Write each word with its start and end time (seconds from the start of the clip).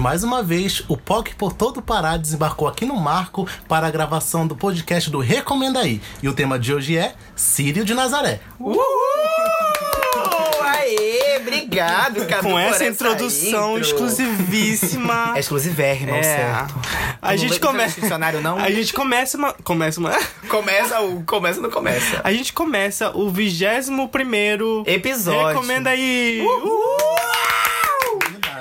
mais 0.00 0.24
uma 0.24 0.42
vez, 0.42 0.82
o 0.88 0.96
POC 0.96 1.34
por 1.34 1.52
todo 1.52 1.76
o 1.78 1.82
Pará 1.82 2.16
desembarcou 2.16 2.66
aqui 2.66 2.84
no 2.86 2.96
Marco 2.96 3.46
para 3.68 3.86
a 3.86 3.90
gravação 3.90 4.46
do 4.46 4.56
podcast 4.56 5.10
do 5.10 5.18
Recomenda 5.20 5.80
Aí. 5.80 6.00
E 6.22 6.28
o 6.28 6.32
tema 6.32 6.58
de 6.58 6.72
hoje 6.72 6.96
é 6.96 7.14
Sírio 7.36 7.84
de 7.84 7.92
Nazaré. 7.94 8.40
Uhul! 8.58 8.80
Aê, 10.64 11.38
obrigado, 11.40 12.26
Cadu, 12.26 12.48
Com 12.48 12.58
essa 12.58 12.84
introdução 12.86 13.76
intro. 13.78 13.88
exclusivíssima. 13.88 15.32
É 15.36 15.40
exclusivérrima, 15.40 16.16
É. 16.16 16.22
certo. 16.22 16.74
A 17.20 17.36
gente 17.36 17.60
começa. 17.60 18.00
dicionário, 18.00 18.40
não? 18.40 18.56
A 18.58 18.70
gente 18.70 18.92
começa 18.94 19.36
uma. 19.36 19.52
Começa 19.52 20.00
uma. 20.00 20.12
Começa 20.48 21.00
o... 21.00 21.22
Começa 21.24 21.58
ou 21.58 21.62
não 21.64 21.70
começa? 21.70 22.20
A 22.24 22.32
gente 22.32 22.52
começa 22.52 23.10
o 23.16 23.30
21 23.30 24.08
primeiro 24.08 24.82
Episódio. 24.86 25.48
Recomenda 25.48 25.90
aí! 25.90 26.42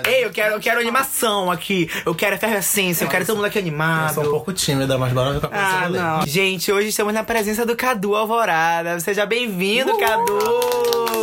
Ei, 0.09 0.25
eu 0.25 0.31
quero, 0.31 0.55
eu 0.55 0.59
quero 0.59 0.79
animação 0.79 1.51
aqui. 1.51 1.89
Eu 2.05 2.15
quero 2.15 2.35
efervescência. 2.35 3.05
Eu 3.05 3.09
quero 3.09 3.25
todo 3.25 3.35
mundo 3.35 3.45
aqui 3.45 3.57
Eu 3.57 3.61
animado. 3.61 4.13
sou 4.15 4.23
um 4.25 4.29
pouco 4.31 4.51
tímida, 4.53 4.97
mas 4.97 5.13
bora 5.13 5.33
ver 5.33 5.39
pra 5.39 5.49
começar 5.49 5.83
Ah, 5.85 5.89
não. 5.89 6.25
Gente, 6.27 6.71
hoje 6.71 6.89
estamos 6.89 7.13
na 7.13 7.23
presença 7.23 7.65
do 7.65 7.75
Cadu 7.75 8.15
Alvorada. 8.15 8.99
Seja 8.99 9.25
bem-vindo, 9.25 9.97
Cadu! 9.97 11.18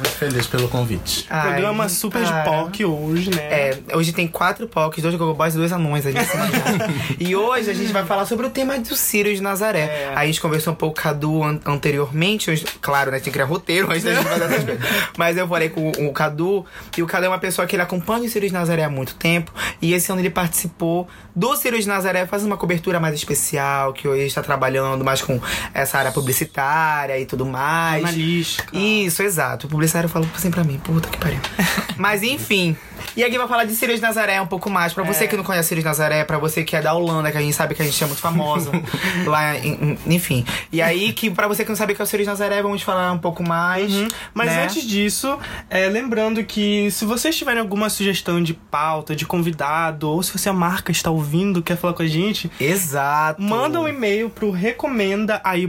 Muito 0.00 0.16
feliz 0.16 0.46
pelo 0.46 0.68
convite. 0.68 1.26
Ai, 1.28 1.50
Programa 1.52 1.88
super 1.88 2.22
de 2.24 2.30
cara. 2.30 2.44
POC 2.44 2.84
hoje, 2.84 3.30
né? 3.30 3.42
É, 3.42 3.78
hoje 3.94 4.12
tem 4.12 4.26
quatro 4.26 4.66
POCs, 4.66 5.02
dois 5.02 5.14
Gogo 5.14 5.34
Boys 5.34 5.54
e 5.54 5.58
dois 5.58 5.72
anões 5.72 6.04
cima 6.04 6.46
já. 6.50 6.88
E 7.20 7.36
hoje 7.36 7.70
a 7.70 7.74
gente 7.74 7.92
vai 7.92 8.04
falar 8.06 8.24
sobre 8.24 8.46
o 8.46 8.50
tema 8.50 8.78
do 8.78 8.96
Círio 8.96 9.34
de 9.34 9.42
Nazaré. 9.42 9.80
É. 9.80 10.12
Aí 10.14 10.24
a 10.24 10.26
gente 10.26 10.40
conversou 10.40 10.72
um 10.72 10.76
pouco 10.76 10.94
com 10.94 11.00
o 11.00 11.02
Cadu 11.02 11.42
an- 11.44 11.60
anteriormente, 11.66 12.50
hoje- 12.50 12.64
claro, 12.80 13.10
né? 13.10 13.18
Tinha 13.18 13.24
que 13.24 13.30
criar 13.32 13.44
roteiro 13.44 13.90
antes 13.90 14.04
da 14.04 14.14
gente 14.14 14.24
fazer 14.28 14.44
essas 14.44 14.64
coisas. 14.64 14.84
Mas 15.18 15.36
eu 15.36 15.46
falei 15.46 15.68
com 15.68 15.90
o, 15.98 16.08
o 16.08 16.12
Cadu, 16.12 16.64
e 16.96 17.02
o 17.02 17.06
Cadu 17.06 17.26
é 17.26 17.28
uma 17.28 17.38
pessoa 17.38 17.66
que 17.66 17.76
ele 17.76 17.82
acompanha 17.82 18.24
o 18.24 18.28
Círio 18.28 18.48
de 18.48 18.54
Nazaré 18.54 18.84
há 18.84 18.90
muito 18.90 19.14
tempo. 19.16 19.52
E 19.82 19.92
esse 19.92 20.10
ano 20.10 20.20
ele 20.20 20.30
participou 20.30 21.06
do 21.36 21.54
Círio 21.56 21.78
de 21.80 21.86
Nazaré, 21.86 22.26
fazendo 22.26 22.46
uma 22.48 22.56
cobertura 22.56 22.98
mais 22.98 23.14
especial, 23.14 23.92
que 23.92 24.08
hoje 24.08 24.26
está 24.26 24.42
trabalhando 24.42 25.04
mais 25.04 25.20
com 25.22 25.40
essa 25.74 25.98
área 25.98 26.10
publicitária 26.12 27.18
e 27.18 27.26
tudo 27.26 27.44
mais. 27.46 28.02
Analística. 28.04 28.76
Isso, 28.76 29.22
exato. 29.22 29.68
O 29.90 29.92
publicitário 29.92 30.08
falou 30.08 30.28
assim 30.36 30.50
pra 30.52 30.62
mim, 30.62 30.78
puta 30.78 31.08
que 31.08 31.18
pariu. 31.18 31.40
Mas 31.98 32.22
enfim. 32.22 32.76
E 33.16 33.24
aqui 33.24 33.36
vai 33.38 33.48
falar 33.48 33.64
de 33.64 33.74
de 33.94 34.00
Nazaré 34.02 34.40
um 34.40 34.46
pouco 34.46 34.68
mais. 34.70 34.92
Pra 34.92 35.02
você 35.04 35.26
que 35.26 35.36
não 35.36 35.44
conhece 35.44 35.74
de 35.74 35.82
Nazaré, 35.84 36.24
pra 36.24 36.38
você 36.38 36.62
que 36.64 36.76
é 36.76 36.82
da 36.82 36.92
Holanda, 36.94 37.30
que 37.30 37.38
a 37.38 37.40
gente 37.40 37.54
sabe 37.54 37.74
que 37.74 37.82
a 37.82 37.84
gente 37.84 38.02
é 38.02 38.06
muito 38.06 38.20
famosa. 38.20 38.70
lá, 39.26 39.56
em- 39.58 39.98
enfim. 40.06 40.44
E 40.72 40.80
aí, 40.80 41.12
que 41.12 41.30
pra 41.30 41.48
você 41.48 41.64
que 41.64 41.68
não 41.70 41.76
sabe 41.76 41.92
o 41.92 41.96
que 41.96 42.02
é 42.02 42.04
o 42.04 42.06
de 42.18 42.24
Nazaré, 42.24 42.62
vamos 42.62 42.82
falar 42.82 43.12
um 43.12 43.18
pouco 43.18 43.42
mais. 43.42 43.92
Mas 44.34 44.46
né? 44.48 44.64
antes 44.64 44.82
disso, 44.86 45.38
é, 45.68 45.86
lembrando 45.88 46.42
que 46.44 46.90
se 46.90 47.04
vocês 47.04 47.36
tiverem 47.36 47.60
alguma 47.60 47.88
sugestão 47.90 48.42
de 48.42 48.54
pauta, 48.54 49.14
de 49.16 49.26
convidado, 49.26 50.08
ou 50.08 50.22
se 50.22 50.32
você 50.36 50.48
a 50.48 50.52
marca 50.52 50.90
está 50.92 51.10
ouvindo, 51.10 51.62
quer 51.62 51.76
falar 51.76 51.94
com 51.94 52.02
a 52.02 52.06
gente, 52.06 52.50
Exato. 52.60 53.40
manda 53.42 53.80
um 53.80 53.88
e-mail 53.88 54.30
pro 54.30 54.50
recomenda 54.50 55.40
aí 55.44 55.66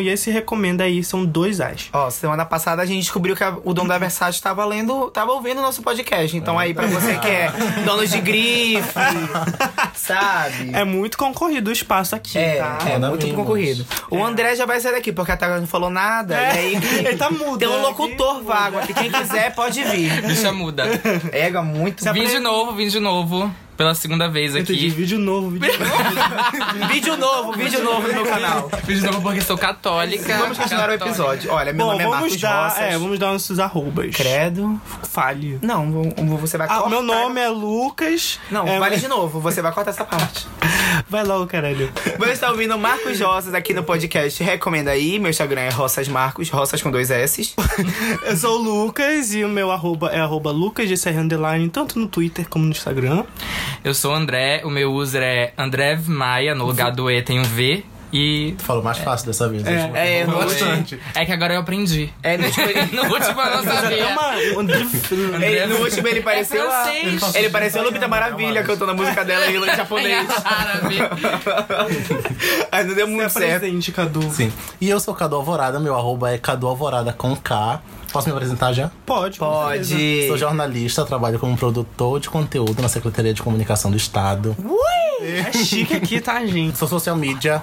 e 0.00 0.08
esse 0.08 0.30
recomenda 0.30 0.84
aí 0.84 1.02
são 1.04 1.24
dois 1.24 1.60
as. 1.60 1.88
Ó, 1.92 2.08
semana 2.10 2.44
passada 2.44 2.82
a 2.82 2.86
gente 2.86 3.00
descobriu 3.02 3.34
que 3.36 3.44
a- 3.44 3.56
o 3.64 3.72
dono 3.74 3.88
da 3.88 3.98
Versace 3.98 4.40
tava 4.40 4.64
lendo, 4.64 5.10
tava 5.10 5.32
ouvindo 5.32 5.59
o 5.60 5.62
nosso 5.62 5.82
podcast. 5.82 6.36
Então 6.36 6.58
aí, 6.58 6.74
pra 6.74 6.86
você 6.86 7.16
que 7.18 7.28
é 7.28 7.50
dono 7.84 8.06
de 8.06 8.20
grife, 8.20 8.92
sabe? 9.94 10.70
É 10.72 10.84
muito 10.84 11.16
concorrido 11.18 11.70
o 11.70 11.72
espaço 11.72 12.14
aqui, 12.16 12.38
É, 12.38 12.56
tá? 12.56 12.78
é 12.88 12.92
Manda 12.94 13.08
muito 13.10 13.28
concorrido. 13.34 13.86
O 14.10 14.24
André 14.24 14.54
já 14.56 14.66
vai 14.66 14.80
sair 14.80 14.92
daqui, 14.92 15.12
porque 15.12 15.32
até 15.32 15.44
agora 15.44 15.60
não 15.60 15.66
falou 15.66 15.90
nada. 15.90 16.36
É, 16.36 16.54
E 16.72 16.76
aí, 16.76 16.80
ele 17.06 17.16
tá 17.16 17.30
mudo, 17.30 17.58
Tem 17.58 17.68
um 17.68 17.76
né? 17.76 17.82
locutor 17.82 18.42
vago 18.42 18.78
aqui. 18.78 18.92
Quem 18.94 19.10
quiser 19.10 19.54
pode 19.54 19.82
vir. 19.84 20.22
Bicha 20.22 20.52
muda. 20.52 20.84
Ega 21.32 21.62
muito. 21.62 22.02
Se 22.02 22.12
Vim 22.12 22.26
de 22.26 22.38
novo, 22.40 22.72
vim 22.72 22.88
de 22.88 22.98
novo. 23.00 23.50
Pela 23.80 23.94
segunda 23.94 24.28
vez 24.28 24.54
Eu 24.54 24.60
entendi, 24.60 24.78
aqui. 24.88 24.90
vídeo 24.90 25.18
novo, 25.18 25.48
vídeo 25.48 25.72
novo. 25.80 26.88
vídeo 26.88 27.16
novo, 27.16 27.52
vídeo 27.52 27.82
novo 27.82 28.06
no 28.08 28.12
meu 28.12 28.26
canal. 28.26 28.70
De 28.86 29.00
novo 29.00 29.22
porque 29.22 29.40
sou 29.40 29.56
católica. 29.56 30.36
Vamos 30.36 30.58
continuar 30.58 30.82
o 30.90 30.92
Católica. 30.92 31.06
episódio. 31.08 31.50
Olha, 31.50 31.72
meu 31.72 31.86
Bom, 31.86 31.92
nome 31.92 32.04
é 32.04 32.06
Marcos 32.06 32.36
dar, 32.38 32.64
Roças. 32.64 32.78
é, 32.82 32.98
vamos 32.98 33.18
dar 33.18 33.32
nossos 33.32 33.58
arrobas. 33.58 34.14
Credo. 34.14 34.78
Fale. 35.10 35.58
Não, 35.62 36.12
você 36.38 36.58
vai 36.58 36.66
Ah, 36.66 36.74
cortar. 36.74 36.90
meu 36.90 37.02
nome 37.02 37.40
é 37.40 37.48
Lucas. 37.48 38.38
Não, 38.50 38.68
é, 38.68 38.78
vale 38.78 38.98
de 38.98 39.08
novo. 39.08 39.40
Você 39.40 39.62
vai 39.62 39.72
cortar 39.72 39.92
essa 39.92 40.04
parte. 40.04 40.46
Vai 41.08 41.24
logo, 41.24 41.46
caralho. 41.46 41.90
Você 42.18 42.32
está 42.32 42.50
ouvindo 42.50 42.76
Marcos 42.78 43.18
Roças 43.20 43.54
aqui 43.54 43.72
no 43.72 43.82
podcast 43.82 44.42
Recomenda 44.44 44.90
Aí. 44.90 45.18
Meu 45.18 45.30
Instagram 45.30 45.62
é 45.62 45.68
Roças 45.70 46.06
Marcos, 46.08 46.50
Roças 46.50 46.82
com 46.82 46.90
dois 46.90 47.10
S. 47.10 47.54
Eu 48.26 48.36
sou 48.36 48.58
o 48.58 48.62
Lucas 48.62 49.32
e 49.32 49.42
o 49.44 49.48
meu 49.48 49.70
arroba 49.72 50.10
é 50.12 50.20
arroba 50.20 50.50
lucasgcr 50.50 51.16
underline, 51.18 51.68
tanto 51.70 51.98
no 51.98 52.06
Twitter 52.06 52.46
como 52.48 52.64
no 52.66 52.70
Instagram. 52.72 53.24
Eu 53.82 53.94
sou 53.94 54.12
o 54.12 54.14
André, 54.14 54.62
o 54.64 54.70
meu 54.70 54.92
user 54.92 55.22
é 55.22 55.52
André 55.56 55.98
Maia, 56.06 56.54
no 56.54 56.66
lugar 56.66 56.92
do 56.92 57.10
E 57.10 57.22
tem 57.22 57.38
um 57.38 57.44
V. 57.44 57.84
E. 58.12 58.54
Tu 58.58 58.64
falou 58.64 58.82
mais 58.82 58.98
fácil 58.98 59.26
dessa 59.26 59.48
vez. 59.48 59.64
É, 59.66 60.20
é, 60.20 60.26
bastante. 60.26 60.98
É 61.14 61.24
que 61.24 61.32
agora 61.32 61.54
eu 61.54 61.60
aprendi. 61.60 62.12
É, 62.22 62.36
no 62.36 62.44
último 62.46 62.66
ele, 62.66 62.80
No 62.92 63.02
último 63.04 63.40
eu 63.40 63.56
não 63.56 63.62
sabia. 63.64 64.06
Uma... 64.08 65.44
ele- 65.44 65.66
no 65.66 65.76
último 65.80 66.08
ele 66.08 66.20
pareceu 66.20 66.70
a, 66.70 66.84
francês. 66.84 67.34
Ele 67.34 67.50
pareceu 67.50 67.82
Lupita 67.82 68.08
Maravilha 68.08 68.62
cantando 68.62 68.90
a 68.92 68.94
música 68.94 69.24
dela 69.24 69.46
em 69.50 69.64
japonês. 69.76 70.26
Árabe. 70.44 70.96
Aí 72.72 72.84
não 72.84 72.94
deu 72.94 73.06
Você 73.06 73.12
é 73.12 73.16
muito 73.16 73.30
certo. 73.30 73.60
presente, 73.60 73.92
Cadu. 73.92 74.30
Sim. 74.32 74.52
E 74.80 74.88
eu 74.88 74.98
sou 75.00 75.14
Cadu 75.14 75.36
Alvorada, 75.36 75.78
meu 75.80 75.94
arroba 75.94 76.30
é 76.32 76.38
Cadu 76.38 76.66
Alvorada 76.66 77.12
com 77.12 77.36
K. 77.36 77.80
Posso 78.12 78.28
me 78.28 78.34
apresentar 78.34 78.72
já? 78.72 78.90
Pode. 79.06 79.38
Pode. 79.38 80.26
Sou 80.26 80.36
jornalista, 80.36 81.04
trabalho 81.04 81.38
como 81.38 81.56
produtor 81.56 82.18
de 82.18 82.28
conteúdo 82.28 82.82
na 82.82 82.88
Secretaria 82.88 83.32
de 83.32 83.40
Comunicação 83.40 83.88
do 83.90 83.96
Estado. 83.96 84.56
É 85.22 85.52
chique 85.52 85.94
aqui, 85.94 86.20
tá, 86.20 86.44
gente? 86.44 86.76
Sou 86.76 86.88
social 86.88 87.14
media. 87.14 87.62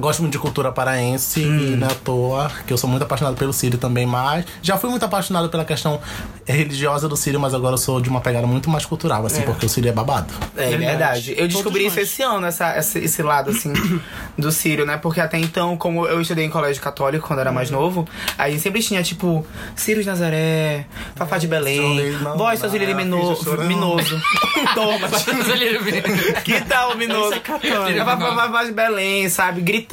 Gosto 0.00 0.20
muito 0.20 0.32
de 0.32 0.38
cultura 0.38 0.70
paraense 0.72 1.40
Hum. 1.44 1.58
e 1.58 1.76
não 1.76 1.88
é 1.88 1.90
à 1.90 1.94
toa 1.94 2.50
que 2.66 2.72
eu 2.72 2.78
sou 2.78 2.88
muito 2.88 3.02
apaixonado 3.02 3.36
pelo 3.36 3.52
Sírio 3.52 3.78
também, 3.78 4.06
mas 4.06 4.44
já 4.62 4.76
fui 4.78 4.88
muito 4.90 5.04
apaixonado 5.04 5.48
pela 5.48 5.64
questão 5.64 6.00
religiosa 6.46 7.08
do 7.08 7.16
Sírio, 7.16 7.40
mas 7.40 7.52
agora 7.52 7.74
eu 7.74 7.78
sou 7.78 8.00
de 8.00 8.08
uma 8.08 8.20
pegada 8.20 8.46
muito 8.46 8.70
mais 8.70 8.86
cultural, 8.86 9.26
assim, 9.26 9.42
porque 9.42 9.66
o 9.66 9.68
Sírio 9.68 9.88
é 9.88 9.92
babado. 9.92 10.32
É 10.56 10.70
Verdade. 10.70 10.86
verdade. 10.86 11.34
Eu 11.36 11.48
descobri 11.48 11.84
Todos 11.84 11.86
isso 11.86 11.96
nós. 11.96 12.08
esse 12.08 12.22
ano, 12.22 12.46
essa, 12.46 12.78
esse, 12.78 12.98
esse 13.00 13.22
lado, 13.22 13.50
assim, 13.50 13.72
do 14.38 14.52
Sírio, 14.52 14.86
né? 14.86 14.96
Porque 14.96 15.20
até 15.20 15.38
então, 15.38 15.76
como 15.76 16.06
eu 16.06 16.20
estudei 16.20 16.44
em 16.44 16.50
colégio 16.50 16.80
católico 16.82 17.26
quando 17.26 17.40
era 17.40 17.50
mais 17.52 17.70
novo, 17.70 18.06
aí 18.38 18.58
sempre 18.58 18.80
tinha, 18.82 19.02
tipo, 19.02 19.44
Sírio 19.74 20.02
de 20.02 20.08
Nazaré, 20.08 20.86
Fafá 21.16 21.38
de 21.38 21.48
Belém, 21.48 21.96
Chorei, 21.96 22.12
não, 22.22 22.38
Voz 22.38 22.60
ficha 22.60 22.94
Mino, 22.94 23.36
chorando. 23.36 23.66
Minoso. 23.66 24.20
Toma. 24.74 25.08
que 26.44 26.60
tal, 26.62 26.96
Minoso? 26.96 27.34
É. 27.34 28.04
Fafá 28.04 28.34
Fafá 28.34 28.64
de 28.64 28.72
Belém, 28.72 29.28
sabe? 29.28 29.60
Gritando, 29.60 29.87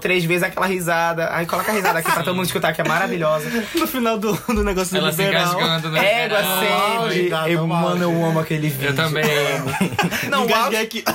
três 0.00 0.24
vezes 0.24 0.42
aquela 0.42 0.66
risada. 0.66 1.28
Aí 1.32 1.46
coloca 1.46 1.70
a 1.70 1.74
risada 1.74 1.98
aqui 1.98 2.10
pra 2.10 2.22
todo 2.22 2.34
mundo 2.34 2.46
escutar, 2.46 2.72
que 2.72 2.80
é 2.80 2.84
maravilhosa. 2.84 3.46
No 3.76 3.86
final 3.86 4.18
do, 4.18 4.32
do 4.32 4.64
negócio 4.64 4.92
do 4.92 4.98
Ela 4.98 5.12
se 5.12 5.22
liberal. 5.22 5.54
engasgando 5.54 5.90
no 5.90 5.96
Égua 5.98 6.38
sempre. 6.60 7.52
Eu, 7.52 7.66
mano, 7.66 8.02
eu 8.02 8.24
amo 8.24 8.40
aquele 8.40 8.68
vídeo. 8.68 8.88
Eu 8.88 8.94
também 8.94 9.24
amo. 9.24 9.70
Não, 10.30 10.46
o 10.46 10.54
áudio- 10.54 10.80
aqui. 10.80 11.04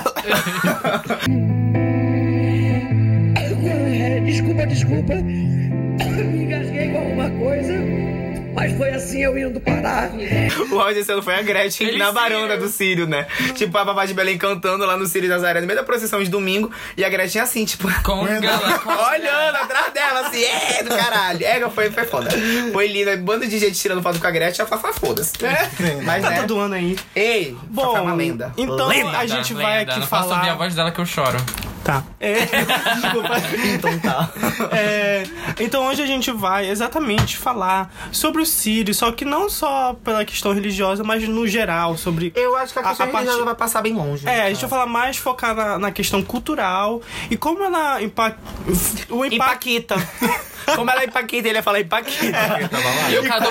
É, 3.64 4.20
Desculpa, 4.20 4.66
desculpa. 4.66 5.14
Me 5.14 6.44
engasguei 6.44 6.88
com 6.90 6.98
alguma 6.98 7.30
coisa. 7.30 7.72
Mas 8.62 8.76
foi 8.76 8.90
assim 8.90 9.24
eu 9.24 9.36
indo 9.36 9.60
parar. 9.60 10.10
O 10.70 10.78
áudio 10.78 10.94
desse 10.94 11.10
ano 11.10 11.20
foi 11.20 11.34
a 11.34 11.42
Gretchen 11.42 11.88
Ele 11.88 11.98
na 11.98 12.12
varanda 12.12 12.54
né? 12.54 12.56
do 12.56 12.68
Sírio, 12.68 13.08
né? 13.08 13.26
Tipo, 13.56 13.76
a 13.76 13.84
Babá 13.84 14.06
de 14.06 14.14
Belém 14.14 14.38
cantando 14.38 14.86
lá 14.86 14.96
no 14.96 15.04
Sírio 15.04 15.28
Nazaré, 15.28 15.60
no 15.60 15.66
meio 15.66 15.76
da 15.80 15.84
procissão 15.84 16.22
de 16.22 16.30
domingo. 16.30 16.70
E 16.96 17.04
a 17.04 17.08
Gretchen 17.08 17.42
assim, 17.42 17.64
tipo... 17.64 17.88
Com 18.04 18.24
gala. 18.24 18.80
Olhando 19.10 19.56
atrás 19.56 19.92
dela, 19.92 20.28
assim, 20.28 20.44
é 20.44 20.80
do 20.84 20.90
caralho. 20.90 21.44
É, 21.44 21.68
foi, 21.70 21.90
foi 21.90 22.04
foda. 22.04 22.30
Foi 22.72 22.86
linda. 22.86 23.16
Bando 23.16 23.48
de 23.48 23.58
gente 23.58 23.74
tirando 23.80 24.00
foto 24.00 24.20
com 24.20 24.26
a 24.28 24.30
Gretchen, 24.30 24.64
a 24.64 24.68
Fafá, 24.68 24.92
foda-se. 24.92 25.32
Mas, 26.04 26.22
Tá 26.22 26.30
né? 26.30 26.40
todo 26.42 26.60
ano 26.60 26.74
aí. 26.74 26.96
Ei, 27.16 27.56
Bom, 27.64 27.96
é 27.96 28.00
uma 28.00 28.14
lenda. 28.14 28.52
então 28.56 28.86
Lenda. 28.86 29.18
a 29.18 29.26
gente 29.26 29.54
Lenda, 29.54 29.66
vai 29.68 29.78
lenda. 29.80 29.90
aqui 29.92 30.00
Não 30.00 30.06
posso 30.06 30.22
ouvir 30.28 30.34
a 30.36 30.42
falar... 30.44 30.54
voz 30.54 30.74
dela 30.76 30.92
que 30.92 31.00
eu 31.00 31.06
choro. 31.06 31.38
Tá. 31.84 32.04
É, 32.20 32.34
desculpa. 33.00 33.34
Então 33.74 33.98
tá. 33.98 34.30
É, 34.72 35.24
então 35.58 35.86
hoje 35.88 36.00
a 36.02 36.06
gente 36.06 36.30
vai 36.30 36.68
exatamente 36.68 37.36
falar 37.36 37.92
sobre 38.12 38.40
o 38.40 38.46
Sírio, 38.46 38.94
só 38.94 39.10
que 39.10 39.24
não 39.24 39.48
só 39.50 39.94
pela 40.04 40.24
questão 40.24 40.52
religiosa, 40.52 41.02
mas 41.02 41.26
no 41.28 41.46
geral, 41.46 41.96
sobre. 41.96 42.32
Eu 42.36 42.56
acho 42.56 42.72
que 42.72 42.78
a 42.78 42.82
A- 42.82 42.88
questão 42.88 43.06
a 43.06 43.08
parte- 43.10 43.24
religiosa 43.24 43.44
vai 43.44 43.54
passar 43.54 43.82
bem 43.82 43.94
longe. 43.94 44.26
É, 44.28 44.42
a 44.42 44.48
gente 44.48 44.60
vai 44.60 44.70
falar 44.70 44.86
mais 44.86 45.16
focar 45.16 45.54
na, 45.54 45.78
na 45.78 45.90
questão 45.90 46.22
cultural 46.22 47.02
e 47.30 47.36
como 47.36 47.62
ela 47.64 48.00
impact... 48.02 48.38
o. 49.10 49.24
Empaquita. 49.24 49.96
Como 50.76 50.88
ela 50.88 51.02
é 51.02 51.06
empaquita, 51.06 51.48
ele 51.48 51.58
ia 51.58 51.62
falar 51.62 51.80
empaquita. 51.80 52.24
E 53.10 53.18
o, 53.18 53.24
Cadu 53.24 53.48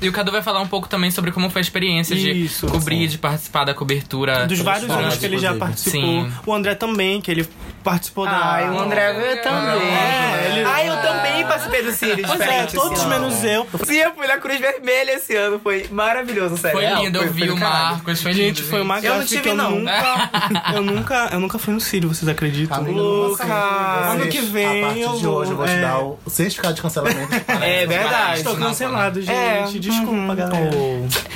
e 0.00 0.08
o 0.08 0.12
Cadu 0.12 0.32
vai 0.32 0.42
falar 0.42 0.60
um 0.62 0.66
pouco 0.66 0.88
também 0.88 1.10
sobre 1.10 1.30
como 1.30 1.50
foi 1.50 1.60
a 1.60 1.62
experiência 1.62 2.14
Isso, 2.14 2.64
de 2.66 2.72
cobrir, 2.72 3.06
de 3.08 3.18
participar 3.18 3.64
da 3.64 3.74
cobertura. 3.74 4.46
Dos 4.46 4.60
vários 4.60 4.90
anos 4.90 5.16
que 5.18 5.26
ele 5.26 5.36
já 5.36 5.54
participou. 5.54 6.00
Sim. 6.00 6.32
O 6.46 6.54
André 6.54 6.74
também, 6.74 7.20
que 7.20 7.30
ele 7.30 7.46
participou 7.86 8.24
da. 8.26 8.32
Ai, 8.36 8.68
o 8.68 8.78
André 8.80 9.10
eu 9.12 9.42
também. 9.42 9.88
É, 9.94 10.48
ele- 10.50 10.64
Ai, 10.64 10.88
eu 10.88 10.96
também 11.00 11.46
participei 11.46 11.82
do 11.84 11.92
Sírio 11.92 12.24
Pois 12.26 12.40
é, 12.40 12.66
todos 12.66 13.04
menos 13.04 13.44
eu. 13.44 13.64
Sim, 13.84 13.94
eu 13.98 14.12
fui 14.12 14.26
na 14.26 14.38
Cruz 14.38 14.58
Vermelha 14.58 15.12
esse 15.12 15.36
ano. 15.36 15.60
Foi 15.60 15.86
maravilhoso, 15.88 16.56
sério. 16.56 16.76
Foi 16.76 16.84
Real, 16.84 17.04
lindo, 17.04 17.18
eu 17.22 17.32
vi 17.32 17.48
o. 17.48 17.56
Marcos, 17.56 18.20
foi 18.20 18.32
lindo. 18.32 18.44
Gente, 18.44 18.62
foi 18.64 18.82
uma 18.82 18.98
Eu 18.98 19.18
não 19.18 19.24
tive, 19.24 19.52
não. 19.54 19.70
nunca, 19.70 20.30
eu 20.74 20.82
nunca. 20.82 21.28
Eu 21.32 21.38
nunca 21.40 21.58
fui 21.60 21.72
no 21.74 21.80
Sírio, 21.80 22.08
vocês 22.12 22.28
acreditam? 22.28 22.82
Lucas, 22.82 23.46
ano 23.48 24.26
que 24.26 24.40
vem 24.40 24.82
A 24.84 24.86
partir 24.88 25.18
de 25.20 25.26
hoje 25.28 25.50
eu 25.52 25.56
vou 25.56 25.66
te 25.66 25.72
é. 25.72 25.80
dar 25.80 25.98
o 26.00 26.18
certificado 26.26 26.74
de 26.74 26.82
cancelamento. 26.82 27.28
É 27.62 27.86
verdade. 27.86 28.38
Estou 28.38 28.56
cancelado, 28.56 29.22
gente. 29.22 29.76
É. 29.76 29.78
Desculpa, 29.78 30.34
galera. 30.34 30.70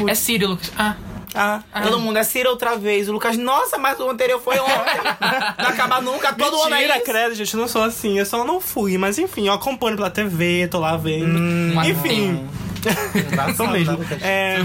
É 0.08 0.14
Sírio, 0.16 0.48
Lucas. 0.48 0.72
Ah, 0.76 0.94
Ah, 1.34 1.60
Todo 1.82 2.00
mundo 2.00 2.18
é 2.18 2.24
Cira 2.24 2.50
outra 2.50 2.76
vez. 2.76 3.08
O 3.08 3.12
Lucas, 3.12 3.36
nossa, 3.36 3.78
mas 3.78 3.98
o 4.00 4.08
anterior 4.10 4.40
foi 4.40 4.58
ontem. 4.58 5.00
não 5.58 5.68
acaba 5.68 6.00
nunca, 6.00 6.32
todo 6.32 6.60
ano 6.62 6.74
é 6.74 6.78
Mentira, 6.78 6.96
isso. 6.96 7.04
credo, 7.04 7.34
gente, 7.34 7.54
eu 7.54 7.60
não 7.60 7.68
sou 7.68 7.82
assim. 7.82 8.18
Eu 8.18 8.26
só 8.26 8.44
não 8.44 8.60
fui. 8.60 8.98
Mas 8.98 9.18
enfim, 9.18 9.46
eu 9.46 9.52
acompanho 9.52 9.96
pela 9.96 10.10
TV, 10.10 10.68
tô 10.70 10.78
lá 10.80 10.96
vendo. 10.96 11.38
mas 11.74 11.88
enfim, 11.88 12.48
sou 13.56 13.68
mesmo. 13.70 13.98
É, 14.20 14.58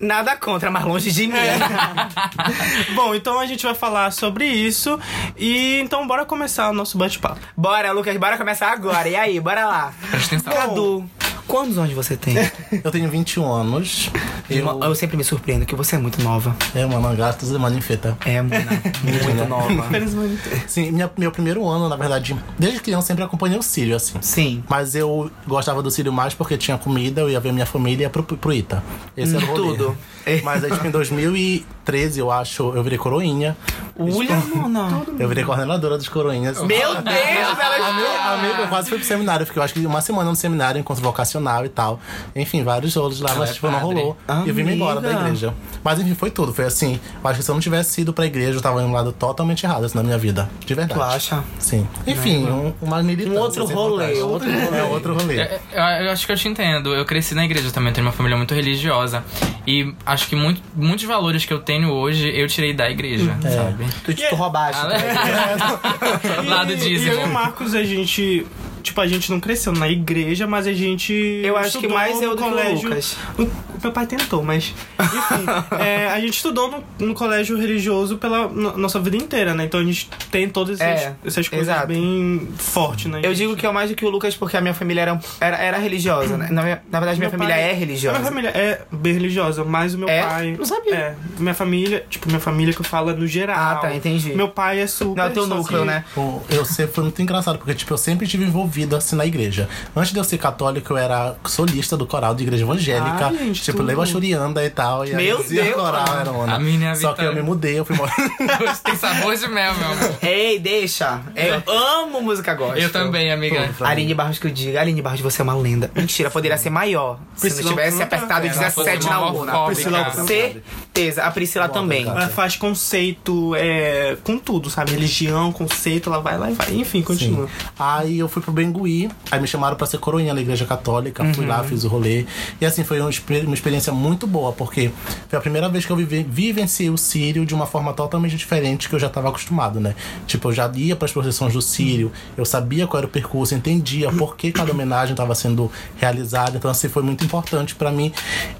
Nada 0.00 0.36
contra, 0.36 0.70
mas 0.70 0.84
longe 0.84 1.10
de 1.10 1.26
mim. 1.26 1.32
bom, 2.94 3.14
então 3.14 3.38
a 3.38 3.46
gente 3.46 3.64
vai 3.64 3.74
falar 3.74 4.10
sobre 4.10 4.46
isso. 4.46 4.98
E 5.36 5.80
então 5.80 6.06
bora 6.06 6.24
começar 6.26 6.68
o 6.70 6.72
nosso 6.74 6.98
bate-papo. 6.98 7.40
Bora, 7.56 7.92
Lucas, 7.92 8.16
bora 8.16 8.36
começar 8.36 8.70
agora. 8.72 9.08
E 9.08 9.16
aí, 9.16 9.40
bora 9.40 9.64
lá. 9.66 9.94
presta 10.10 10.36
atenção. 10.36 10.52
Cadu, 10.52 11.10
quantos 11.46 11.78
anos 11.78 11.92
você 11.92 12.16
tem? 12.16 12.34
Eu 12.82 12.90
tenho 12.90 13.08
21 13.10 13.50
anos. 13.52 14.10
Eu, 14.48 14.82
Eu 14.82 14.94
sempre 14.94 15.16
me 15.16 15.24
surpreendo 15.24 15.64
que 15.66 15.74
você 15.74 15.96
é 15.96 15.98
muito 15.98 16.22
nova. 16.22 16.54
é, 16.74 16.84
mano, 16.84 17.16
gastos 17.16 17.50
de 17.50 17.58
manifeta. 17.58 18.16
É, 18.24 18.40
mano, 18.42 18.64
muito 19.02 19.44
nova. 19.48 19.88
Sim, 20.66 20.90
minha, 20.90 21.10
meu 21.16 21.30
primeiro 21.30 21.66
ano, 21.66 21.88
na 21.88 21.96
verdade, 21.96 22.36
desde 22.58 22.80
criança 22.80 23.08
sempre 23.08 23.24
acompanhei 23.24 23.58
o 23.58 23.62
Sírio, 23.62 23.96
assim. 23.96 24.14
Sim. 24.20 24.64
Mas 24.68 24.94
eu 24.94 25.30
gostava 25.46 25.82
do 25.82 25.90
Sírio 25.90 26.12
mais 26.12 26.34
porque 26.34 26.56
tinha 26.56 26.76
comida, 26.78 27.20
eu 27.20 27.30
ia 27.30 27.40
ver 27.40 27.52
minha 27.52 27.66
família 27.66 28.02
e 28.02 28.06
ia 28.06 28.10
pro, 28.10 28.22
pro 28.22 28.52
Ita. 28.52 28.82
Esse 29.16 29.36
era 29.36 29.44
o 29.44 29.48
rolê. 29.48 29.76
Tudo. 29.76 29.96
Mas 30.42 30.64
aí, 30.64 30.70
tipo, 30.70 30.86
em 30.86 30.90
2013, 30.90 32.20
eu 32.20 32.30
acho, 32.30 32.72
eu 32.74 32.82
virei 32.82 32.98
coroinha. 32.98 33.56
Olha, 33.96 34.36
mano. 34.68 35.06
Eu 35.18 35.28
virei 35.28 35.44
coordenadora 35.44 35.96
dos 35.96 36.08
coroinhas. 36.08 36.60
Meu 36.62 36.94
Deus, 36.94 37.58
ela 37.60 37.88
Amigo, 37.88 38.08
amigo, 38.32 38.62
eu 38.62 38.68
quase 38.68 38.88
fui 38.88 38.98
pro 38.98 39.06
seminário. 39.06 39.42
Eu 39.42 39.46
fiquei, 39.46 39.60
eu 39.60 39.64
acho 39.64 39.74
que 39.74 39.86
uma 39.86 40.00
semana 40.00 40.30
no 40.30 40.36
seminário, 40.36 40.80
encontro 40.80 41.02
vocacional 41.02 41.64
e 41.64 41.68
tal. 41.68 42.00
Enfim, 42.34 42.64
vários 42.64 42.94
rolos 42.96 43.20
lá, 43.20 43.34
mas 43.36 43.50
é 43.50 43.52
tipo, 43.52 43.70
não 43.70 43.78
rolou. 43.78 44.16
E 44.44 44.48
eu 44.48 44.54
vim 44.54 44.64
me 44.64 44.74
embora 44.74 45.00
da 45.00 45.12
igreja. 45.12 45.54
Mas 45.82 46.00
enfim, 46.00 46.14
foi 46.14 46.30
tudo. 46.30 46.52
Foi 46.52 46.64
assim. 46.64 46.98
Eu 47.22 47.30
acho 47.30 47.38
que 47.38 47.44
se 47.44 47.50
eu 47.50 47.54
não 47.54 47.60
tivesse 47.60 48.00
ido 48.00 48.12
pra 48.12 48.26
igreja, 48.26 48.58
eu 48.58 48.62
tava 48.62 48.80
indo 48.80 48.88
um 48.88 48.92
lado 48.92 49.12
totalmente 49.12 49.64
errado 49.64 49.84
assim, 49.84 49.96
na 49.96 50.02
minha 50.02 50.18
vida. 50.18 50.48
De 50.64 50.74
verdade. 50.74 50.98
Tu 50.98 51.02
acha? 51.04 51.44
Sim. 51.58 51.86
Enfim, 52.06 52.46
um, 52.46 52.72
uma 52.82 53.02
militância. 53.02 53.38
Um 53.38 53.42
outro 53.42 53.66
sem 53.66 53.76
rolê, 53.76 54.22
outro 54.22 54.50
rolê. 54.50 54.78
É, 54.78 54.82
outro 54.84 55.14
rolê. 55.14 55.38
É, 55.40 55.60
Eu, 55.72 56.06
eu 56.06 56.12
acho 56.12 56.26
que 56.26 56.32
eu 56.32 56.36
te 56.36 56.48
entendo. 56.48 56.94
Eu 56.94 57.04
cresci 57.04 57.34
na 57.34 57.44
igreja 57.44 57.70
também, 57.70 57.92
tenho 57.92 58.06
uma 58.06 58.12
família 58.12 58.36
muito 58.36 58.54
religiosa. 58.54 59.22
E 59.66 59.94
acho 60.14 60.26
que 60.28 60.36
muito, 60.36 60.62
muitos 60.74 61.04
valores 61.04 61.44
que 61.44 61.52
eu 61.52 61.58
tenho 61.58 61.90
hoje 61.90 62.30
eu 62.34 62.46
tirei 62.48 62.72
da 62.72 62.88
igreja, 62.90 63.36
sabe? 63.42 63.84
Tu, 64.04 64.14
tu 64.14 64.34
roubaste. 64.34 64.80
Ah, 64.80 66.40
Lado 66.46 66.72
E- 66.72 66.76
dízimo. 66.76 67.12
E 67.12 67.16
eu 67.16 67.20
e 67.22 67.24
o 67.24 67.32
Marcos, 67.32 67.74
a 67.74 67.82
gente. 67.82 68.46
Tipo, 68.84 69.00
a 69.00 69.06
gente 69.06 69.30
não 69.32 69.40
cresceu 69.40 69.72
na 69.72 69.88
igreja, 69.88 70.46
mas 70.46 70.66
a 70.66 70.72
gente. 70.72 71.12
Eu 71.42 71.56
acho 71.56 71.78
que 71.80 71.88
mais 71.88 72.20
eu 72.22 72.30
do 72.30 72.36
que 72.36 72.42
o 72.42 72.48
colégio. 72.50 72.88
Lucas. 72.88 73.16
O 73.38 73.48
meu 73.82 73.90
pai 73.92 74.06
tentou, 74.06 74.42
mas. 74.42 74.74
Enfim, 75.00 75.46
é, 75.82 76.08
a 76.08 76.20
gente 76.20 76.34
estudou 76.34 76.70
no, 76.70 77.06
no 77.06 77.14
colégio 77.14 77.58
religioso 77.58 78.18
pela 78.18 78.46
no- 78.46 78.76
nossa 78.76 79.00
vida 79.00 79.16
inteira, 79.16 79.54
né? 79.54 79.64
Então 79.64 79.80
a 79.80 79.84
gente 79.84 80.08
tem 80.30 80.48
todas 80.48 80.80
essas, 80.80 81.02
É, 81.06 81.14
essas 81.24 81.48
coisas 81.48 81.66
exato. 81.68 81.86
bem 81.88 82.46
fortes, 82.58 83.06
né? 83.06 83.20
Eu 83.22 83.32
digo 83.34 83.56
que 83.56 83.66
eu 83.66 83.72
mais 83.72 83.88
do 83.90 83.96
que 83.96 84.04
o 84.04 84.10
Lucas 84.10 84.36
porque 84.36 84.56
a 84.56 84.60
minha 84.60 84.74
família 84.74 85.00
era, 85.02 85.20
era, 85.40 85.56
era 85.56 85.78
religiosa, 85.78 86.36
né? 86.36 86.48
Na, 86.50 86.62
minha- 86.62 86.82
na 86.90 87.00
verdade, 87.00 87.18
minha 87.18 87.30
Meu 87.30 87.38
família 87.38 87.54
pai- 87.54 87.70
é 87.70 87.72
religiosa. 87.72 88.16
A 88.16 88.20
minha 88.20 88.30
família 88.30 88.50
é 88.50 88.82
bem 88.92 89.12
religiosa, 89.14 89.64
mas 89.64 89.94
o 89.94 89.98
meu 89.98 90.08
É? 90.10 90.22
pai. 90.22 90.56
Não 90.58 90.64
sabia. 90.66 90.94
É. 90.94 91.14
Minha 91.38 91.54
família, 91.54 92.04
tipo, 92.10 92.28
minha 92.28 92.40
família 92.40 92.72
que 92.74 92.80
eu 92.80 92.84
falo 92.84 93.10
é 93.10 93.14
no 93.14 93.26
geral. 93.26 93.56
Ah, 93.58 93.76
tá, 93.76 93.94
entendi. 93.94 94.34
Meu 94.34 94.48
pai 94.50 94.80
é 94.80 94.86
super. 94.86 95.16
Não 95.16 95.24
é 95.24 95.30
o 95.30 95.32
teu 95.32 95.46
núcleo, 95.46 95.80
que- 95.80 95.86
né? 95.86 96.04
Pô, 96.14 96.40
Eu 96.50 96.64
sempre 96.66 96.92
foi 96.94 97.04
muito 97.04 97.22
engraçado, 97.22 97.56
porque 97.58 97.74
tipo, 97.74 97.92
eu 97.92 97.98
sempre 97.98 98.24
estive 98.26 98.44
envolvido 98.44 98.73
assim 98.96 99.16
na 99.16 99.24
igreja. 99.26 99.68
Antes 99.94 100.12
de 100.12 100.18
eu 100.18 100.24
ser 100.24 100.38
católico, 100.38 100.92
eu 100.92 100.96
era 100.96 101.36
solista 101.46 101.96
do 101.96 102.06
coral 102.06 102.34
de 102.34 102.42
igreja 102.42 102.64
evangélica. 102.64 103.30
Gente, 103.38 103.62
tipo, 103.62 103.78
tudo. 103.78 103.86
leva 103.86 104.04
churianda 104.06 104.64
e 104.64 104.70
tal. 104.70 105.04
E 105.06 105.10
aí 105.10 105.16
Meu 105.16 105.38
dizia 105.42 105.62
Deus, 105.64 105.74
coral, 105.76 106.18
era. 106.20 106.54
A 106.54 106.58
minha 106.58 106.94
Só 106.94 107.10
vida- 107.10 107.14
que 107.22 107.28
eu 107.28 107.34
me 107.34 107.42
mudei, 107.42 107.78
eu 107.78 107.84
fui 107.84 107.96
morar. 107.96 108.14
Tem 108.84 108.96
sabor 108.96 109.36
de 109.36 109.46
mel, 109.48 109.74
meu 109.74 109.88
amor. 109.92 110.14
Ei, 110.22 110.58
deixa. 110.58 111.20
Eu 111.36 111.62
amo 111.72 112.20
música 112.22 112.54
gospel. 112.54 112.78
Eu 112.82 112.90
também, 112.90 113.30
amiga. 113.32 113.70
Aline 113.80 114.14
Barros 114.14 114.38
que 114.38 114.46
eu 114.46 114.50
digo. 114.50 114.78
Aline 114.78 115.00
Barros, 115.02 115.20
você 115.20 115.40
é 115.40 115.44
uma 115.44 115.54
lenda. 115.54 115.90
Mentira, 115.94 116.30
poderia 116.30 116.56
ser 116.58 116.70
maior. 116.70 117.18
Se 117.34 117.42
Priscila 117.42 117.70
não 117.70 117.76
tivesse 117.76 118.02
apertado 118.02 118.46
Ela 118.46 118.54
17 118.54 118.74
foi 119.02 119.10
na 119.10 119.18
uma 119.20 119.30
urna. 119.32 119.52
homofóbica. 119.58 119.74
Priscila- 119.74 120.10
Certeza. 120.26 121.22
A 121.24 121.30
Priscila 121.30 121.68
também. 121.68 122.06
Ela 122.06 122.28
faz 122.28 122.56
conceito 122.56 123.54
é, 123.56 124.16
com 124.24 124.38
tudo, 124.38 124.70
sabe? 124.70 124.92
Religião, 124.92 125.52
conceito, 125.52 126.08
ela 126.08 126.20
vai 126.20 126.38
lá 126.38 126.50
e 126.50 126.54
vai. 126.54 126.72
Enfim, 126.74 127.02
continua. 127.02 127.48
Aí 127.78 128.18
eu 128.18 128.28
fui 128.28 128.42
pro 128.42 128.52
Bengui, 128.64 129.10
aí 129.30 129.40
me 129.40 129.46
chamaram 129.46 129.76
pra 129.76 129.86
ser 129.86 129.98
coroinha 129.98 130.32
na 130.32 130.40
igreja 130.40 130.64
católica, 130.64 131.24
fui 131.34 131.44
Uhum. 131.44 131.50
lá, 131.50 131.62
fiz 131.64 131.84
o 131.84 131.88
rolê. 131.88 132.24
E 132.60 132.64
assim, 132.66 132.82
foi 132.84 133.00
uma, 133.00 133.10
uma 133.44 133.54
experiência 133.54 133.92
muito 133.92 134.26
boa, 134.26 134.52
porque 134.52 134.90
foi 135.28 135.38
a 135.38 135.42
primeira 135.42 135.68
vez 135.68 135.84
que 135.84 135.90
eu 135.92 135.96
vive, 135.96 136.22
vivenciei 136.28 136.90
o 136.90 136.96
Sírio 136.96 137.44
de 137.44 137.54
uma 137.54 137.66
forma 137.66 137.92
totalmente 137.92 138.36
diferente 138.36 138.88
que 138.88 138.94
eu 138.94 138.98
já 138.98 139.08
tava 139.08 139.28
acostumado, 139.28 139.78
né? 139.80 139.94
Tipo, 140.26 140.48
eu 140.48 140.52
já 140.52 140.70
ia 140.74 140.96
pras 140.96 141.12
procissões 141.12 141.52
do 141.52 141.60
Sírio, 141.62 142.10
eu 142.36 142.44
sabia 142.44 142.86
qual 142.86 142.98
era 142.98 143.06
o 143.06 143.10
percurso, 143.10 143.54
entendia 143.54 144.10
por 144.12 144.36
que 144.36 144.50
cada 144.52 144.70
homenagem 144.72 145.12
estava 145.12 145.34
sendo 145.34 145.70
realizada. 145.96 146.56
Então, 146.56 146.70
assim, 146.70 146.88
foi 146.88 147.02
muito 147.02 147.24
importante 147.24 147.74
pra 147.74 147.90
mim, 147.90 148.12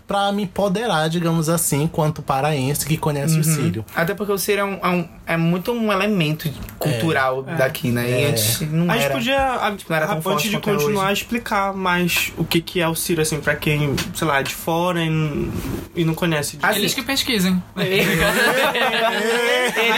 pra 0.06 0.30
me 0.32 0.42
empoderar, 0.44 1.08
digamos 1.08 1.48
assim, 1.48 1.82
enquanto 1.84 2.22
paraense 2.22 2.84
que 2.86 2.96
conhece 2.96 3.34
Uhum. 3.34 3.40
o 3.40 3.44
Sírio. 3.44 3.84
Até 3.94 4.14
porque 4.14 4.32
o 4.32 4.38
Ciro 4.38 4.60
é, 4.60 4.64
um, 4.64 4.74
é, 4.82 4.88
um- 4.88 5.08
é 5.26 5.36
muito 5.36 5.72
um 5.72 5.92
elemento 5.92 6.50
cultural 6.78 7.42
daqui, 7.42 7.88
né? 7.90 8.08
E 8.08 8.24
É. 8.24 8.28
antes 8.28 8.60
não 8.70 8.90
A 8.90 8.94
gente 8.94 9.04
era. 9.04 9.14
podia, 9.14 9.38
a- 9.38 9.76
não 9.94 10.02
era 10.02 10.06
tão 10.08 10.18
a- 10.18 10.22
forte 10.22 10.48
antes 10.48 10.50
de 10.50 10.56
é 10.56 10.60
continuar, 10.60 11.04
hoje. 11.12 11.22
explicar 11.22 11.72
mais 11.74 12.32
o 12.36 12.44
que, 12.44 12.60
que 12.60 12.80
é 12.80 12.88
o 12.88 12.94
Ciro, 12.94 13.22
assim, 13.22 13.40
pra 13.40 13.54
quem, 13.56 13.94
sei 14.14 14.26
lá, 14.26 14.40
é 14.40 14.42
de 14.42 14.54
fora 14.54 15.00
e, 15.02 15.50
e 15.96 16.04
não 16.04 16.14
conhece. 16.14 16.58
Ah, 16.62 16.74
Eles 16.76 16.92
que 16.94 17.02
pesquisem. 17.02 17.62
Eles 17.76 18.06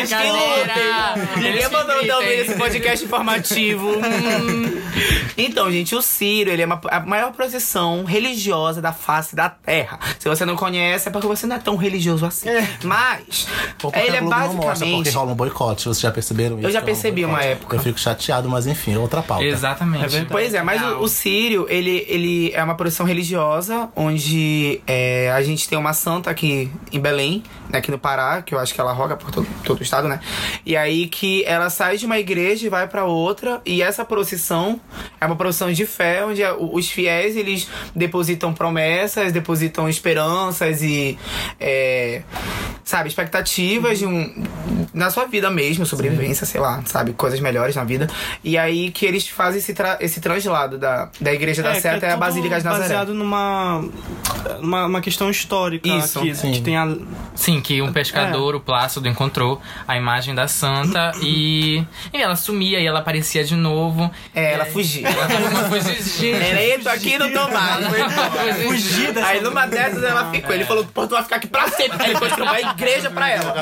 que 0.08 0.14
lutem. 0.14 1.26
Ninguém 1.37 1.52
Eles 1.52 1.66
que 1.69 1.72
mandou 1.72 2.06
também 2.06 2.38
esse 2.40 2.54
podcast 2.54 3.04
informativo. 3.04 3.96
Hum. 4.06 4.82
Então, 5.37 5.70
gente, 5.70 5.94
o 5.94 6.00
Ciro, 6.00 6.50
ele 6.50 6.62
é 6.62 6.66
uma- 6.66 6.81
a 6.90 7.00
maior 7.00 7.31
procissão 7.32 8.04
religiosa 8.04 8.80
da 8.80 8.92
face 8.92 9.37
da 9.37 9.49
Terra. 9.50 9.99
Se 10.18 10.26
você 10.28 10.44
não 10.47 10.56
conhece, 10.56 11.09
é 11.09 11.12
porque 11.12 11.26
você 11.26 11.47
não 11.47 11.56
é 11.56 11.59
tão 11.59 11.76
religioso 11.76 12.25
assim. 12.25 12.49
Mas, 12.82 13.47
Ou 13.82 13.90
porque 13.90 13.99
ele 14.06 14.16
é 14.16 14.21
Globo 14.21 14.35
não 14.35 14.38
mostra, 14.47 14.56
porque 14.56 14.66
basicamente... 14.68 15.11
rola 15.11 15.32
um 15.32 15.35
boicote. 15.35 15.85
Vocês 15.85 16.00
já 16.00 16.11
perceberam 16.11 16.59
isso? 16.59 16.66
Eu 16.68 16.71
já 16.71 16.80
Que 16.80 16.87
rola 16.87 16.92
um 16.92 17.02
percebi 17.02 17.25
uma 17.26 17.42
época. 17.42 17.76
Eu 17.76 17.80
fico 17.82 17.99
chateado, 18.00 18.49
mas 18.49 18.66
enfim, 18.66 18.94
é 18.94 18.99
outra 18.99 19.21
pauta. 19.23 19.44
Exatamente. 19.76 20.16
É. 20.16 20.25
Pois 20.25 20.54
é, 20.54 20.62
mas 20.62 20.83
o, 20.83 21.02
o 21.02 21.09
Sírio, 21.09 21.66
ele, 21.68 22.04
ele 22.09 22.52
é 22.52 22.62
uma 22.62 22.75
procissão 22.75 23.04
religiosa, 23.04 23.88
onde 23.95 24.80
é, 24.87 25.30
a 25.33 25.42
gente 25.42 25.68
tem 25.68 25.78
uma 25.78 25.92
santa 25.92 26.30
aqui 26.30 26.71
em 26.90 26.99
Belém, 26.99 27.42
né, 27.68 27.78
aqui 27.78 27.90
no 27.90 27.99
Pará, 27.99 28.42
que 28.42 28.54
eu 28.54 28.59
acho 28.59 28.75
que 28.75 28.80
ela 28.80 28.92
roga 28.92 29.16
por 29.16 29.30
todo, 29.30 29.47
todo 29.64 29.80
o 29.80 29.83
estado, 29.83 30.09
né? 30.09 30.21
E 30.64 30.76
aí 30.76 31.06
que 31.06 31.45
ela 31.45 31.68
sai 31.71 31.97
de 31.97 32.06
uma 32.06 32.18
igreja 32.18 32.66
e 32.66 32.68
vai 32.68 32.88
pra 32.88 33.04
outra, 33.04 33.61
e 33.64 33.83
essa 33.83 34.04
procissão 34.04 34.80
é 35.21 35.26
uma 35.26 35.37
procissão 35.37 35.73
de 35.73 35.85
fé, 35.87 36.25
onde 36.25 36.42
os 36.59 36.88
fiéis, 36.90 37.37
eles 37.37 37.68
depositam 37.95 38.52
promessas, 38.54 39.33
depositam 39.33 39.88
esperanças 39.88 40.83
e, 40.83 41.18
é, 41.61 42.23
sabe, 42.85 43.09
expectativas 43.09 43.99
de 43.99 44.06
um, 44.06 44.45
na 44.95 45.11
sua 45.11 45.26
vida 45.26 45.50
mesmo, 45.50 45.85
sobrevivência, 45.85 46.47
sei 46.47 46.61
lá, 46.61 46.83
sabe, 46.87 47.12
coisas 47.12 47.40
melhores 47.40 47.76
na 47.76 47.85
vida. 47.85 48.09
E 48.42 48.56
aí 48.56 48.90
que 48.90 49.04
eles 49.04 49.28
fazem 49.28 49.61
esse, 49.66 49.75
tra 49.75 49.99
esse 50.00 50.20
translado 50.20 50.78
da, 50.78 51.08
da 51.20 51.32
Igreja 51.32 51.62
da 51.62 51.73
que 51.73 51.80
Sé 51.80 51.88
é 51.88 51.94
até 51.96 52.06
a 52.06 52.11
tudo 52.11 52.20
Basílica 52.20 52.58
de 52.58 52.64
Nazaré. 52.64 52.82
baseado 52.85 53.14
numa 53.14 53.85
uma, 54.61 54.87
uma 54.87 55.00
questão 55.00 55.28
histórica 55.28 55.88
Isso, 55.88 56.18
aqui, 56.20 56.35
sim. 56.35 56.52
que 56.52 56.61
tem 56.61 56.76
a 56.76 56.96
Sim, 57.35 57.61
que 57.61 57.82
um 57.82 57.92
pescador, 57.92 58.54
o 58.54 58.61
Plácido, 58.61 59.06
encontrou 59.08 59.61
a 59.87 59.96
imagem 59.96 60.35
da 60.35 60.49
santa 60.49 61.12
e, 61.20 61.85
e 62.12 62.23
ela 62.23 62.35
sumia 62.35 62.80
e 62.80 62.87
ela 62.87 63.00
aparecia 63.00 63.44
de 63.44 63.54
novo. 63.54 64.11
É, 64.35 64.54
ela 64.54 64.64
fugia. 64.64 65.06
Ela 65.06 65.26
eu 66.76 66.82
tô 66.82 66.88
aqui 66.88 67.18
no 67.18 67.30
tomate. 67.30 67.85
fugir 68.64 69.12
dessa 69.12 69.26
Aí 69.28 69.40
numa 69.40 69.66
dessas 69.66 70.02
ela 70.02 70.30
ficou. 70.30 70.54
Ele 70.54 70.64
falou, 70.64 70.85
pô, 70.87 71.06
tu 71.06 71.11
vai 71.11 71.23
ficar 71.23 71.37
aqui 71.37 71.46
pra 71.46 71.68
sempre. 71.68 72.02
Aí 72.02 72.11
ele 72.11 72.18
construiu 72.18 72.44
uma 72.46 72.61
igreja 72.61 73.11
pra 73.11 73.28
ela. 73.30 73.54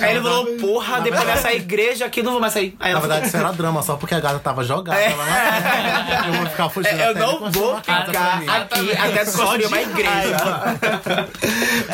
Aí 0.00 0.10
ele 0.10 0.20
falou, 0.22 0.46
porra, 0.56 1.00
depois 1.00 1.24
dessa 1.24 1.52
igreja 1.52 2.06
aqui 2.06 2.22
não 2.22 2.32
vou 2.32 2.40
mais 2.40 2.52
sair. 2.52 2.74
Aí 2.80 2.92
Na 2.92 3.00
verdade, 3.00 3.26
isso 3.26 3.36
era 3.36 3.52
drama, 3.52 3.82
só 3.82 3.96
porque 3.96 4.14
a 4.14 4.20
gata 4.20 4.38
tava 4.38 4.64
jogada 4.64 4.98
É. 4.98 5.14
lá. 5.16 6.24
Eu 6.26 6.32
vou 6.34 6.46
ficar 6.46 6.68
fugindo. 6.68 7.00
É, 7.00 7.08
eu 7.10 7.14
não 7.14 7.50
vou 7.50 7.76
ficar 7.76 7.98
aqui 7.98 8.92
até 8.96 9.24
construir 9.24 9.66
uma 9.66 9.80
igreja. 9.80 10.36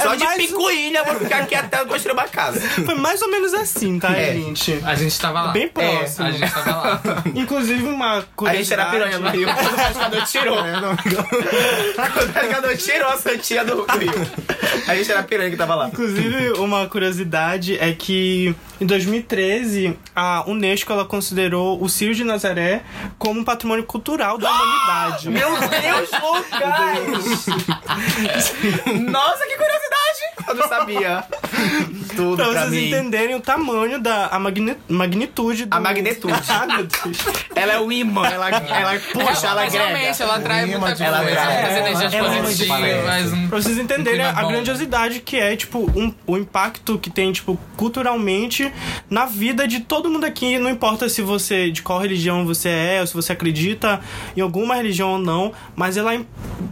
Só 0.03 0.15
de 0.15 0.27
picuinha 0.37 1.03
ruína, 1.03 1.05
vou 1.05 1.15
ficar 1.17 1.39
aqui 1.39 1.55
até 1.55 1.81
eu 1.81 1.87
construir 1.87 2.13
uma 2.13 2.25
casa. 2.29 2.61
Foi 2.61 2.95
mais 2.95 3.21
ou 3.23 3.31
menos 3.31 3.53
assim, 3.55 3.99
tá, 3.99 4.17
É. 4.17 4.33
gente? 4.35 4.81
A 4.85 4.95
gente 4.95 5.19
tava 5.19 5.43
lá. 5.43 5.53
Bem 5.53 5.65
É, 5.65 5.69
próximo. 5.69 6.27
a 6.27 6.31
gente 6.31 6.53
tava 6.53 6.71
lá. 6.77 7.01
Inclusive, 7.35 7.83
uma 7.85 8.19
A 8.19 8.23
curiosidade... 8.37 8.65
gente 8.65 8.73
era 8.73 8.85
piranha 8.91 9.19
no 9.19 9.29
Rio. 9.31 9.49
Quando 9.53 9.73
o 9.73 9.77
pescador 9.87 10.23
tirou. 10.25 10.57
Quando 10.57 12.29
o 12.29 12.33
pescador 12.33 12.77
tirou 12.77 13.09
a 13.09 13.17
Santinha 13.19 13.65
do 13.65 13.85
Rio. 13.99 14.13
A 14.89 14.95
gente 14.95 15.11
era 15.11 15.23
piranha 15.23 15.51
que 15.51 15.57
tava 15.57 15.75
lá. 15.75 15.89
Inclusive, 15.89 16.53
uma 16.59 16.87
curiosidade 16.87 17.79
é 17.79 17.93
que 17.93 18.55
em 18.81 18.87
2013 18.87 19.97
a 20.15 20.45
Unesco 20.49 20.93
ela 20.93 21.05
considerou 21.05 21.83
o 21.83 21.89
Círio 21.89 22.15
de 22.15 22.25
Nazaré 22.25 22.83
como 23.19 23.41
um 23.41 23.45
patrimônio 23.45 23.85
cultural 23.85 24.39
da 24.39 24.51
humanidade. 24.51 25.31
Meu 25.31 25.51
Deus, 25.59 26.11
Lucas! 26.13 27.47
Nossa, 29.11 29.47
que 29.47 29.57
curiosidade! 29.57 30.03
Eu 30.49 30.55
não 30.57 30.69
sabia. 30.69 31.25
Tudo 32.17 32.37
Pra 32.37 32.47
pra, 32.47 32.61
vocês 32.63 32.71
mim. 32.73 32.89
entenderem 32.89 33.35
o 33.37 33.41
tamanho 33.41 33.99
da 34.01 34.27
a 34.27 34.39
magni- 34.39 34.77
magnitude 34.89 35.67
do... 35.67 35.75
A 35.75 35.81
magnitude. 35.81 36.35
ah, 36.49 36.67
meu 36.67 36.85
Deus. 36.87 37.19
Ela 37.55 37.75
é 37.75 37.81
o 37.81 37.91
imã, 37.93 38.27
ela, 38.27 38.49
ela 38.49 39.01
puxa, 39.13 39.47
ela 39.47 39.63
Mas 39.63 39.73
realmente, 39.73 40.21
ela 40.23 40.37
atrai 40.37 40.67
muita 40.67 40.87
coisa. 40.87 41.05
ela 41.05 41.19
atrai. 41.21 41.63
As 41.65 41.77
energias 41.77 42.13
Ela 42.13 42.27
é 42.29 42.31
muito 42.33 42.45
positivas. 42.45 43.33
um- 43.33 43.49
Pra 43.49 43.63
vocês 43.63 43.79
entenderem 43.79 44.21
clima 44.25 44.39
a 44.39 44.43
bom. 44.43 44.49
grandiosidade 44.49 45.21
que 45.21 45.37
é, 45.39 45.57
tipo, 45.57 45.79
um- 45.97 46.13
o 46.27 46.37
impacto 46.37 46.99
que 46.99 47.09
tem, 47.09 47.33
tipo, 47.33 47.59
culturalmente 47.77 48.62
na 49.09 49.27
vida 49.27 49.67
de 49.67 49.81
todo 49.81 50.11
mundo 50.11 50.25
aqui. 50.25 50.59
Não 50.59 50.71
importa 50.71 51.09
se 51.09 51.23
você, 51.23 51.71
de 51.71 51.83
qual 51.83 51.99
religião 51.99 52.45
você 52.45 52.69
é, 52.69 53.01
ou 53.01 53.07
se 53.07 53.15
você 53.15 53.33
acredita 53.33 54.01
em 54.37 54.41
alguma 54.41 54.75
religião 54.75 55.13
ou 55.13 55.19
não, 55.19 55.53
mas 55.75 55.97
ela 55.97 56.13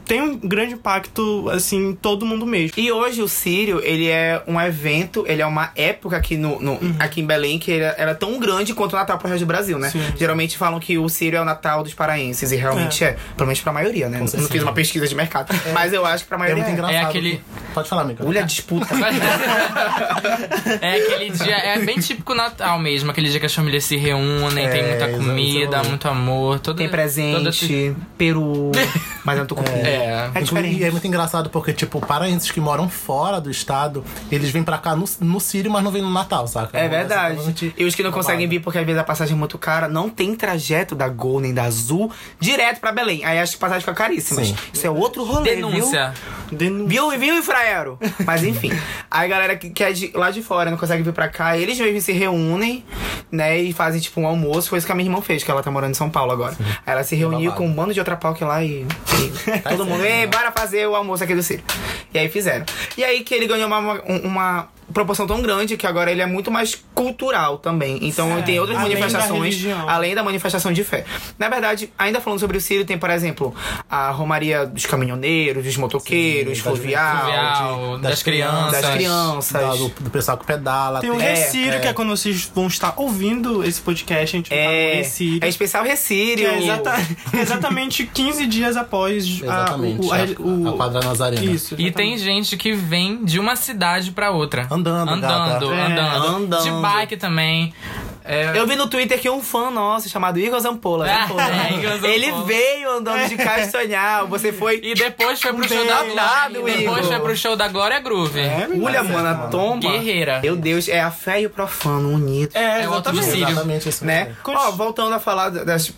tem 0.05 0.21
um 0.21 0.37
grande 0.37 0.75
impacto, 0.75 1.49
assim, 1.51 1.89
em 1.91 1.95
todo 1.95 2.27
mundo 2.27 2.47
mesmo. 2.47 2.75
E 2.77 2.91
hoje 2.93 3.23
o 3.23 3.29
Sírio, 3.29 3.81
ele 3.85 4.09
é 4.09 4.43
um 4.47 4.61
evento, 4.61 5.25
ele 5.29 5.41
é 5.43 5.47
uma 5.47 5.71
época 5.77 6.17
aqui, 6.17 6.37
no, 6.37 6.61
no- 6.61 6.79
aqui 6.99 7.21
em 7.21 7.27
Belém 7.27 7.59
que 7.59 7.73
era, 7.73 7.95
era 7.99 8.15
tão 8.15 8.39
grande 8.39 8.75
quanto 8.75 8.93
o 8.95 8.97
Natal 8.97 9.19
pro 9.19 9.29
resto 9.29 9.41
do 9.45 9.47
Brasil, 9.47 9.79
né? 9.79 9.89
Sim. 9.91 10.03
Geralmente 10.19 10.57
falam 10.59 10.79
que 10.81 10.99
o 10.99 11.09
Sírio 11.09 11.37
é 11.39 11.41
o 11.41 11.45
Natal 11.45 11.83
dos 11.83 11.95
paraenses, 11.95 12.51
e 12.53 12.57
realmente 12.57 13.05
é. 13.05 13.17
Pelo 13.37 13.47
menos 13.47 13.61
pra 13.61 13.73
maioria, 13.73 14.09
né? 14.09 14.19
Não, 14.19 14.41
não 14.41 14.49
fiz 14.49 14.63
uma 14.63 14.73
pesquisa 14.73 15.07
de 15.07 15.15
mercado. 15.15 15.55
Mas 15.73 15.93
eu 15.93 16.05
acho 16.05 16.25
que 16.25 16.29
pra 16.29 16.37
É 16.37 16.41
maioria 16.41 16.63
muito 16.65 16.71
é. 16.71 16.73
engraçado. 16.79 16.97
É 16.97 17.09
aquele- 17.09 17.41
Pode 17.75 17.89
falar, 17.89 18.03
amiga. 18.03 18.25
Olha 18.27 18.41
a 18.43 18.45
disputa. 18.45 18.89
É 20.81 20.95
aquele 20.97 21.31
dia, 21.31 21.57
é 21.57 21.75
bem 21.85 21.99
típico 22.01 22.35
Natal 22.35 22.79
mesmo, 22.79 23.11
aquele 23.11 23.29
dia 23.29 23.41
que 23.41 23.47
as 23.47 23.55
famílias 23.55 23.85
se 23.85 23.97
reúnem, 23.97 24.69
tem 24.69 24.81
É, 24.81 24.89
muita 24.89 25.09
exa- 25.09 25.17
comida, 25.19 25.77
exa- 25.81 25.89
muito 25.89 26.09
amor, 26.09 26.59
toda, 26.61 26.79
Tem 26.79 26.89
presente, 26.89 27.95
peru, 28.17 28.71
mas 29.25 29.37
eu 29.37 29.41
não 29.41 29.47
tô 29.47 29.55
com. 29.55 29.63
É. 29.65 30.31
É 30.35 30.41
diferente. 30.41 30.79
E 30.81 30.85
é 30.85 30.91
muito 30.91 31.07
engraçado 31.07 31.51
porque, 31.51 31.73
tipo, 31.73 32.01
paraenses 32.05 32.51
que 32.51 32.61
moram 32.61 32.89
fora 32.89 33.41
do 33.41 33.51
estado, 33.51 34.05
eles 34.31 34.51
vêm 34.51 34.63
pra 34.63 34.79
cá 34.79 34.95
no, 34.97 35.05
no 35.21 35.41
Sírio, 35.41 35.71
mas 35.71 35.83
não 35.83 35.91
vêm 35.91 36.03
no 36.03 36.11
Natal, 36.11 36.47
saca? 36.47 36.79
É 36.79 36.89
verdade. 36.89 37.75
E 37.77 37.85
os 37.85 37.95
que 37.95 38.03
não 38.03 38.13
conseguem 38.13 38.47
vir 38.49 38.61
porque 38.61 38.79
às 38.79 38.85
vezes 38.87 39.01
a 39.01 39.05
passagem 39.05 39.35
é 39.35 39.39
muito 39.39 39.59
cara, 39.59 39.89
não 39.89 40.09
tem 40.09 40.35
trajeto 40.35 40.95
da 40.95 41.09
Gol 41.09 41.41
nem 41.41 41.53
da 41.55 41.65
Azul 41.65 42.11
direto 42.39 42.81
pra 42.81 42.93
Belém. 42.93 43.25
Aí 43.25 43.39
as 43.39 43.55
passagens 43.55 43.83
ficam 43.83 43.95
caríssimas. 43.95 44.49
Sim. 44.49 44.57
Isso 44.73 44.87
é 44.87 44.91
outro 44.91 45.25
rolê, 45.25 45.55
Denúncia. 45.57 46.15
Denúncia. 46.51 46.89
Viu, 46.89 47.11
viu, 47.19 47.35
Infraero? 47.39 47.99
Mas 48.25 48.43
enfim. 48.45 48.71
Aí 49.11 49.27
a 49.27 49.29
galera 49.29 49.57
que, 49.57 49.71
que 49.71 49.83
é 49.85 49.93
de, 49.93 50.11
lá 50.15 50.31
de 50.31 50.43
fora 50.43 50.71
não 50.71 50.79
consegue 50.79 51.03
vir 51.03 51.13
pra 51.13 51.29
cá, 51.29 51.57
eles 51.71 51.81
mesmos 51.81 52.05
se 52.05 52.13
reúnem, 52.13 52.85
né? 53.31 53.59
E 53.59 53.73
fazem 53.73 54.01
tipo 54.01 54.21
um 54.21 54.27
almoço. 54.27 54.69
Foi 54.69 54.79
isso 54.79 54.87
que 54.87 54.93
a 54.93 54.95
minha 54.95 55.09
irmã 55.09 55.21
fez, 55.21 55.45
que 55.45 55.51
ela 55.51 55.63
tá 55.63 55.71
morando 55.71 55.93
em 55.93 55.95
São 55.95 56.11
Paulo 56.11 56.33
agora. 56.33 56.57
Aí 56.59 56.93
ela 56.93 57.05
se 57.05 57.15
reuniu 57.15 57.53
com 57.53 57.67
um 57.67 57.73
bando 57.73 57.95
de 57.95 58.01
outra 58.01 58.17
pau 58.17 58.35
que 58.35 58.45
lá 58.45 58.63
e. 58.63 58.87
e 58.87 59.59
todo 59.69 59.85
mundo, 59.85 60.05
ei, 60.05 60.27
bora 60.27 60.51
fazer 60.53 60.87
o 60.87 60.95
almoço 60.95 61.23
aqui 61.25 61.35
do 61.35 61.43
Ciro. 61.43 61.63
E 62.13 62.19
aí 62.19 62.29
fizeram. 62.29 62.65
E 62.97 63.05
aí 63.05 63.23
que 63.23 63.35
ele 63.35 63.47
ganhou 63.47 63.67
uma, 63.67 63.79
uma, 63.79 64.03
uma 64.25 64.69
proporção 64.93 65.27
tão 65.27 65.41
grande 65.43 65.77
que 65.77 65.87
agora 65.87 66.11
ele 66.11 66.21
é 66.23 66.27
muito 66.27 66.51
mais 66.51 66.75
cultural 66.95 67.59
também. 67.59 67.99
Então 68.03 68.41
tem 68.43 68.59
outras 68.61 68.79
Além 68.79 68.91
da 68.95 69.01
manifestações 69.01 69.55
religião. 69.55 69.89
além 69.89 70.15
da 70.15 70.23
manifestação 70.23 70.73
de 70.73 70.85
fé. 70.85 71.05
Na 71.39 71.49
verdade, 71.49 71.93
ainda 71.99 72.21
falando 72.21 72.41
sobre 72.41 72.57
o 72.57 72.61
Círio, 72.61 72.85
tem, 72.85 72.99
por 72.99 73.11
exemplo, 73.11 73.55
a 73.89 74.11
Romaria 74.11 74.67
dos 74.67 74.87
caminhoneiros, 74.87 75.65
dos 75.65 75.77
motoqueiros, 75.77 76.59
Sim, 76.59 76.65
fluvial, 76.65 77.21
Fluvial, 77.21 77.97
de- 77.97 78.03
das, 78.03 78.11
das 78.13 78.23
crianças. 78.23 78.83
das 78.83 78.91
crianças. 78.95 79.53
Da- 79.53 79.75
do, 79.75 79.89
do 80.01 80.11
pessoal 80.11 80.37
que 80.39 80.47
pedala. 80.47 81.01
Tem 81.01 81.11
o 81.11 81.21
É, 81.21 81.35
Recírio, 81.35 81.75
é. 81.75 81.79
que 81.79 81.89
é 81.89 81.93
quando 81.93 82.11
vocês 82.11 82.51
vão 82.55 82.67
estar 82.67 82.95
ouvindo 82.97 83.65
esse 83.65 83.81
podcast, 83.81 84.37
a 84.37 84.39
gente 84.39 84.51
vai 84.51 84.59
falar 84.59 84.71
do 84.71 84.75
É, 84.77 84.95
Recírio. 84.95 85.41
é 85.45 85.49
especial 85.49 85.85
Recírio. 85.85 86.47
é 86.49 86.59
exata- 86.63 86.97
exatamente 87.41 88.07
15 88.07 88.47
dias 88.47 88.77
após 88.77 89.25
a- 89.25 89.45
Exatamente. 89.45 90.07
o, 90.07 90.13
a, 90.13 90.17
o- 90.41 90.69
a 90.69 90.77
quadra 90.77 91.01
nazarena. 91.01 91.45
Isso. 91.45 91.75
E 91.79 91.91
tem 91.91 92.17
gente 92.19 92.57
que 92.57 92.73
vem 92.73 93.25
de 93.25 93.39
uma 93.39 93.57
cidade 93.57 94.11
pra 94.11 94.31
outra. 94.31 94.67
Andando, 94.71 94.80
andando, 94.89 95.21
gata. 95.21 95.65
É, 95.65 95.87
andando. 95.87 96.27
andando. 96.27 96.63
De 96.63 96.71
bike 96.71 97.17
também. 97.17 97.75
É, 98.23 98.53
Eu 98.57 98.67
vi 98.67 98.77
no 98.77 98.87
Twitter 98.87 99.19
que 99.19 99.29
um 99.31 99.41
fã 99.43 99.71
nosso 99.71 100.09
chamado 100.09 100.39
Igor 100.39 100.61
Zampola. 100.61 101.07
Zampola. 101.09 101.43
é, 101.43 101.73
Igor 101.73 101.91
Zampola. 101.93 102.13
Ele 102.13 102.33
veio 102.45 102.91
andando 102.99 103.29
de 103.29 103.37
Castanhal. 103.37 104.29
Você 104.29 104.53
foi. 104.53 104.79
E 104.83 104.95
depois 104.95 105.41
foi 105.41 105.53
pro 105.53 105.67
show 105.67 105.85
da 105.87 106.03
Glória. 106.05 106.51
Depois 106.51 106.81
Igor. 106.81 107.05
foi 107.05 107.21
pro 107.21 107.37
show 107.37 107.57
da 107.57 107.69
Glória 107.69 107.99
Groove. 108.01 108.41
Olha, 108.85 109.03
mano, 109.03 109.29
a 109.29 109.35
tomba. 109.49 109.91
Guerreira. 109.91 110.41
Meu 110.43 110.55
Deus, 110.55 110.87
é 110.89 111.01
a 111.01 111.11
fé 111.11 111.41
e 111.41 111.47
o 111.47 111.51
profano 111.51 112.11
unidos. 112.11 112.55
É, 112.55 112.83
É 112.83 112.89
o 112.89 112.93
outro 112.93 113.19
exatamente. 113.19 113.89
Isso. 113.89 114.05
né? 114.05 114.35
Ó, 114.45 114.71
voltando 114.73 115.15
a 115.15 115.19
falar 115.19 115.49
das, 115.49 115.91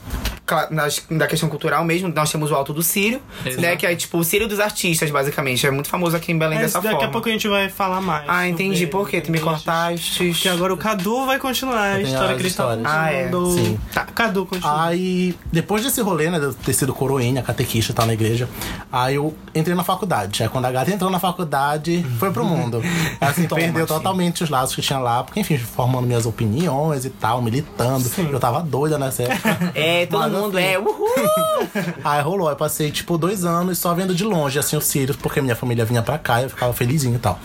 nas- 0.71 1.03
da 1.11 1.27
questão 1.27 1.49
cultural 1.49 1.85
mesmo, 1.85 2.09
nós 2.15 2.31
temos 2.31 2.51
o 2.51 2.55
Alto 2.55 2.73
do 2.73 2.83
Sírio, 2.83 3.21
Exato. 3.45 3.63
né? 3.63 3.77
Que 3.77 3.87
é 3.87 3.95
tipo 3.95 4.19
o 4.19 4.25
Sírio 4.25 4.47
dos 4.49 4.61
artistas, 4.61 5.11
basicamente. 5.11 5.67
É 5.67 5.71
muito 5.71 5.89
famoso 5.89 6.17
aqui 6.17 6.33
em 6.33 6.39
Belém 6.39 6.59
É, 6.59 6.63
dessa 6.63 6.81
daqui 6.81 6.95
forma. 6.95 7.09
a 7.09 7.11
pouco 7.11 7.29
a 7.29 7.33
gente 7.33 7.49
vai 7.49 7.69
falar 7.69 8.01
mais. 8.01 8.25
Ah, 8.29 8.47
entendi. 8.49 8.87
Por 8.87 9.09
quê? 9.09 9.21
Tu 9.21 9.31
me 9.31 9.39
cortaste. 9.41 10.33
Que 10.33 10.49
agora 10.49 10.75
o 10.75 10.77
Cadu 10.77 11.25
vai 11.27 11.39
continuar 11.39 11.81
a 11.95 12.01
história 12.03 12.35
que 12.35 12.43
ele 12.43 12.49
histórias. 12.49 12.85
Ah, 12.87 13.11
é. 13.13 13.31
Sim. 13.31 13.79
Tá, 13.93 14.05
Cadu, 14.05 14.45
continua. 14.47 14.87
Aí, 14.87 15.35
depois 15.53 15.83
desse 15.83 16.01
rolê, 16.01 16.29
né, 16.31 16.39
de 16.39 16.47
eu 16.47 16.55
ter 16.55 16.73
sido 16.73 16.93
coroinha, 16.93 17.43
catequista 17.43 17.93
e 17.93 17.95
tal 17.95 18.07
na 18.07 18.13
igreja, 18.13 18.49
aí 18.91 19.15
eu 19.15 19.35
entrei 19.55 19.75
na 19.75 19.85
faculdade. 19.85 20.43
Aí 20.43 20.49
quando 20.49 20.65
a 20.67 20.73
gata 20.73 20.91
entrou 20.91 21.11
na 21.11 21.19
faculdade, 21.19 22.05
foi 22.19 22.31
pro 22.31 22.45
mundo. 22.45 22.83
Assim, 23.21 23.47
Toma, 23.47 23.61
perdeu 23.61 23.87
sim. 23.87 23.95
totalmente 23.95 24.43
os 24.45 24.51
laços 24.51 24.75
que 24.75 24.83
tinha 24.83 24.99
lá, 24.99 25.23
porque, 25.23 25.41
enfim, 25.41 25.57
formando 25.59 26.07
minhas 26.07 26.27
opiniões 26.27 27.05
e 27.05 27.11
tal, 27.11 27.41
militando. 27.41 28.11
Eu 28.31 28.41
tava 28.41 28.61
doida 28.63 28.99
nessa 28.99 29.23
época. 29.25 29.73
É, 29.75 30.07
todo 30.07 30.21
Mas, 30.21 30.32
mundo 30.33 30.59
assim, 30.59 30.67
é. 30.67 30.79
Uhul! 30.79 31.09
Aí 32.05 32.23
rolou, 32.23 32.49
aí 32.49 32.57
passei 32.57 32.91
tipo 32.91 33.17
dois 33.17 33.45
anos 33.45 33.79
só 33.79 33.95
vendo 33.95 34.15
de 34.15 34.25
longe 34.25 34.59
assim 34.59 34.77
o 34.77 34.81
Sirius, 34.81 35.17
porque 35.17 35.41
minha 35.41 35.55
família 35.55 35.85
vinha 35.85 36.03
pra 36.03 36.19
cá 36.19 36.41
e 36.41 36.45
eu 36.45 36.51
ficava 36.51 36.73
felizinho 36.73 37.15
e 37.17 37.19
tal. 37.19 37.39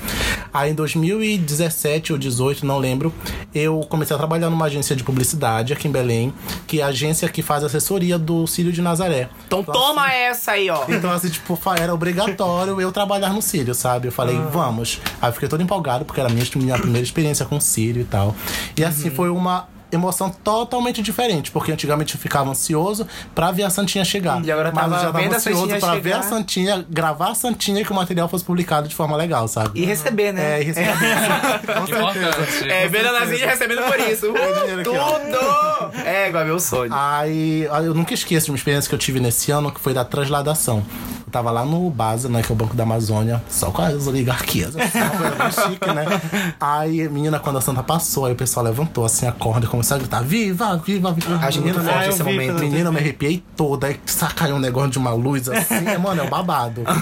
Aí 0.54 0.72
em 0.72 0.74
2017 0.74 2.14
ou 2.14 2.20
18, 2.20 2.66
não 2.66 2.78
lembro, 2.78 3.14
eu 3.54 3.80
comecei 3.90 4.16
a 4.16 4.18
trabalhar 4.18 4.50
numa 4.50 4.66
agência 4.66 4.96
de 4.96 5.04
publicidade 5.04 5.74
aqui 5.74 5.88
em 5.88 5.92
Belém, 5.92 6.34
que 6.66 6.82
é 6.82 6.84
a 6.84 6.88
agência 6.88 7.28
que 7.30 7.42
faz 7.42 7.64
assessoria 7.64 8.18
do 8.18 8.46
Sírio 8.48 8.72
de 8.72 8.82
Nazaré. 8.82 9.30
Então 9.46 9.64
toma 9.64 10.12
essa 10.12 10.54
aí, 10.54 10.70
ó. 10.70 10.84
Então, 10.88 11.12
assim, 11.12 11.30
tipo, 11.30 11.58
era 11.80 11.94
obrigatório 11.94 12.80
eu 12.82 12.92
trabalhar 12.92 13.34
no 13.34 13.42
Sírio, 13.42 13.74
sabe? 13.74 14.08
Eu 14.08 14.12
falei, 14.12 14.38
vamos. 14.52 15.00
Aí 15.22 15.30
eu 15.30 15.34
fiquei 15.34 15.48
todo 15.48 15.62
empolgado, 15.62 16.06
porque 16.06 16.20
era 16.20 16.30
a 16.30 16.34
minha, 16.34 16.46
minha 16.56 16.78
primeira 16.78 17.04
experiência 17.04 17.46
com 17.46 17.58
o 17.58 17.62
Sírio 17.62 18.02
e 18.02 18.06
tal. 18.06 18.36
E 18.76 18.84
assim, 18.84 19.10
foi 19.10 19.30
uma 19.30 19.68
emoção 19.92 20.30
totalmente 20.30 21.02
diferente, 21.02 21.52
porque 21.52 21.72
antigamente 21.72 22.16
eu 22.16 22.20
ficava 22.20 22.50
ansioso 22.50 23.08
pra 23.34 23.52
ver 23.52 23.64
a 23.64 23.70
Santinha 23.70 24.04
chegar. 24.04 24.44
E 24.44 24.52
agora 24.52 24.72
Mas 24.74 24.86
eu 24.86 25.00
já 25.00 25.12
tava 25.12 25.36
ansioso 25.36 25.80
pra 25.80 25.96
ver 25.96 26.14
a 26.14 26.22
Santinha, 26.22 26.86
gravar 26.90 27.32
a 27.32 27.36
Santinha 27.36 27.82
e 27.82 27.86
que 27.86 27.92
o 27.92 27.96
material 27.96 28.28
fosse 28.28 28.44
publicado 28.44 28.88
de 28.88 28.96
forma 28.96 29.16
legal, 29.16 29.48
sabe? 29.48 29.80
E 29.80 29.86
receber, 29.86 30.32
né? 30.34 30.58
É, 30.58 30.62
e 30.62 30.66
receber. 30.66 30.94
Com 31.78 31.88
certeza. 31.88 32.28
Importante. 32.28 32.70
É, 32.70 32.88
vendo 32.88 33.08
a 33.08 33.12
Nazinha 33.20 33.48
recebendo 33.48 33.82
por 33.84 34.00
isso. 34.00 34.28
Uh, 34.38 34.80
aqui, 34.80 34.90
ó. 34.90 35.20
tudo! 35.20 36.06
É, 36.06 36.30
igual 36.30 36.46
meu 36.46 36.60
sonho. 36.60 36.92
Aí 36.94 37.64
eu 37.64 37.94
nunca 37.94 38.14
esqueço 38.14 38.46
de 38.46 38.52
uma 38.52 38.58
experiência 38.58 38.88
que 38.88 38.96
eu 38.96 39.00
tive 39.00 39.20
nesse 39.20 39.52
ano, 39.52 39.72
que 39.72 39.80
foi 39.80 39.94
da 39.94 40.06
transladação. 40.06 40.84
Eu 41.26 41.32
tava 41.32 41.52
lá 41.52 41.66
no 41.66 41.90
Baza, 41.90 42.30
né, 42.30 42.42
que 42.42 42.52
é 42.52 42.54
o 42.54 42.56
Banco 42.56 42.76
da 42.76 42.84
Amazônia, 42.84 43.42
só 43.50 43.72
com 43.72 43.82
as 43.82 44.08
oligarquias, 44.08 44.76
assim, 44.76 45.00
uma 45.00 45.10
coisa 45.10 45.36
bem 45.36 45.52
chique, 45.52 45.94
né? 45.94 46.06
Aí, 46.60 47.10
menina, 47.10 47.40
quando 47.40 47.58
a 47.58 47.62
Santa 47.62 47.84
passou, 47.84 48.26
aí 48.26 48.34
o 48.34 48.36
pessoal 48.36 48.66
levantou 48.66 49.06
assim 49.06 49.28
a 49.28 49.32
corda 49.32 49.68
começou 49.78 49.96
a 49.96 50.00
gritar: 50.00 50.22
Viva, 50.24 50.78
viva, 50.78 51.14
viva! 51.14 51.36
Acho 51.46 51.62
muito 51.62 51.76
Menina, 51.80 51.92
forte 51.94 52.06
eu 52.08 52.14
esse 52.14 52.24
momento. 52.24 52.60
Menina, 52.60 52.90
eu 52.90 52.94
me 52.94 53.00
arrepiei 53.00 53.44
toda, 53.56 53.88
aí 53.88 54.00
sacaiu 54.06 54.56
um 54.56 54.60
negócio 54.60 54.90
de 54.92 54.98
uma 54.98 55.12
luz 55.14 55.48
assim, 55.50 55.88
é, 55.88 55.98
mano, 55.98 56.22
é 56.22 56.24
um 56.24 56.30
babado. 56.30 56.84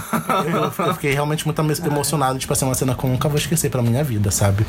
Eu, 0.46 0.86
eu 0.86 0.94
fiquei 0.94 1.13
realmente 1.13 1.46
muito 1.46 1.60
emo- 1.62 1.72
emocionado, 1.86 2.38
tipo 2.39 2.51
assim, 2.51 2.65
uma 2.65 2.75
cena 2.75 2.94
que 2.96 3.03
eu 3.03 3.10
nunca 3.10 3.27
vou 3.29 3.38
esquecer 3.38 3.70
pra 3.70 3.82
minha 3.82 4.03
vida, 4.03 4.29
sabe? 4.32 4.65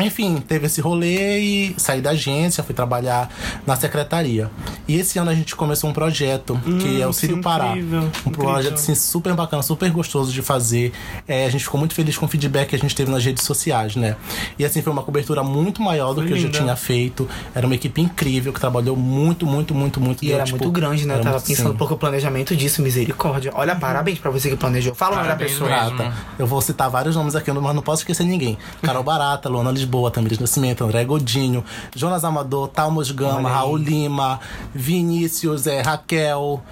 Enfim, 0.00 0.38
teve 0.46 0.66
esse 0.66 0.80
rolê 0.80 1.38
e 1.40 1.74
saí 1.78 2.00
da 2.00 2.10
agência, 2.10 2.64
fui 2.64 2.74
trabalhar 2.74 3.30
na 3.66 3.76
secretaria. 3.76 4.50
E 4.88 4.96
esse 4.96 5.18
ano 5.18 5.30
a 5.30 5.34
gente 5.34 5.54
começou 5.54 5.88
um 5.88 5.92
projeto 5.92 6.58
que 6.80 7.00
é 7.00 7.06
o 7.06 7.10
Hum, 7.10 7.12
Sírio 7.12 7.36
sim, 7.36 7.42
Pará. 7.42 7.68
incrível, 7.70 8.00
Um 8.00 8.06
incrível. 8.06 8.32
projeto 8.52 8.74
assim, 8.74 8.94
super 8.94 9.34
bacana, 9.34 9.62
super 9.62 9.90
gostoso 9.90 10.32
de 10.32 10.42
fazer. 10.42 10.92
É, 11.28 11.46
a 11.46 11.50
gente 11.50 11.62
ficou 11.64 11.78
muito 11.78 11.94
feliz 11.94 12.18
com 12.18 12.26
o 12.26 12.28
feedback 12.28 12.70
que 12.70 12.76
a 12.76 12.78
gente 12.78 12.94
teve 12.94 13.10
nas 13.10 13.24
redes 13.24 13.44
sociais, 13.44 13.94
né? 13.96 14.16
E 14.58 14.64
assim, 14.64 14.82
foi 14.82 14.92
uma 14.92 15.02
cobertura 15.02 15.42
muito 15.44 15.80
maior 15.80 16.08
do 16.12 16.16
Foi 16.22 16.26
que 16.26 16.32
eu 16.32 16.36
já 16.38 16.46
linda. 16.46 16.58
tinha 16.58 16.76
feito. 16.76 17.28
Era 17.54 17.64
uma 17.66 17.74
equipe 17.74 18.00
incrível 18.00 18.52
que 18.52 18.60
trabalhou 18.60 18.96
muito, 18.96 19.46
muito, 19.46 19.74
muito, 19.74 20.00
muito. 20.00 20.24
E 20.24 20.28
Deu, 20.28 20.36
era 20.36 20.44
tipo, 20.44 20.58
muito 20.58 20.72
grande, 20.72 21.06
né? 21.06 21.14
Eu 21.14 21.18
tava 21.20 21.36
muito- 21.36 21.46
pensando 21.46 21.70
sim. 21.70 21.76
porque 21.76 21.94
o 21.94 21.96
planejamento 21.96 22.56
disso, 22.56 22.82
misericórdia. 22.82 23.52
Olha, 23.54 23.74
parabéns 23.76 24.18
pra 24.18 24.30
você 24.30 24.50
que 24.50 24.56
planejou. 24.56 24.94
Fala 24.94 25.12
o 25.14 25.16
nome 25.18 25.28
da 25.28 25.36
pessoa. 25.36 25.70
mesmo. 25.70 26.12
Eu 26.38 26.46
vou 26.46 26.60
citar 26.60 26.90
vários 26.90 27.14
nomes 27.14 27.34
aqui, 27.36 27.52
mas 27.52 27.74
não 27.74 27.82
posso 27.82 28.02
esquecer 28.02 28.24
ninguém. 28.24 28.58
Carol 28.82 29.02
Barata, 29.02 29.48
Luana 29.48 29.72
Lisboa, 29.84 30.10
Tamires 30.10 30.38
Nascimento, 30.38 30.84
André 30.84 31.04
Godinho, 31.04 31.62
Jonas 31.94 32.24
Amador, 32.24 32.68
Talmos 32.68 33.10
Gama. 33.10 33.48
Raul 33.50 33.78
Lima, 33.78 34.40
Vinícius, 34.74 35.66
é, 35.66 35.82
Raquel. 35.82 36.62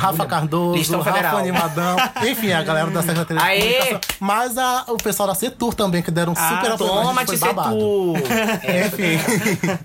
Rafa 0.00 0.26
Cardoso, 0.26 0.76
Listão 0.76 1.00
Rafa 1.00 1.12
Federal. 1.16 1.38
Animadão, 1.38 1.96
enfim, 2.28 2.52
a 2.52 2.62
galera 2.62 2.90
da 2.90 3.02
Secretaria 3.02 3.42
de 3.42 3.48
Aê! 3.48 3.60
Comunicação. 3.72 4.00
Mas 4.20 4.58
a- 4.58 4.84
o 4.88 4.96
pessoal 4.96 5.28
da 5.28 5.34
Setur 5.34 5.74
também, 5.74 6.02
que 6.02 6.10
deram 6.10 6.32
um 6.32 6.36
super 6.36 6.72
apoio, 6.72 6.90
Toma, 6.90 7.24
te 7.24 7.36
babado. 7.36 7.76
tu. 7.76 8.14
Enfim. 8.64 9.78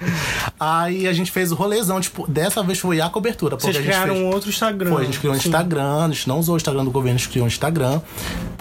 Aí 0.60 1.08
a 1.08 1.14
gente 1.14 1.32
fez 1.32 1.52
o 1.52 1.56
rolezão, 1.56 2.00
tipo, 2.00 2.28
dessa 2.30 2.64
vez 2.64 2.80
foi 2.80 3.02
a 3.02 3.10
cobertura. 3.10 3.58
Porque 3.58 3.72
Vocês 3.72 3.78
a 3.78 3.80
gente 3.82 3.92
criaram 3.92 4.14
fez... 4.16 4.26
um 4.26 4.30
outro 4.34 4.50
Instagram. 4.50 4.90
Foi, 4.92 5.02
a 5.02 5.06
gente 5.06 5.20
criou 5.20 5.34
um. 5.34 5.38
Instagram, 5.38 6.06
a 6.06 6.08
gente 6.08 6.28
não 6.28 6.40
usou 6.40 6.54
o 6.56 6.58
Instagram 6.58 6.84
do 6.86 6.92
governo, 6.92 7.16
a 7.16 7.18
gente 7.20 7.30
criou 7.30 7.46
um 7.46 7.48
Instagram 7.48 8.02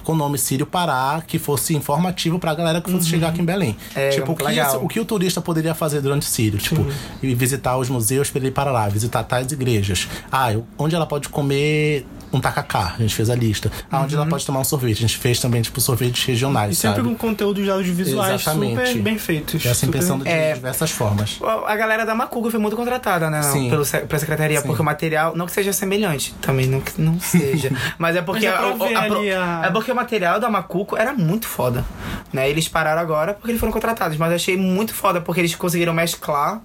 com 0.02 0.12
o 0.12 0.16
nome 0.16 0.37
Sírio 0.37 0.66
Pará, 0.66 1.23
que 1.26 1.38
fosse 1.38 1.75
informativo 1.75 2.38
pra 2.38 2.54
galera 2.54 2.80
que 2.80 2.90
fosse 2.90 3.08
chegar 3.08 3.28
aqui 3.28 3.40
em 3.40 3.44
Belém. 3.44 3.75
É, 3.94 4.11
tipo, 4.11 4.32
o 4.32 4.37
que, 4.37 4.44
legal. 4.44 4.66
esse- 4.68 4.76
o 4.76 4.87
que 4.88 5.00
o 5.00 5.04
turista 5.04 5.40
poderia 5.40 5.75
fazer 5.75 6.00
durante 6.02 6.23
o 6.23 6.26
Sírio? 6.26 6.58
Tipo, 6.58 6.87
ir 7.23 7.34
visitar 7.34 7.76
os 7.78 7.88
museus 7.88 8.28
pra 8.28 8.38
ele 8.38 8.49
ir 8.49 8.50
para 8.50 8.70
lá, 8.70 8.87
visitar 8.88 9.23
tais 9.25 9.50
igrejas. 9.52 10.06
Ah, 10.30 10.49
onde 10.76 10.94
ela 10.94 11.06
pode 11.06 11.28
comer 11.30 11.44
um 12.33 12.41
tacacá, 12.41 12.95
a 12.99 13.01
gente 13.03 13.15
fez 13.15 13.31
a 13.31 13.35
lista. 13.37 13.71
Ah, 13.89 14.01
onde 14.01 14.17
ela 14.17 14.27
pode 14.27 14.45
tomar 14.45 14.59
um 14.59 14.65
sorvete, 14.65 14.99
a 14.99 15.01
gente 15.03 15.17
fez 15.19 15.39
também, 15.39 15.63
tipo, 15.63 15.81
sorvetes 15.81 16.25
regionais, 16.25 16.73
E 16.73 16.75
sempre 16.81 16.97
sabe? 16.97 17.09
com 17.11 17.15
conteúdos 17.15 17.69
audiovisuais 17.69 18.41
Exatamente. 18.43 18.89
super 18.89 19.03
bem 19.03 19.19
feitos. 19.19 19.65
E 19.65 19.69
assim, 19.69 19.87
super... 19.87 20.01
pensando 20.01 20.25
de 20.25 20.31
É. 20.31 20.53
diversas 20.55 20.91
formas. 20.91 21.39
A 21.65 21.77
galera 21.77 22.05
da 22.05 22.13
Macuga 22.13 22.51
foi 22.51 22.59
muito 22.59 22.75
contratada, 22.77 23.31
né? 23.31 23.41
Sim. 23.43 23.71
Pelo, 23.71 23.87
pela 23.87 24.19
secretaria, 24.19 24.61
Sim. 24.61 24.67
porque 24.67 24.83
o 24.83 24.85
material, 24.85 25.37
não 25.37 25.47
que 25.47 25.53
seja 25.53 25.73
semelhante, 25.73 26.35
também 26.41 26.67
não 26.67 26.81
que 26.81 27.01
não 27.01 27.21
seja. 27.21 27.71
Mas 27.99 28.17
é 28.17 28.23
porque, 28.23 28.49
Mas 28.49 28.97
a 28.97 29.01
ali 29.03 29.31
a- 29.33 29.63
é 29.67 29.71
porque 29.71 29.93
o 29.93 29.95
material 29.95 30.41
da 30.41 30.51
Macuco 30.51 30.97
era 30.97 31.13
muito 31.13 31.47
foda. 31.47 31.85
Né? 32.33 32.51
Eles 32.51 32.67
pararam 32.67 33.01
agora 33.01 33.35
porque 33.35 33.53
eles 33.53 33.61
foram 33.61 33.73
contratados, 33.73 34.17
mas 34.17 34.31
eu 34.31 34.35
achei 34.37 34.57
muito 34.57 34.93
foda 34.93 35.21
porque 35.21 35.41
eles 35.41 35.55
conseguiram 35.55 35.93
mesclar 35.95 36.61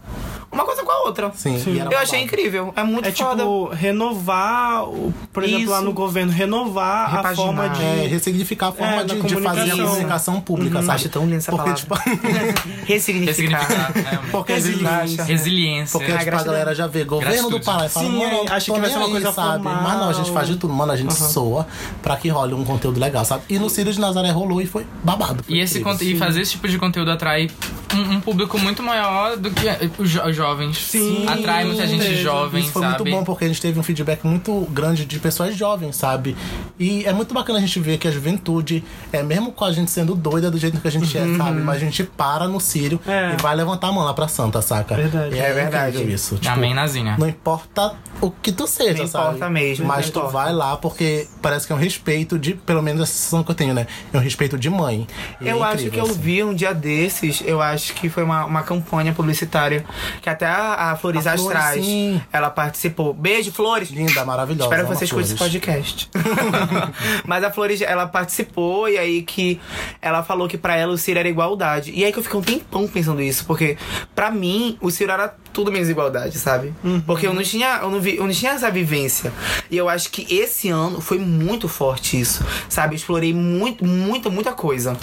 uma 0.52 0.66
coisa 0.66 0.84
com 0.84 0.92
a 0.92 1.00
outra. 1.06 1.32
Sim, 1.36 1.62
e 1.68 1.80
era 1.80 1.92
Eu 1.92 1.98
achei 2.00 2.20
babado. 2.20 2.24
incrível. 2.24 2.74
É 2.76 2.84
muito 2.84 3.08
É 3.08 3.12
foda. 3.12 3.44
tipo, 3.44 3.70
renovar, 3.74 4.84
o- 4.90 5.14
por 5.32 5.44
exemplo, 5.44 5.70
lá 5.70 5.78
Isso. 5.78 5.86
no 5.86 5.94
governo, 5.94 6.32
renovar 6.32 7.06
a 7.06 7.18
Repaginar. 7.18 7.36
forma 7.36 7.70
de. 7.70 7.84
É, 7.84 8.08
ressignificar 8.08 8.68
a 8.70 8.72
forma 8.72 8.94
É, 8.96 9.04
de, 9.04 9.22
de 9.22 9.36
fazer 9.42 9.72
a 9.72 9.78
comunicação. 9.86 10.42
pública, 10.42 10.82
sabe? 10.82 10.92
Acho 10.92 11.10
tão 11.10 11.24
linda 11.26 11.38
essa 11.38 11.52
Porque, 11.52 11.72
palavra. 11.76 11.82
tipo, 11.82 11.96
Ressignificar. 12.86 13.60
Ressignificar. 13.60 14.14
é, 14.14 14.18
porque 14.32 14.54
Resiliência. 14.54 15.24
Resiliência. 15.24 16.00
Porque 16.00 16.18
tipo, 16.18 16.36
a 16.36 16.44
galera 16.44 16.74
já 16.76 16.88
vê 16.88 17.04
governo 17.04 17.32
Gratitude. 17.34 17.60
do 17.60 17.66
Pará 17.66 17.86
e 17.86 17.90
fala, 17.90 18.06
Sim, 18.08 18.18
mano, 18.18 18.44
acha 18.50 18.74
que 18.74 18.80
vai 18.80 18.90
ser 18.90 18.98
uma 18.98 19.10
coisa 19.10 19.32
sabe? 19.32 19.64
formal. 19.64 19.84
Mas 19.84 20.00
não, 20.00 20.10
a 20.10 20.14
gente 20.14 20.32
faz 20.32 20.48
de 20.48 20.56
tudo, 20.58 20.74
mano, 20.74 20.92
a 20.92 20.96
gente 20.98 21.14
soa 21.14 21.68
pra 22.02 22.16
que 22.18 22.30
role 22.30 22.54
um 22.54 22.64
conteúdo 22.64 23.00
legal, 23.00 23.24
sabe? 23.26 23.44
E 23.50 23.60
no 23.60 23.70
Círio 23.70 23.92
de 23.94 24.00
Nazaré 24.00 24.32
rolou 24.32 24.62
e 24.62 24.66
foi 24.66 24.86
babado. 25.04 25.44
foi 25.44 25.56
E, 25.56 25.60
esse 25.60 25.84
e 26.02 26.18
fazer 26.18 26.42
esse 26.42 26.52
tipo 26.52 26.68
de 26.68 26.78
conteúdo 26.78 27.12
atrai 27.12 27.50
um, 27.94 28.16
um 28.16 28.22
público 28.22 28.58
muito 28.60 28.82
maior 28.84 29.38
do 29.38 29.50
que 29.52 29.66
os 29.98 30.10
jovens. 30.40 30.78
Sim. 30.78 31.26
Atrai 31.28 31.66
muita 31.66 31.86
gente 31.86 32.04
Sim, 32.04 32.16
jovem, 32.16 32.62
Isso 32.64 32.72
foi 32.72 32.82
sabe? 32.82 33.04
muito 33.04 33.16
bom 33.18 33.24
porque 33.24 33.46
a 33.46 33.48
gente 33.48 33.62
teve 33.62 33.80
um 33.80 33.84
feedback 33.84 34.26
muito 34.26 34.62
grande 34.72 35.06
de 35.06 35.20
pessoas 35.20 35.56
jovens, 35.56 35.96
sabe? 35.98 36.36
E 36.80 37.04
é 37.06 37.12
muito 37.14 37.34
bacana 37.34 37.60
a 37.60 37.62
gente 37.62 37.80
ver 37.80 37.98
que 37.98 38.08
a 38.08 38.12
juventude, 38.12 38.84
é 39.12 39.22
mesmo 39.22 39.52
com 39.52 39.66
a 39.66 39.72
gente 39.72 39.92
sendo 39.92 40.16
doida 40.16 40.50
do 40.50 40.58
jeito 40.58 40.80
que 40.80 40.88
a 40.88 40.92
gente 40.92 41.18
é, 41.18 41.22
sabe? 41.38 41.60
Mas 41.62 41.76
a 41.78 41.80
gente 41.80 42.04
para 42.04 42.48
no 42.48 42.60
Sírio 42.60 43.00
É. 43.06 43.36
e 43.38 43.42
vai 43.42 43.56
levantar 43.56 43.88
a 43.90 43.92
mão 43.92 44.04
lá 44.04 44.14
pra 44.14 44.28
Santa, 44.28 44.62
saca? 44.62 44.96
Verdade. 44.96 45.36
E 45.36 45.40
É 45.40 45.54
verdade. 45.54 45.96
incrível 45.98 46.16
isso. 46.16 46.36
Tipo, 46.38 46.54
Amém, 46.54 46.74
Nazinha. 46.74 47.16
Não 47.20 47.28
importa 47.28 47.94
o 48.22 48.32
que 48.32 48.52
tu 48.52 48.66
seja, 48.68 49.00
Não 49.04 49.08
sabe? 49.08 49.26
importa 49.36 49.50
mesmo, 49.50 49.86
Mas 49.86 50.06
não 50.06 50.14
tu 50.14 50.20
importa. 50.20 50.34
vai 50.38 50.54
lá 50.54 50.78
porque 50.78 51.28
parece 51.42 51.68
que 51.68 51.74
é 51.74 51.76
um 51.76 51.80
respeito 51.80 52.40
de, 52.40 52.54
pelo 52.54 52.82
menos 52.82 53.02
a 53.02 53.06
sensação 53.06 53.44
que 53.44 53.52
eu 53.52 53.56
tenho, 53.56 53.74
né? 53.74 53.86
É 54.14 54.18
um 54.18 54.22
respeito 54.22 54.58
de 54.58 54.70
mãe. 54.70 55.06
E 55.42 55.48
é 55.48 55.52
Eu 55.52 55.64
acho 55.64 55.74
incrível, 55.86 55.92
que 55.92 56.00
eu 56.00 56.12
assim. 56.12 56.22
vi 56.22 56.44
um 56.44 56.54
dia 56.54 56.74
desses, 56.74 57.42
eu 57.46 57.62
acho 57.62 57.94
que 57.94 58.08
foi 58.10 58.24
uma, 58.24 58.46
uma 58.46 58.64
campanha 58.64 59.14
publicitária 59.14 59.84
que 60.22 60.29
até 60.30 60.46
a, 60.46 60.92
a 60.92 60.96
Flores 60.96 61.26
A 61.28 61.36
Flores, 61.38 61.56
Astrais 61.58 61.86
sim. 61.86 62.22
ela 62.32 62.50
participou. 62.50 63.14
Beijo, 63.14 63.52
Flores! 63.52 63.90
Linda, 63.90 64.24
maravilhosa. 64.26 64.64
Espero 64.66 64.82
que 64.84 64.88
amo 64.92 64.98
você 65.00 65.06
escute 65.06 65.24
esse 65.26 65.36
flores. 65.38 65.54
podcast. 65.56 66.10
Mas 67.26 67.44
a 67.44 67.52
Flores, 67.52 67.82
ela 67.82 68.08
participou 68.08 68.88
e 68.90 68.98
aí 68.98 69.22
que 69.22 69.60
ela 70.02 70.24
falou 70.24 70.48
que 70.48 70.58
pra 70.58 70.76
ela 70.76 70.94
o 70.94 70.98
Ciro 70.98 71.20
era 71.20 71.30
igualdade. 71.30 71.92
E 71.94 72.04
aí 72.04 72.12
que 72.12 72.20
eu 72.20 72.24
fiquei 72.24 72.40
um 72.40 72.44
tempão 72.44 72.88
pensando 72.88 73.22
isso, 73.22 73.46
porque 73.46 73.78
pra 74.16 74.32
mim 74.32 74.78
o 74.82 74.90
Ciro 74.92 75.12
era 75.12 75.34
tudo 75.52 75.72
menos 75.72 75.90
igualdade, 75.90 76.38
sabe? 76.38 76.74
Porque 77.06 77.26
eu 77.26 77.34
não 77.34 77.42
tinha, 77.42 77.80
eu 77.82 77.90
não 77.90 78.00
vi, 78.00 78.18
eu 78.18 78.26
não 78.26 78.32
tinha 78.34 78.52
essa 78.52 78.70
vivência. 78.70 79.34
E 79.70 79.76
eu 79.78 79.90
acho 79.90 80.10
que 80.12 80.26
esse 80.34 80.70
ano 80.70 81.02
foi 81.02 81.18
muito 81.18 81.68
forte 81.68 82.20
isso, 82.20 82.46
sabe? 82.70 82.94
Eu 82.94 82.98
explorei 82.98 83.34
muito, 83.34 83.86
muita, 83.86 84.30
muita 84.30 84.52
coisa. 84.52 84.96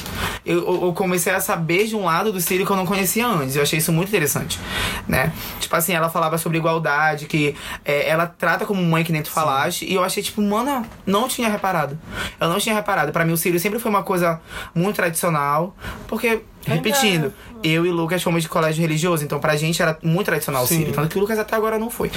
Eu, 0.45 0.59
eu- 0.59 0.85
eu 0.87 0.93
comecei 0.93 1.33
a 1.33 1.41
saber 1.41 1.87
de 1.87 1.97
um 1.97 2.05
lado 2.05 2.33
do 2.33 2.41
Ciro 2.41 2.65
que 2.65 2.71
eu 2.71 2.77
não 2.77 2.87
conhecia 2.87 3.27
antes. 3.27 3.57
Eu 3.57 3.62
achei 3.62 3.79
isso 3.79 3.93
muito 3.93 4.09
interessante, 4.09 4.59
né? 5.09 5.15
Tipo 5.61 5.76
assim, 5.76 5.94
ela 5.94 6.09
falava 6.09 6.38
sobre 6.38 6.59
igualdade, 6.59 7.26
que 7.26 7.55
é, 7.85 8.09
ela 8.09 8.26
trata 8.26 8.66
como 8.66 8.83
mãe 8.83 9.02
que 9.05 9.12
nem 9.12 9.22
tu 9.22 9.31
falaste. 9.31 9.85
E 9.85 9.94
eu 9.94 10.05
achei, 10.05 10.22
tipo, 10.22 10.40
mano, 10.42 10.87
não 11.05 11.29
tinha 11.29 11.48
reparado. 11.48 11.98
Eu 12.40 12.48
não 12.48 12.59
tinha 12.59 12.74
reparado. 12.74 13.12
Pra 13.12 13.24
mim, 13.24 13.33
o 13.33 13.37
Ciro 13.37 13.59
sempre 13.59 13.79
foi 13.79 13.90
uma 13.90 14.02
coisa 14.02 14.40
muito 14.74 14.96
tradicional. 14.96 15.74
Porque, 16.07 16.42
repetindo, 16.66 17.33
eu 17.62 17.87
e 17.87 17.90
o 17.90 17.92
Lucas 17.92 18.22
fomos 18.22 18.42
de 18.42 18.48
colégio 18.48 18.83
religioso. 18.83 19.24
Então, 19.24 19.38
pra 19.38 19.57
gente 19.57 19.81
era 19.81 19.98
muito 20.02 20.26
tradicional 20.26 20.64
o. 20.64 20.66
Ciro. 20.66 20.92
Tanto 20.92 21.09
que 21.09 21.16
o 21.16 21.20
Lucas 21.20 21.38
até 21.38 21.57
agora 21.57 21.79
não 21.79 21.90
foi. 21.90 22.11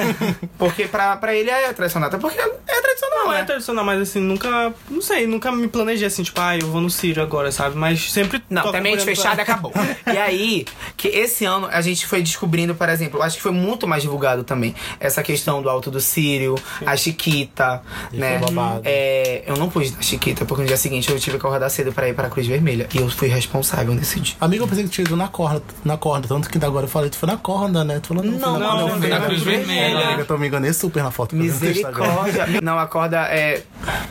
porque 0.58 0.86
pra, 0.86 1.16
pra 1.16 1.34
ele 1.34 1.50
é 1.50 1.72
tradicional. 1.72 2.08
Até 2.08 2.18
porque 2.18 2.38
é 2.38 2.80
tradicional, 2.80 3.24
Não 3.24 3.32
né? 3.32 3.40
é 3.40 3.44
tradicional, 3.44 3.84
mas 3.84 4.00
assim, 4.00 4.20
nunca. 4.20 4.72
Não 4.88 5.02
sei, 5.02 5.26
nunca 5.26 5.50
me 5.52 5.68
planejei 5.68 6.06
assim, 6.06 6.22
tipo, 6.22 6.40
ah, 6.40 6.56
eu 6.56 6.66
vou 6.68 6.80
no 6.80 6.90
Círio 6.90 7.22
agora, 7.22 7.50
sabe? 7.50 7.76
Mas 7.76 8.12
sempre. 8.12 8.42
Não, 8.48 8.70
tem 8.70 8.80
a 8.80 8.82
mente 8.82 9.04
fechada 9.04 9.40
e 9.40 9.42
acabou. 9.42 9.72
E 10.06 10.18
aí, 10.18 10.64
que 10.96 11.08
esse 11.08 11.44
ano 11.44 11.68
a 11.70 11.80
gente 11.80 12.06
foi 12.06 12.22
descobrindo, 12.22 12.74
por 12.74 12.88
exemplo, 12.88 13.20
acho 13.22 13.36
que 13.36 13.42
foi 13.42 13.50
muito 13.52 13.86
mais 13.88 14.02
divulgado 14.02 14.44
também 14.44 14.74
essa 15.00 15.22
questão 15.22 15.60
do 15.60 15.68
Alto 15.68 15.90
do 15.90 16.00
Sírio, 16.00 16.54
a 16.86 16.96
Chiquita, 16.96 17.82
E 18.12 18.16
né? 18.16 18.40
É, 18.84 19.42
eu 19.46 19.56
não 19.56 19.68
pude 19.68 19.90
na 19.92 20.00
Chiquita, 20.00 20.44
porque 20.44 20.62
no 20.62 20.68
dia 20.68 20.76
seguinte 20.76 21.10
eu 21.10 21.18
tive 21.18 21.38
que 21.38 21.46
acordar 21.46 21.68
cedo 21.70 21.92
pra 21.92 22.08
ir 22.08 22.14
pra 22.14 22.28
Cruz 22.30 22.46
Vermelha. 22.46 22.88
E 22.94 22.98
eu 22.98 23.08
fui 23.10 23.28
responsável 23.28 23.85
nesse 23.94 24.20
dia. 24.20 24.36
Amigo, 24.40 24.64
eu 24.64 24.68
pensei 24.68 24.84
que 24.84 24.90
tinha 24.90 25.04
ido 25.04 25.16
na 25.16 25.28
corda, 25.28 25.62
na 25.84 25.96
corda. 25.96 26.28
Tanto 26.28 26.48
que 26.48 26.64
agora 26.64 26.84
eu 26.86 26.90
falei, 26.90 27.10
tu 27.10 27.16
foi 27.16 27.28
na 27.28 27.36
corda, 27.36 27.84
né? 27.84 28.00
Tu 28.00 28.08
falou, 28.08 28.24
não, 28.24 28.32
Não, 28.32 28.58
não, 28.58 28.70
corda. 28.70 28.92
não, 28.92 29.00
foi 29.00 29.08
na 29.08 29.20
Cruz 29.20 29.42
Vermelha. 29.42 30.08
Amiga, 30.08 30.24
tô 30.24 30.38
me 30.38 30.46
enganei 30.48 30.72
super 30.72 31.02
na 31.02 31.10
foto. 31.10 31.34
Misericórdia. 31.36 32.46
não, 32.62 32.78
a 32.78 32.86
corda 32.86 33.18
é. 33.28 33.62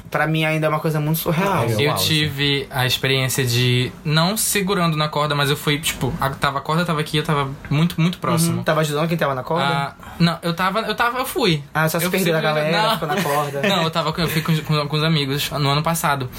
Pra 0.10 0.28
mim 0.28 0.46
ainda 0.46 0.68
é 0.68 0.70
uma 0.70 0.80
coisa 0.80 1.00
muito 1.00 1.20
surreal. 1.20 1.66
Eu 1.66 1.96
tive 1.96 2.68
a 2.70 2.86
experiência 2.86 3.46
de 3.46 3.92
não 4.04 4.38
segurando 4.38 4.96
na 4.96 5.08
corda, 5.10 5.36
mas 5.36 5.50
eu 5.50 5.58
fui, 5.58 5.80
tipo, 5.80 6.14
a, 6.20 6.30
tava, 6.30 6.60
a 6.60 6.62
corda 6.62 6.86
tava 6.86 7.02
aqui, 7.02 7.18
eu 7.18 7.24
tava 7.24 7.50
muito, 7.70 8.00
muito 8.00 8.18
próximo. 8.20 8.64
Tava 8.64 8.82
ajudando 8.82 9.08
quem 9.08 9.18
tava 9.18 9.36
na 9.36 9.44
corda? 9.44 9.66
Ah, 9.66 9.94
não, 10.20 10.40
eu 10.42 10.54
tava, 10.54 10.80
eu 10.82 10.96
tava, 10.96 11.20
eu 11.20 11.26
fui. 11.26 11.64
Ah, 11.74 11.88
só 11.90 12.00
se 12.00 12.06
eu 12.06 12.10
fui 12.10 12.20
perdeu 12.20 12.38
a 12.38 12.42
galera, 12.42 12.82
não. 12.82 12.92
ficou 12.94 13.08
na 13.08 13.22
corda. 13.22 13.62
Não, 13.68 13.84
eu 13.84 13.92
tava 13.92 14.14
com, 14.14 14.22
eu 14.22 14.28
fui 14.30 14.42
com, 14.42 14.56
com, 14.62 14.88
com 14.88 14.98
os 14.98 15.04
amigos 15.04 15.50
no 15.52 15.70
ano 15.70 15.84
passado. 15.84 16.30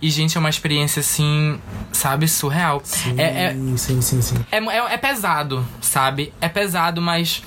E, 0.00 0.10
gente, 0.10 0.36
é 0.36 0.40
uma 0.40 0.50
experiência 0.50 1.00
assim, 1.00 1.58
sabe, 1.92 2.28
surreal. 2.28 2.75
É, 3.16 3.44
é, 3.46 3.52
Sim, 3.52 3.76
sim, 3.76 4.00
sim, 4.00 4.22
sim. 4.22 4.36
é, 4.50 4.58
é, 4.58 4.94
é 4.94 4.96
pesado, 4.96 5.64
sabe? 5.80 6.32
É 6.40 6.48
pesado, 6.48 7.00
mas. 7.00 7.42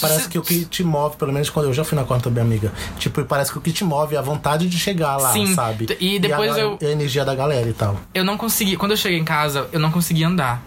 Parece 0.00 0.28
que 0.28 0.38
o 0.38 0.42
que 0.42 0.64
te 0.64 0.84
move, 0.84 1.16
pelo 1.16 1.32
menos 1.32 1.50
quando 1.50 1.66
eu 1.66 1.72
já 1.72 1.82
fui 1.84 1.98
na 1.98 2.04
corda 2.04 2.22
também, 2.22 2.40
amiga. 2.44 2.72
Tipo, 3.00 3.24
parece 3.24 3.50
que 3.50 3.58
o 3.58 3.60
que 3.60 3.72
te 3.72 3.82
move 3.82 4.14
é 4.14 4.18
a 4.18 4.22
vontade 4.22 4.68
de 4.68 4.78
chegar 4.78 5.16
lá, 5.16 5.32
Sim. 5.32 5.52
sabe? 5.54 5.88
E 5.98 6.20
depois 6.20 6.54
a, 6.54 6.60
eu- 6.60 6.78
e 6.80 6.86
a 6.86 6.90
energia 6.92 7.24
da 7.24 7.34
galera 7.34 7.68
e 7.68 7.72
tal. 7.72 7.98
eu 8.14 8.24
não 8.24 8.36
consegui. 8.36 8.76
Quando 8.76 8.92
eu 8.92 8.96
cheguei 8.96 9.18
em 9.18 9.24
casa, 9.24 9.68
eu 9.72 9.80
não 9.80 9.90
consegui 9.90 10.22
andar. 10.22 10.62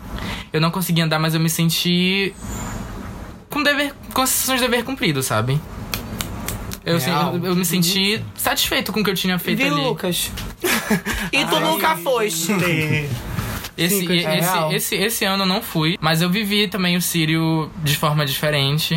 Eu 0.52 0.60
não 0.60 0.70
consegui 0.70 1.00
andar, 1.02 1.18
mas 1.18 1.34
eu 1.34 1.40
me 1.40 1.50
senti. 1.50 2.36
com 3.50 3.64
dever. 3.64 3.94
com 4.14 4.26
sensações 4.26 4.60
de 4.60 4.68
dever 4.68 4.84
cumprido, 4.84 5.24
sabe? 5.24 5.58
Eu, 6.86 6.98
Real. 6.98 7.36
eu, 7.36 7.46
eu 7.46 7.56
me 7.56 7.66
senti 7.66 8.24
satisfeito 8.36 8.92
com 8.92 9.02
o 9.02 9.04
que 9.04 9.10
eu 9.10 9.16
tinha 9.16 9.38
feito 9.38 9.60
Viu, 9.60 9.74
ali. 9.74 9.84
Lucas? 9.84 10.32
e 11.32 11.46
tu 11.46 11.60
nunca 11.60 11.96
foste. 11.98 12.52
Esse, 13.78 14.00
Sim, 14.00 14.26
é 14.26 14.40
esse, 14.40 14.76
esse, 14.76 14.96
esse 14.96 15.26
ano 15.26 15.44
eu 15.44 15.48
não 15.48 15.62
fui, 15.62 15.98
mas 16.00 16.22
eu 16.22 16.30
vivi 16.30 16.68
também 16.68 16.98
o 16.98 17.02
Sírio 17.02 17.72
de 17.84 17.96
forma 17.96 18.26
diferente. 18.26 18.96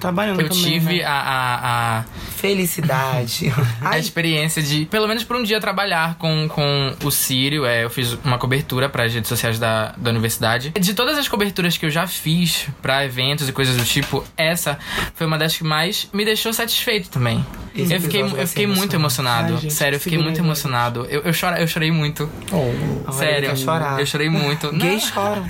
Trabalhando 0.00 0.40
Eu 0.40 0.48
também, 0.48 0.64
tive 0.64 0.98
né? 0.98 1.04
a, 1.04 1.12
a, 1.12 1.98
a 1.98 2.04
Felicidade. 2.36 3.52
A 3.80 3.90
Ai, 3.90 4.00
experiência 4.00 4.62
de, 4.62 4.86
pelo 4.86 5.06
menos 5.06 5.24
por 5.24 5.36
um 5.36 5.42
dia, 5.42 5.60
trabalhar 5.60 6.16
com, 6.16 6.48
com 6.48 6.94
o 7.04 7.10
Sírio. 7.10 7.64
É, 7.64 7.84
eu 7.84 7.90
fiz 7.90 8.18
uma 8.24 8.38
cobertura 8.38 8.88
para 8.88 9.04
as 9.04 9.14
redes 9.14 9.28
sociais 9.28 9.58
da, 9.58 9.94
da 9.96 10.10
universidade. 10.10 10.70
De 10.70 10.94
todas 10.94 11.16
as 11.16 11.28
coberturas 11.28 11.76
que 11.76 11.86
eu 11.86 11.90
já 11.90 12.06
fiz 12.06 12.68
para 12.82 13.04
eventos 13.04 13.48
e 13.48 13.52
coisas 13.52 13.76
do 13.76 13.84
tipo, 13.84 14.24
essa 14.36 14.78
foi 15.14 15.26
uma 15.26 15.38
das 15.38 15.56
que 15.56 15.64
mais 15.64 16.08
me 16.12 16.24
deixou 16.24 16.52
satisfeito 16.52 17.08
também. 17.08 17.44
Esse 17.82 17.94
eu 17.94 18.00
fiquei, 18.00 18.22
eu 18.22 18.46
fiquei 18.46 18.66
muito 18.66 18.94
emocionado. 18.94 19.54
Ai, 19.54 19.60
gente, 19.60 19.72
Sério, 19.74 19.96
eu 19.96 20.00
fiquei 20.00 20.18
muito 20.18 20.38
emocionado. 20.40 21.06
Eu, 21.10 21.22
eu, 21.22 21.32
chora, 21.38 21.60
eu 21.60 21.66
chorei 21.66 21.90
muito. 21.90 22.28
Oh. 22.52 23.12
Sério, 23.12 23.50
eu 23.98 24.06
chorei 24.06 24.28
muito. 24.28 24.70
Gay 24.76 24.92
Não, 24.94 25.00
choram. 25.00 25.42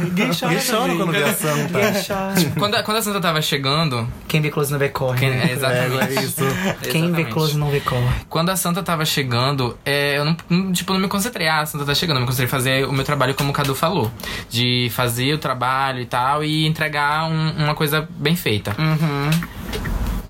Ninguém 0.00 0.30
chora. 0.32 0.52
Ninguém 0.54 0.66
chora 0.66 0.94
quando 0.96 1.12
vê 1.12 1.22
a 1.22 1.34
santa. 1.34 1.78
Ninguém 1.78 2.02
chora. 2.06 2.34
quando, 2.58 2.74
a, 2.74 2.82
quando 2.82 2.96
a 2.98 3.02
Santa 3.02 3.20
tava 3.20 3.42
chegando. 3.42 4.08
Quem 4.28 4.40
vê 4.40 4.50
close 4.50 4.72
não 4.72 4.78
vê 4.78 4.88
corre. 4.88 5.18
quem- 5.20 5.30
né? 5.30 5.46
é, 5.48 5.52
exatamente. 5.52 6.14
É, 6.16 6.20
é 6.20 6.24
isso. 6.24 6.36
Quem 6.90 7.02
vê 7.02 7.06
Exatamente. 7.08 7.32
close 7.32 7.56
não 7.58 7.70
vê 7.70 7.80
corre. 7.80 8.02
Quando 8.28 8.50
a 8.50 8.56
Santa 8.56 8.82
tava 8.82 9.04
chegando, 9.04 9.76
é, 9.84 10.18
eu 10.18 10.24
não, 10.24 10.36
não- 10.48 10.72
tipo, 10.72 10.92
não 10.92 11.00
me 11.00 11.08
concentrei. 11.08 11.46
Ah, 11.48 11.60
a 11.60 11.66
Santa 11.66 11.84
tá 11.84 11.94
chegando. 11.94 12.16
Eu 12.16 12.20
me 12.22 12.26
concentrei 12.26 12.46
em 12.46 12.50
fazer 12.50 12.86
o 12.86 12.92
meu 12.92 13.04
trabalho 13.04 13.34
como 13.34 13.50
o 13.50 13.52
Cadu 13.52 13.74
falou. 13.74 14.10
De 14.50 14.88
fazer 14.92 15.32
o 15.34 15.38
trabalho 15.38 16.00
e 16.00 16.06
tal 16.06 16.42
e 16.44 16.66
entregar 16.66 17.24
um- 17.30 17.50
uma 17.64 17.74
coisa 17.74 18.06
bem 18.18 18.34
feita. 18.36 18.74
Uhum. 18.78 19.30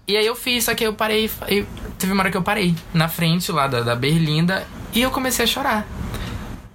E 0.08 0.16
aí 0.16 0.26
eu 0.26 0.36
fiz, 0.36 0.64
só 0.64 0.74
que 0.74 0.84
eu 0.84 0.92
parei. 0.92 1.30
Eu, 1.48 1.66
teve 1.98 2.12
uma 2.12 2.22
hora 2.22 2.30
que 2.30 2.36
eu 2.36 2.42
parei 2.42 2.74
na 2.94 3.08
frente 3.08 3.50
lá 3.50 3.66
da, 3.66 3.80
da 3.80 3.96
Berlinda 3.96 4.66
e 4.94 5.02
eu 5.02 5.10
comecei 5.10 5.44
a 5.44 5.48
chorar. 5.48 5.86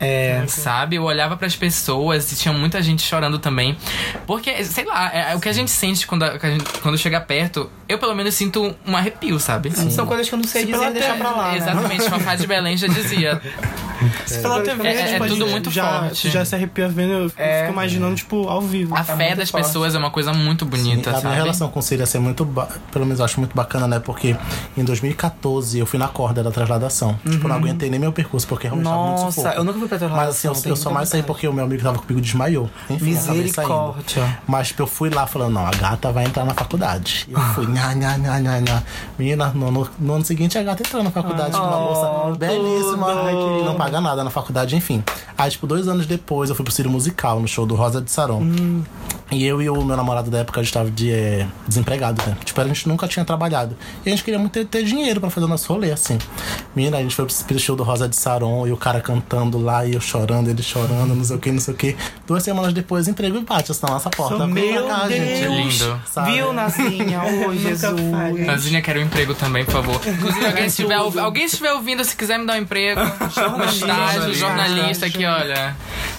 É. 0.02 0.44
Sabe? 0.48 0.96
Eu 0.96 1.04
olhava 1.04 1.38
pras 1.38 1.56
pessoas 1.56 2.32
e 2.32 2.36
tinha 2.36 2.54
muita 2.54 2.82
gente 2.82 3.02
chorando 3.04 3.38
também. 3.40 3.78
Porque, 4.26 4.64
sei 4.66 4.84
lá, 4.86 5.12
é, 5.14 5.32
é 5.32 5.36
o 5.36 5.40
que 5.40 5.48
a 5.48 5.54
gente 5.54 5.70
sente 5.72 6.08
quando, 6.08 6.24
a- 6.24 6.38
a 6.42 6.50
gente- 6.50 6.66
quando 6.82 6.98
chega 6.98 7.22
perto, 7.22 7.70
eu 7.88 7.98
pelo 8.00 8.16
menos 8.16 8.34
sinto 8.34 8.76
um 8.86 8.98
arrepio, 8.98 9.40
sabe? 9.40 9.72
São 9.92 10.06
coisas 10.08 10.28
que 10.28 10.34
eu 10.34 10.40
não 10.40 10.48
sei 10.48 10.66
dizer 10.66 10.90
e 10.90 10.94
deixar 10.94 11.18
pra 11.18 11.30
lá. 11.32 11.52
né? 11.52 11.58
Exatamente, 11.58 12.10
Fafá 12.10 12.36
de 12.36 12.48
Belém 12.48 12.76
já 12.76 12.88
dizia. 12.88 13.40
Pela 14.42 14.62
TV, 14.62 14.88
É- 14.88 15.02
é 15.02 15.08
tipo, 15.14 15.24
a 15.24 15.28
tudo 15.28 15.46
muito 15.48 15.70
já, 15.70 16.00
forte. 16.02 16.30
Já 16.32 16.44
se 16.44 16.56
arrepia 16.56 16.88
vendo, 16.90 17.14
eu 17.14 17.32
É. 17.38 17.62
fico 17.62 17.74
imaginando, 17.74 18.16
tipo, 18.16 18.48
ao 18.50 18.60
vivo. 18.60 18.96
A 18.96 19.04
fé 19.04 19.28
muito 19.28 19.38
das 19.38 19.52
forte. 19.52 19.64
pessoas 19.68 19.94
é 19.94 19.98
uma 20.00 20.10
coisa 20.10 20.34
muito 20.34 20.66
bonita, 20.66 21.12
a 21.12 21.14
sabe? 21.14 21.26
minha 21.28 21.36
relação 21.38 21.70
com 21.70 21.80
o 21.80 21.84
Síria 21.84 22.06
é 22.12 22.18
muito, 22.20 22.44
pelo 22.92 23.06
menos 23.06 23.20
eu 23.20 23.26
acho 23.26 23.40
muito 23.40 23.56
bacana, 23.56 23.88
né? 23.88 24.00
Porque 24.00 24.36
em 24.76 24.84
2014 24.84 25.78
eu 25.78 25.86
fui 25.86 26.00
na 26.00 26.08
corda 26.08 26.42
da 26.42 26.50
trasladação. 26.50 27.20
Tipo, 27.30 27.46
eu 27.46 27.50
não 27.50 27.56
aguentei 27.58 27.92
nem 27.92 28.00
meu 28.00 28.12
percurso, 28.12 28.48
porque 28.48 28.66
realmente 28.68 28.90
tava 28.90 28.98
muito 29.04 29.22
Nossa, 29.22 29.32
sufoco. 29.42 29.56
eu 29.56 29.64
nunca 29.64 29.78
fui 29.80 29.88
pra 29.98 30.10
Mas 30.10 30.30
assim, 30.30 30.48
eu, 30.48 30.56
eu 30.66 30.76
só 30.76 30.92
mais 30.92 31.10
saí 31.10 31.24
porque 31.24 31.48
o 31.48 31.54
meu 31.54 31.66
amigo 31.66 31.82
tava 31.82 32.00
comigo 32.00 32.22
desmaiou. 32.22 32.70
Enfim. 32.90 33.06
Misericórdia. 33.06 34.40
Mas 34.48 34.70
tipo, 34.70 34.84
eu 34.84 34.88
fui 34.88 35.10
lá 35.10 35.26
falando, 35.28 35.54
não, 35.54 35.66
a 35.66 35.72
gata 35.72 36.12
vai 36.12 36.26
entrar 36.26 36.46
na 36.46 36.54
faculdade. 36.54 37.28
E 37.28 37.34
eu 37.34 37.40
fui, 37.40 37.68
nha, 37.68 37.94
nha, 37.94 38.18
nha, 38.18 38.40
nha, 38.40 38.60
nha. 38.60 38.84
Menina, 39.18 39.50
no, 39.50 39.72
no, 39.72 39.90
no 40.00 40.14
ano 40.14 40.26
seguinte 40.26 40.58
a 40.58 40.64
gata 40.64 40.84
entrou 40.84 41.04
na 41.04 41.12
faculdade 41.12 41.52
com 41.52 41.64
uma 41.64 41.80
moça 41.80 42.38
belíssima, 42.38 43.08
tudo. 43.08 43.60
e 43.62 43.64
não 43.64 43.76
paga 43.76 44.02
nada 44.02 44.24
na 44.24 44.30
faculdade, 44.30 44.76
enfim. 44.76 45.04
Aí, 45.38 45.50
tipo, 45.50 45.68
dois 45.68 45.88
anos 45.88 46.06
depois 46.06 46.50
eu 46.50 46.56
fui 46.56 46.64
pro 46.64 46.74
Ciro 46.74 46.90
Musical, 46.90 47.40
no 47.40 47.48
show 47.48 47.66
do 47.66 47.76
Rosa 47.76 48.02
de 48.02 48.12
Saron. 48.12 48.42
E 49.32 49.46
eu 49.46 49.62
e 49.62 49.70
o 49.70 49.82
meu 49.82 49.96
namorado 49.96 50.30
da 50.30 50.40
época, 50.40 50.60
a 50.60 50.64
gente 50.64 50.74
tava 50.74 50.92
de, 50.92 51.10
eh, 51.10 51.48
desempregado, 51.66 52.22
né? 52.28 52.36
Tipo, 52.44 52.60
a 52.60 52.68
gente 52.68 52.86
nunca 52.86 53.08
tinha 53.08 53.24
trabalhado. 53.24 53.78
E 54.06 54.10
a 54.10 54.12
gente 54.12 54.26
queria 54.26 54.38
muito 54.38 54.52
ter, 54.52 54.66
ter 54.66 54.84
dinheiro 54.84 55.22
pra 55.22 55.30
fazer 55.30 55.46
o 55.46 55.48
nosso 55.48 55.72
rolê, 55.72 55.90
assim. 55.90 56.18
Menina, 56.76 56.98
a 56.98 57.02
gente 57.02 57.16
foi 57.16 57.26
pro, 57.26 57.34
pro 57.34 57.60
show 57.60 57.76
do 57.76 57.82
Rosa 57.84 58.10
de 58.10 58.16
Saron 58.18 58.68
e 58.68 58.74
o 58.74 58.78
cara 58.78 59.00
cantando 59.00 59.58
lá 59.58 59.81
e 59.86 59.94
eu 59.94 60.02
chorando, 60.02 60.50
ele 60.50 60.62
chorando, 60.62 61.16
não 61.16 61.24
sei 61.24 61.36
o 61.36 61.40
que, 61.40 61.52
não 61.52 61.60
sei 61.60 61.74
o 61.74 61.78
que. 61.78 61.96
Duas 62.28 62.44
semanas 62.44 62.74
depois, 62.74 63.08
entrego 63.08 63.38
e 63.38 63.42
bate 63.42 63.72
assim, 63.72 63.86
na 63.86 63.94
nossa 63.94 64.10
porta. 64.10 64.48
Meu 64.48 64.88
cá, 64.88 65.08
gente. 65.08 65.42
Deus. 65.42 65.56
Lindo. 65.56 66.02
Sabe? 66.06 66.32
Viu, 66.34 66.54
Nazinha? 66.54 67.22
Ô, 67.24 67.54
Jesus. 67.56 68.02
Nazinha 68.46 68.82
quer 68.82 68.98
um 68.98 69.02
emprego 69.02 69.34
também, 69.34 69.66
por 69.66 69.74
favor. 69.74 70.02
Inclusive, 70.06 70.46
alguém 70.46 70.66
estiver, 70.66 70.96
alguém 70.96 71.46
estiver 71.46 71.74
ouvindo, 71.74 72.04
se 72.04 72.16
quiser 72.16 72.38
me 72.38 72.46
dar 72.46 72.54
um 72.54 72.58
emprego, 72.58 73.02
um 73.02 73.64
estágio, 73.64 74.34
jornalista 74.34 75.06
aqui, 75.06 75.26
olha. 75.26 75.76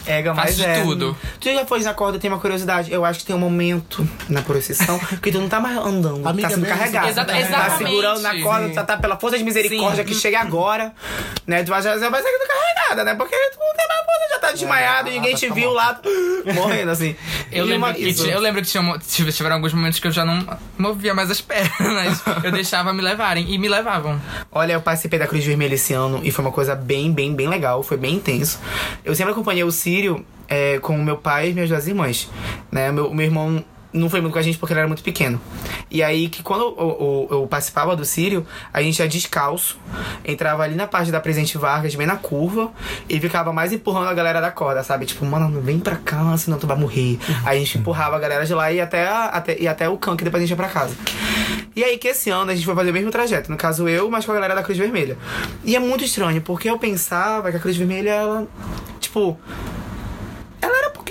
Ega, 0.06 0.34
mas 0.34 0.56
de 0.56 0.64
é. 0.64 0.82
tudo. 0.82 1.16
Tu 1.38 1.52
já 1.52 1.64
foi 1.64 1.80
na 1.80 1.94
corda, 1.94 2.18
tem 2.18 2.30
uma 2.30 2.40
curiosidade. 2.40 2.92
Eu 2.92 3.04
acho 3.04 3.20
que 3.20 3.26
tem 3.26 3.36
um 3.36 3.38
momento 3.38 4.06
na 4.28 4.42
procissão 4.42 4.98
que 5.22 5.30
tu 5.30 5.38
não 5.38 5.48
tá 5.48 5.60
mais 5.60 5.76
andando, 5.76 6.26
Amiga, 6.26 6.48
tá 6.48 6.54
sendo 6.54 6.66
carregado. 6.66 7.04
Tá 7.14 7.38
exatamente. 7.38 7.78
segurando 7.78 8.20
na 8.20 8.40
corda, 8.40 8.68
tu 8.68 8.86
tá 8.86 8.96
pela 8.96 9.16
força 9.16 9.38
de 9.38 9.44
misericórdia 9.44 10.02
Sim. 10.02 10.08
que 10.08 10.14
chega 10.14 10.40
agora. 10.40 10.92
Né? 11.46 11.62
Tu 11.62 11.70
vai, 11.70 11.82
já, 11.82 11.96
vai 11.96 12.22
saindo 12.22 12.46
carregada, 12.46 13.04
né? 13.04 13.14
Porque 13.14 13.36
tu 13.52 13.58
não 13.58 13.74
tem 13.74 13.86
mais 13.88 14.00
força, 14.04 14.28
já 14.30 14.38
tá 14.38 14.52
desmaiado 14.52 15.08
e 15.08 15.12
ninguém 15.12 15.32
tá 15.32 15.38
te 15.38 15.48
tá 15.48 15.54
viu 15.54 15.68
bom. 15.70 15.74
lá, 15.74 16.00
morrendo 16.54 16.90
assim. 16.90 17.14
Eu 17.50 17.64
lembro, 17.64 17.88
uma- 17.88 17.94
que, 17.94 18.28
eu 18.28 18.40
lembro 18.40 18.62
que 18.62 19.32
tiveram 19.32 19.56
alguns 19.56 19.72
momentos 19.72 19.98
que 20.00 20.06
eu 20.06 20.12
já 20.12 20.24
não 20.24 20.46
movia 20.78 21.14
mais 21.14 21.30
as 21.30 21.40
pernas. 21.42 22.22
Eu 22.42 22.50
deixava 22.52 22.92
me 22.92 23.00
levarem. 23.02 23.52
E 23.52 23.58
me 23.58 23.68
levavam. 23.68 24.20
Olha, 24.50 24.72
eu 24.74 24.80
participei 24.80 25.18
da 25.18 25.26
Cruz 25.26 25.44
Vermelha 25.44 25.74
esse 25.74 25.92
ano 25.92 26.20
e 26.24 26.30
foi 26.30 26.44
uma 26.44 26.52
coisa 26.52 26.74
bem, 26.74 27.12
bem, 27.12 27.34
bem 27.34 27.48
legal. 27.48 27.82
Foi 27.82 27.96
bem 27.96 28.14
intenso. 28.14 28.58
Eu 29.04 29.14
sempre 29.14 29.32
acompanhei 29.32 29.64
o 29.64 29.70
Sírio 29.70 30.24
é, 30.48 30.78
com 30.78 30.96
o 30.98 31.02
meu 31.04 31.16
pai 31.16 31.50
e 31.50 31.52
minhas 31.54 31.68
duas 31.68 31.86
irmãs. 31.86 32.28
Né? 32.70 32.90
Meu, 32.92 33.08
o 33.08 33.14
meu 33.14 33.24
irmão 33.26 33.64
não 33.92 34.08
foi 34.08 34.20
muito 34.20 34.32
com 34.32 34.38
a 34.38 34.42
gente 34.42 34.58
porque 34.58 34.72
ele 34.72 34.80
era 34.80 34.88
muito 34.88 35.02
pequeno. 35.02 35.40
E 35.90 36.02
aí 36.02 36.28
que 36.28 36.42
quando 36.42 36.62
eu, 36.62 37.28
eu- 37.30 37.38
eu 37.40 37.46
participava 37.46 37.94
do 37.94 38.04
Sírio, 38.04 38.46
a 38.72 38.82
gente 38.82 38.98
ia 38.98 39.08
descalço, 39.08 39.78
entrava 40.24 40.62
ali 40.62 40.74
na 40.74 40.86
parte 40.86 41.10
da 41.10 41.20
Presidente 41.20 41.58
Vargas, 41.58 41.94
bem 41.94 42.06
na 42.06 42.16
curva, 42.16 42.70
e 43.08 43.20
ficava 43.20 43.52
mais 43.52 43.72
empurrando 43.72 44.08
a 44.08 44.14
galera 44.14 44.40
da 44.40 44.50
corda, 44.50 44.82
sabe? 44.82 45.04
Tipo, 45.06 45.24
mano, 45.26 45.60
vem 45.60 45.78
pra 45.78 45.96
cá, 45.96 46.36
senão 46.38 46.58
tu 46.58 46.66
vai 46.66 46.76
morrer. 46.76 47.18
Aí 47.44 47.56
a 47.56 47.60
gente 47.60 47.78
empurrava 47.78 48.16
a 48.16 48.18
galera 48.18 48.44
de 48.46 48.54
lá 48.54 48.72
e 48.72 48.80
até, 48.80 49.06
até, 49.08 49.58
e 49.60 49.68
até 49.68 49.88
o 49.88 49.96
campo, 49.98 50.16
que 50.18 50.24
depois 50.24 50.42
a 50.42 50.46
gente 50.46 50.50
ia 50.50 50.56
pra 50.56 50.68
casa. 50.68 50.94
E 51.76 51.82
aí 51.84 51.96
que 51.98 52.08
esse 52.08 52.30
ano 52.30 52.50
a 52.50 52.54
gente 52.54 52.64
foi 52.64 52.74
fazer 52.74 52.90
o 52.90 52.92
mesmo 52.92 53.10
trajeto. 53.10 53.50
No 53.50 53.56
caso 53.56 53.88
eu, 53.88 54.10
mas 54.10 54.24
com 54.24 54.32
a 54.32 54.34
galera 54.34 54.54
da 54.54 54.62
Cruz 54.62 54.78
Vermelha. 54.78 55.16
E 55.64 55.74
é 55.76 55.78
muito 55.78 56.04
estranho, 56.04 56.40
porque 56.42 56.68
eu 56.68 56.78
pensava 56.78 57.50
que 57.50 57.56
a 57.56 57.60
Cruz 57.60 57.76
Vermelha, 57.76 58.10
ela, 58.10 58.46
tipo... 59.00 59.38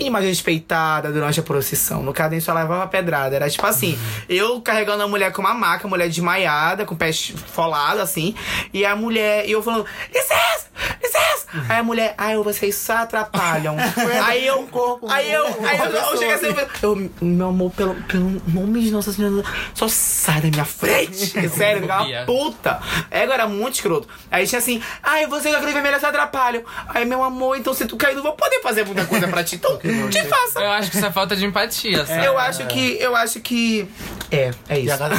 Pouquinho 0.02 0.14
mais 0.14 0.26
respeitada 0.26 1.12
durante 1.12 1.40
a 1.40 1.44
procissão. 1.44 2.02
No 2.02 2.12
caso, 2.12 2.32
a 2.32 2.34
gente 2.34 2.44
só 2.44 2.54
levava 2.54 2.88
pedrada. 2.88 3.36
Era 3.36 3.48
tipo 3.48 3.66
assim, 3.68 3.98
eu 4.28 4.60
carregando 4.60 5.04
a 5.04 5.08
mulher 5.08 5.32
com 5.32 5.42
uma 5.42 5.54
maca, 5.54 5.88
mulher 5.88 6.10
desmaiada, 6.10 6.86
com 6.86 6.96
o 6.96 6.98
pé 6.98 7.12
folado, 7.14 8.02
assim. 8.02 8.34
E 8.74 8.84
a 8.84 8.96
mulher, 8.96 9.48
e 9.48 9.52
eu 9.52 9.62
falando, 9.62 9.86
licença, 10.12 10.68
licença. 11.00 11.48
Aí 11.70 11.80
a 11.80 11.84
mulher, 11.84 12.16
ai, 12.18 12.36
vocês 12.38 12.76
só 12.76 12.94
atrapalham. 12.94 13.76
aí 14.26 14.48
eu, 14.48 14.68
aí 15.08 15.32
eu, 15.32 15.46
aí 15.68 15.80
eu, 15.80 15.86
eu, 15.92 16.18
cheguei 16.18 16.32
assim, 16.32 16.48
eu, 16.82 17.12
meu 17.22 17.50
amor, 17.50 17.72
pelo, 17.72 17.94
pelo 18.04 18.42
nome 18.48 18.82
de 18.82 18.90
Nossa 18.90 19.12
Senhora, 19.12 19.44
só 19.76 19.88
sai 19.88 20.42
da 20.42 20.50
minha 20.50 20.66
frente. 20.66 21.28
Sério, 21.50 21.78
eu 21.78 21.82
ficava 21.82 22.04
Fobia. 22.04 22.24
puta. 22.26 22.80
Ego 23.12 23.34
era 23.34 23.48
muito 23.48 23.76
escroto. 23.76 24.08
Aí 24.32 24.48
tinha 24.48 24.60
assim, 24.60 24.82
ai, 25.04 25.28
você 25.28 25.50
com 25.52 25.58
a 25.58 25.60
cruz 25.60 25.74
vermelha 25.74 26.00
se 26.00 26.06
atrapalham. 26.06 26.64
Aí, 26.88 27.06
meu 27.06 27.24
amor, 27.24 27.58
então 27.58 27.74
se 27.74 27.86
tu 27.86 27.98
cair, 27.98 28.16
não 28.16 28.24
vou 28.24 28.34
poder 28.34 28.62
fazer 28.62 28.86
muita 28.86 29.06
coisa 29.06 29.28
pra 29.28 29.44
ti. 29.44 29.56
Então, 29.56 29.78
te 30.10 30.24
faça. 30.26 30.60
Eu 30.60 30.72
acho 30.72 30.92
que 30.92 30.98
isso 30.98 31.06
é 31.06 31.12
falta 31.12 31.36
de 31.36 31.46
empatia, 31.46 32.06
sabe? 32.06 32.26
Eu 32.26 32.38
acho 32.38 32.66
que, 32.68 32.98
eu 33.00 33.16
acho 33.16 33.40
que... 33.40 33.88
É, 34.32 34.52
é 34.70 34.80
E 34.80 34.86
isso. 34.86 34.94
a 34.94 34.98
gata, 34.98 35.16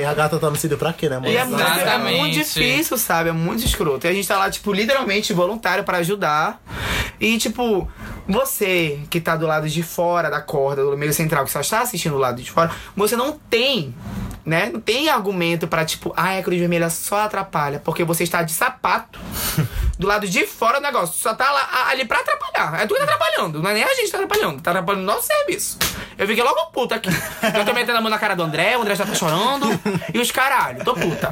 e 0.00 0.04
a 0.04 0.14
gata 0.14 0.38
tá 0.38 0.50
no 0.50 0.56
Círio 0.56 0.78
pra 0.78 0.92
quê, 0.92 1.08
né, 1.08 1.16
amor? 1.16 1.28
E 1.28 1.36
é 1.36 1.44
muito, 1.44 1.62
é 1.62 1.98
muito 1.98 2.34
difícil, 2.34 2.96
sabe? 2.98 3.28
É 3.30 3.32
muito 3.32 3.64
escroto. 3.64 4.06
E 4.06 4.10
a 4.10 4.12
gente 4.12 4.26
tá 4.26 4.36
lá, 4.38 4.50
tipo, 4.50 4.72
literalmente 4.72 5.32
voluntário 5.32 5.84
pra 5.84 5.98
ajudar. 5.98 6.60
E, 7.20 7.38
tipo, 7.38 7.88
você 8.28 9.00
que 9.10 9.20
tá 9.20 9.36
do 9.36 9.46
lado 9.46 9.68
de 9.68 9.82
fora 9.82 10.30
da 10.30 10.40
corda, 10.40 10.82
do 10.82 10.96
meio 10.96 11.12
central, 11.12 11.44
que 11.44 11.50
só 11.50 11.60
está 11.60 11.80
assistindo 11.80 12.12
do 12.12 12.18
lado 12.18 12.40
de 12.42 12.50
fora, 12.50 12.70
você 12.96 13.16
não 13.16 13.32
tem, 13.50 13.94
né? 14.44 14.70
Não 14.72 14.80
tem 14.80 15.08
argumento 15.08 15.66
pra, 15.68 15.84
tipo, 15.84 16.12
ai, 16.16 16.38
a 16.38 16.42
cruz 16.42 16.58
vermelha 16.58 16.90
só 16.90 17.20
atrapalha. 17.20 17.80
Porque 17.84 18.04
você 18.04 18.24
está 18.24 18.42
de 18.42 18.52
sapato 18.52 19.18
do 20.04 20.08
lado 20.08 20.28
de 20.28 20.46
fora 20.46 20.78
do 20.78 20.82
negócio. 20.82 21.14
Só 21.18 21.34
tá 21.34 21.50
lá, 21.50 21.88
ali 21.88 22.04
pra 22.04 22.20
atrapalhar. 22.20 22.80
É 22.82 22.86
tu 22.86 22.94
que 22.94 23.00
tá 23.00 23.04
atrapalhando. 23.04 23.62
Não 23.62 23.70
é 23.70 23.74
nem 23.74 23.82
a 23.82 23.88
gente 23.94 24.04
que 24.06 24.10
tá 24.10 24.18
atrapalhando. 24.18 24.60
Tá 24.60 24.70
atrapalhando 24.70 25.02
o 25.02 25.06
nosso 25.06 25.26
serviço. 25.26 25.78
Eu 26.18 26.26
fiquei 26.26 26.44
logo 26.44 26.66
puta 26.66 26.94
aqui. 26.96 27.08
Eu 27.56 27.64
tô 27.64 27.72
metendo 27.72 27.98
a 27.98 28.00
mão 28.00 28.10
na 28.10 28.18
cara 28.18 28.36
do 28.36 28.42
André, 28.42 28.76
o 28.76 28.82
André 28.82 28.94
já 28.94 29.04
tá 29.06 29.14
chorando. 29.14 29.66
E 30.12 30.18
os 30.18 30.30
caralho, 30.30 30.84
tô 30.84 30.94
puta. 30.94 31.30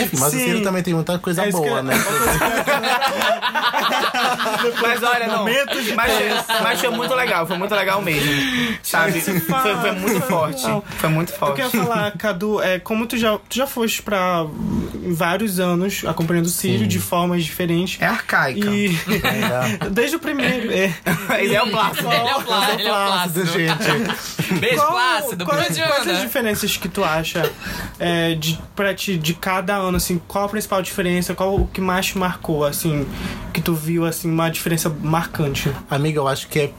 Enfim, 0.00 0.16
mas 0.20 0.30
Sim. 0.30 0.36
o 0.36 0.44
Círio 0.44 0.62
também 0.62 0.82
tem 0.82 0.94
muita 0.94 1.18
coisa 1.18 1.42
É 1.42 1.46
que 1.46 1.52
boa, 1.52 1.78
eu- 1.78 1.82
né? 1.82 1.94
Mas 4.82 5.02
olha, 5.02 5.26
não. 5.26 5.44
Mas, 5.44 6.46
mas 6.62 6.80
foi 6.80 6.90
muito 6.90 7.14
legal, 7.14 7.46
foi 7.46 7.56
muito 7.58 7.74
legal 7.74 8.00
mesmo. 8.02 8.76
Sabe? 8.82 9.20
Foi, 9.20 9.40
foi 9.80 9.92
muito 9.92 10.20
forte. 10.22 10.62
Foi 10.98 11.08
muito 11.08 11.32
Eu 11.32 11.38
forte. 11.38 11.62
queria 11.62 11.70
falar, 11.84 12.10
Cadu, 12.12 12.60
é, 12.62 12.78
como 12.78 13.06
tu 13.06 13.16
já, 13.16 13.36
tu 13.48 13.56
já 13.56 13.66
foste 13.66 14.02
pra 14.02 14.44
vários 15.10 15.58
anos 15.60 16.04
acompanhando 16.06 16.46
o 16.46 16.50
Sírio 16.50 16.86
de 16.86 16.98
formas 16.98 17.45
diferentes. 17.46 18.00
É 18.00 18.06
arcaica. 18.06 18.68
E 18.70 18.96
desde 19.90 20.16
o 20.16 20.18
primeiro. 20.20 20.70
É. 20.72 20.94
Ele 21.40 21.54
é 21.54 21.62
o 21.62 21.70
plástico. 21.70 22.10
Ele 22.12 22.28
é 22.28 22.36
o 22.36 22.42
Plácido, 22.42 22.80
ele 22.80 22.88
é 22.88 22.92
o 22.92 22.94
Plácido. 23.06 23.46
gente. 23.46 24.54
Beijo, 24.60 24.76
Qual- 24.76 24.92
Plácido. 24.92 25.44
quais, 25.44 25.68
Beijo, 25.76 25.88
quais 25.90 26.08
as 26.08 26.20
diferenças 26.20 26.76
que 26.76 26.88
tu 26.88 27.02
acha 27.04 27.50
é, 27.98 28.34
de, 28.34 28.58
pra 28.74 28.94
ti, 28.94 29.16
de 29.18 29.34
cada 29.34 29.74
ano, 29.76 29.96
assim, 29.96 30.20
qual 30.28 30.44
a 30.44 30.48
principal 30.48 30.80
diferença, 30.82 31.34
qual 31.34 31.56
o 31.56 31.66
que 31.66 31.80
mais 31.80 32.06
te 32.06 32.18
marcou, 32.18 32.64
assim, 32.64 33.06
que 33.52 33.60
tu 33.60 33.74
viu, 33.74 34.04
assim, 34.06 34.30
uma 34.30 34.48
diferença 34.50 34.88
marcante? 35.02 35.70
Amiga, 35.90 36.18
eu 36.20 36.28
acho 36.28 36.46
que 36.48 36.58
é. 36.60 36.70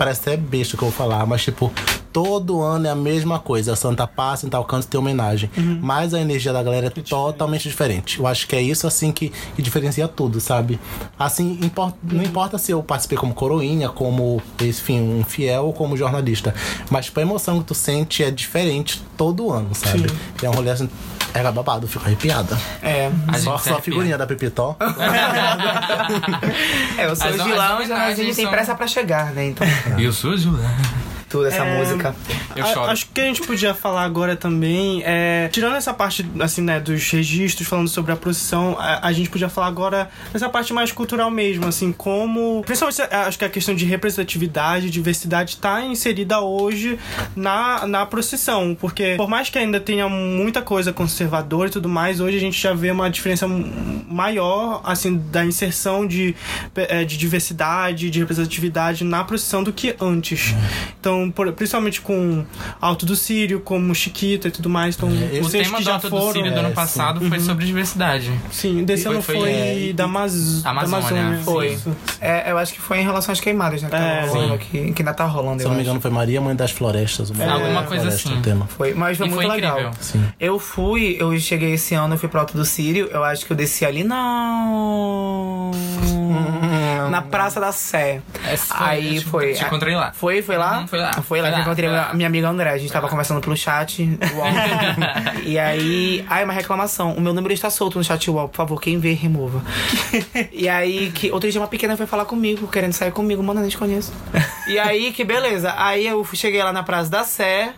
Parece 0.00 0.20
até 0.20 0.36
besta 0.38 0.76
o 0.76 0.78
que 0.78 0.84
eu 0.84 0.88
vou 0.88 0.96
falar, 0.96 1.26
mas 1.26 1.42
tipo, 1.42 1.70
todo 2.10 2.62
ano 2.62 2.86
é 2.86 2.90
a 2.90 2.94
mesma 2.94 3.38
coisa. 3.38 3.74
A 3.74 3.76
Santa 3.76 4.06
passa, 4.06 4.46
em 4.46 4.48
tal 4.48 4.64
canto 4.64 4.86
tem 4.86 4.98
homenagem. 4.98 5.50
Mas 5.82 6.14
a 6.14 6.20
energia 6.20 6.54
da 6.54 6.62
galera 6.62 6.86
é 6.86 6.90
totalmente 6.90 7.68
diferente. 7.68 8.18
Eu 8.18 8.26
acho 8.26 8.46
que 8.46 8.56
é 8.56 8.62
isso, 8.62 8.86
assim, 8.86 9.12
que, 9.12 9.30
que 9.54 9.60
diferencia 9.60 10.08
tudo, 10.08 10.40
sabe? 10.40 10.80
Assim, 11.18 11.58
impor- 11.62 11.92
não 12.02 12.22
importa 12.24 12.56
se 12.56 12.72
eu 12.72 12.82
participei 12.82 13.18
como 13.18 13.34
coroinha, 13.34 13.90
como, 13.90 14.40
enfim, 14.62 15.00
um 15.02 15.22
fiel 15.22 15.66
ou 15.66 15.72
como 15.74 15.94
jornalista. 15.98 16.54
Mas, 16.90 17.04
tipo, 17.04 17.20
a 17.20 17.22
emoção 17.22 17.58
que 17.58 17.66
tu 17.66 17.74
sente 17.74 18.24
é 18.24 18.30
diferente 18.30 19.02
todo 19.18 19.52
ano, 19.52 19.68
sabe? 19.74 20.06
E 20.42 20.46
é 20.46 20.48
um 20.48 20.52
rolê 20.54 20.70
assim. 20.70 20.88
Era 21.32 21.52
babado, 21.52 21.86
fico 21.86 22.04
arrepiada. 22.04 22.58
É. 22.82 23.10
A 23.28 23.38
Só, 23.38 23.58
só 23.58 23.76
a 23.76 23.80
figurinha 23.82 24.18
da 24.18 24.26
Pepitó. 24.26 24.76
É, 26.98 27.06
eu 27.06 27.16
sou 27.16 27.48
lá, 27.54 27.76
mas 27.76 27.90
a 27.90 28.14
gente 28.14 28.36
tem 28.36 28.46
pressa 28.48 28.74
pra 28.74 28.86
chegar, 28.86 29.32
né? 29.32 29.46
Então, 29.46 29.66
Eu 29.98 30.12
sou 30.12 30.36
Juliana. 30.36 31.09
Toda 31.30 31.48
essa 31.48 31.64
música. 31.64 32.14
Eu 32.56 32.64
A- 32.64 32.74
choro. 32.74 32.90
Acho 32.90 33.06
que 33.14 33.20
a 33.20 33.24
gente 33.24 33.40
podia 33.42 33.72
falar 33.72 34.02
agora 34.02 34.34
também, 34.36 35.02
é, 35.06 35.48
tirando 35.52 35.76
essa 35.76 35.94
parte, 35.94 36.26
assim, 36.40 36.60
né, 36.60 36.80
dos 36.80 37.08
registros, 37.10 37.66
falando 37.68 37.88
sobre 37.88 38.10
a 38.12 38.16
procissão, 38.16 38.76
a, 38.78 39.06
a 39.06 39.12
gente 39.12 39.30
podia 39.30 39.48
falar 39.48 39.68
agora 39.68 40.10
dessa 40.32 40.48
parte 40.48 40.72
mais 40.72 40.90
cultural 40.92 41.30
mesmo, 41.30 41.66
assim, 41.66 41.92
como. 41.92 42.62
Principalmente, 42.66 43.00
é, 43.02 43.16
acho 43.16 43.38
que 43.38 43.44
a 43.44 43.48
questão 43.48 43.74
de 43.74 43.84
representatividade, 43.84 44.90
diversidade 44.90 45.56
tá 45.56 45.80
inserida 45.82 46.40
hoje 46.40 46.98
na, 47.36 47.86
na 47.86 48.04
procissão, 48.04 48.76
porque 48.78 49.14
por 49.16 49.28
mais 49.28 49.48
que 49.48 49.58
ainda 49.58 49.78
tenha 49.78 50.08
muita 50.08 50.60
coisa 50.60 50.92
conservadora 50.92 51.68
e 51.68 51.72
tudo 51.72 51.88
mais, 51.88 52.20
hoje 52.20 52.36
a 52.36 52.40
gente 52.40 52.60
já 52.60 52.74
vê 52.74 52.90
uma 52.90 53.08
diferença 53.08 53.46
maior, 54.08 54.80
assim, 54.84 55.16
da 55.30 55.44
inserção 55.44 56.06
de, 56.06 56.34
é, 56.74 57.04
de 57.04 57.16
diversidade, 57.16 58.10
de 58.10 58.18
representatividade 58.18 59.04
na 59.04 59.22
procissão 59.22 59.62
do 59.62 59.72
que 59.72 59.94
antes. 60.00 60.54
Então, 60.98 61.19
por- 61.28 61.50
principalmente 61.52 62.00
com 62.00 62.44
Alto 62.80 63.04
do 63.04 63.16
Sírio, 63.16 63.58
como 63.60 63.92
Chiquita 63.92 64.46
e 64.46 64.50
tudo 64.52 64.70
mais. 64.70 64.94
Então, 64.94 65.08
É, 65.10 65.40
O 65.40 65.42
vocês 65.42 65.64
tema 65.66 65.78
que 65.78 65.82
do 65.82 65.86
já 65.86 65.94
Alto 65.94 66.08
do 66.08 66.16
foram. 66.16 66.32
Sírio 66.32 66.52
do 66.52 66.58
ano 66.60 66.68
É, 66.68 66.72
passado 66.72 67.28
foi 67.28 67.40
sobre 67.40 67.66
diversidade. 67.66 68.30
Sim, 68.52 68.84
desse 68.84 69.02
Foi- 69.04 69.12
ano 69.12 69.22
foi, 69.22 69.36
foi, 69.40 69.50
é, 69.50 69.92
da, 69.92 70.04
Amaz... 70.04 70.62
da 70.62 70.70
Amazônia. 70.70 71.22
Amazônia. 71.22 71.38
Foi. 71.44 71.78
É, 72.20 72.52
eu 72.52 72.58
acho 72.58 72.72
que 72.74 72.80
foi 72.80 72.98
em 73.00 73.02
relação 73.04 73.32
às 73.32 73.40
queimadas, 73.40 73.82
né? 73.82 73.88
Que, 73.88 73.96
É. 73.96 74.26
rolando 74.28 74.54
aqui, 74.54 74.92
que 74.92 75.02
ainda 75.02 75.12
tá 75.12 75.24
rolando, 75.24 75.60
Se 75.62 75.68
não 75.68 75.74
me 75.74 75.82
engano, 75.82 76.00
foi 76.00 76.10
Maria, 76.12 76.40
Mãe 76.40 76.54
das 76.54 76.70
Florestas. 76.70 77.30
o 77.30 77.34
nome 77.34 77.50
Alguma 77.50 77.82
coisa 77.82 78.04
floresta, 78.04 78.28
assim. 78.28 78.38
o 78.38 78.42
tema. 78.42 78.66
Foi, 78.68 78.94
mas 78.94 79.16
foi 79.18 79.26
E 79.26 79.30
muito 79.30 79.42
foi 79.42 79.50
legal. 79.54 79.72
incrível. 79.80 79.98
Sim. 80.00 80.24
Eu 80.38 80.58
fui, 80.60 81.16
eu 81.18 81.36
cheguei 81.40 81.72
esse 81.72 81.94
ano, 81.94 82.14
eu 82.14 82.18
fui 82.18 82.28
pro 82.28 82.38
Alto 82.40 82.56
do 82.56 82.64
Sírio, 82.64 83.08
eu 83.12 83.24
acho 83.24 83.44
que 83.44 83.52
eu 83.52 83.56
desci 83.56 83.84
ali 83.84 84.04
na. 84.04 84.60
na 87.10 87.22
Praça 87.22 87.60
da 87.60 87.72
Sé. 87.72 88.20
É, 88.46 88.56
foi, 88.56 88.76
Aí 88.86 89.16
eu 89.16 89.22
te- 89.22 89.28
foi. 89.28 89.52
te 89.54 89.64
encontrei 89.64 89.94
lá. 89.96 90.12
Foi, 90.12 90.42
foi 90.42 90.56
lá? 90.56 90.80
Uhum, 90.80 90.86
foi 90.86 90.98
lá. 91.00 91.09
Foi 91.22 91.40
lá 91.40 91.48
Foi 91.48 91.48
que 91.48 91.48
eu 91.48 91.52
lá, 91.52 91.60
encontrei 91.60 91.88
a 91.88 91.92
lá. 91.92 92.14
minha 92.14 92.26
amiga 92.26 92.48
André. 92.48 92.70
A 92.70 92.78
gente 92.78 92.92
tava 92.92 93.08
conversando 93.08 93.40
pelo 93.40 93.56
chat. 93.56 94.02
Uau. 94.34 94.48
e 95.44 95.58
aí. 95.58 96.24
Ai, 96.28 96.44
uma 96.44 96.52
reclamação. 96.52 97.12
O 97.12 97.20
meu 97.20 97.32
número 97.32 97.52
está 97.52 97.70
solto 97.70 97.98
no 97.98 98.04
chat 98.04 98.30
wall. 98.30 98.48
Por 98.48 98.56
favor, 98.56 98.80
quem 98.80 98.98
vê, 98.98 99.12
remova. 99.12 99.62
e 100.52 100.68
aí, 100.68 101.10
que 101.12 101.30
outro 101.30 101.50
dia 101.50 101.60
uma 101.60 101.68
pequena 101.68 101.96
foi 101.96 102.06
falar 102.06 102.24
comigo, 102.24 102.68
querendo 102.68 102.92
sair 102.92 103.12
comigo. 103.12 103.42
Mano, 103.42 103.60
eu 103.60 103.62
nem 103.62 103.70
te 103.70 103.78
conheço. 103.78 104.12
e 104.66 104.78
aí, 104.78 105.12
que 105.12 105.24
beleza. 105.24 105.74
Aí 105.76 106.06
eu 106.06 106.24
cheguei 106.32 106.62
lá 106.62 106.72
na 106.72 106.82
Praça 106.82 107.10
da 107.10 107.24
Sé. 107.24 107.72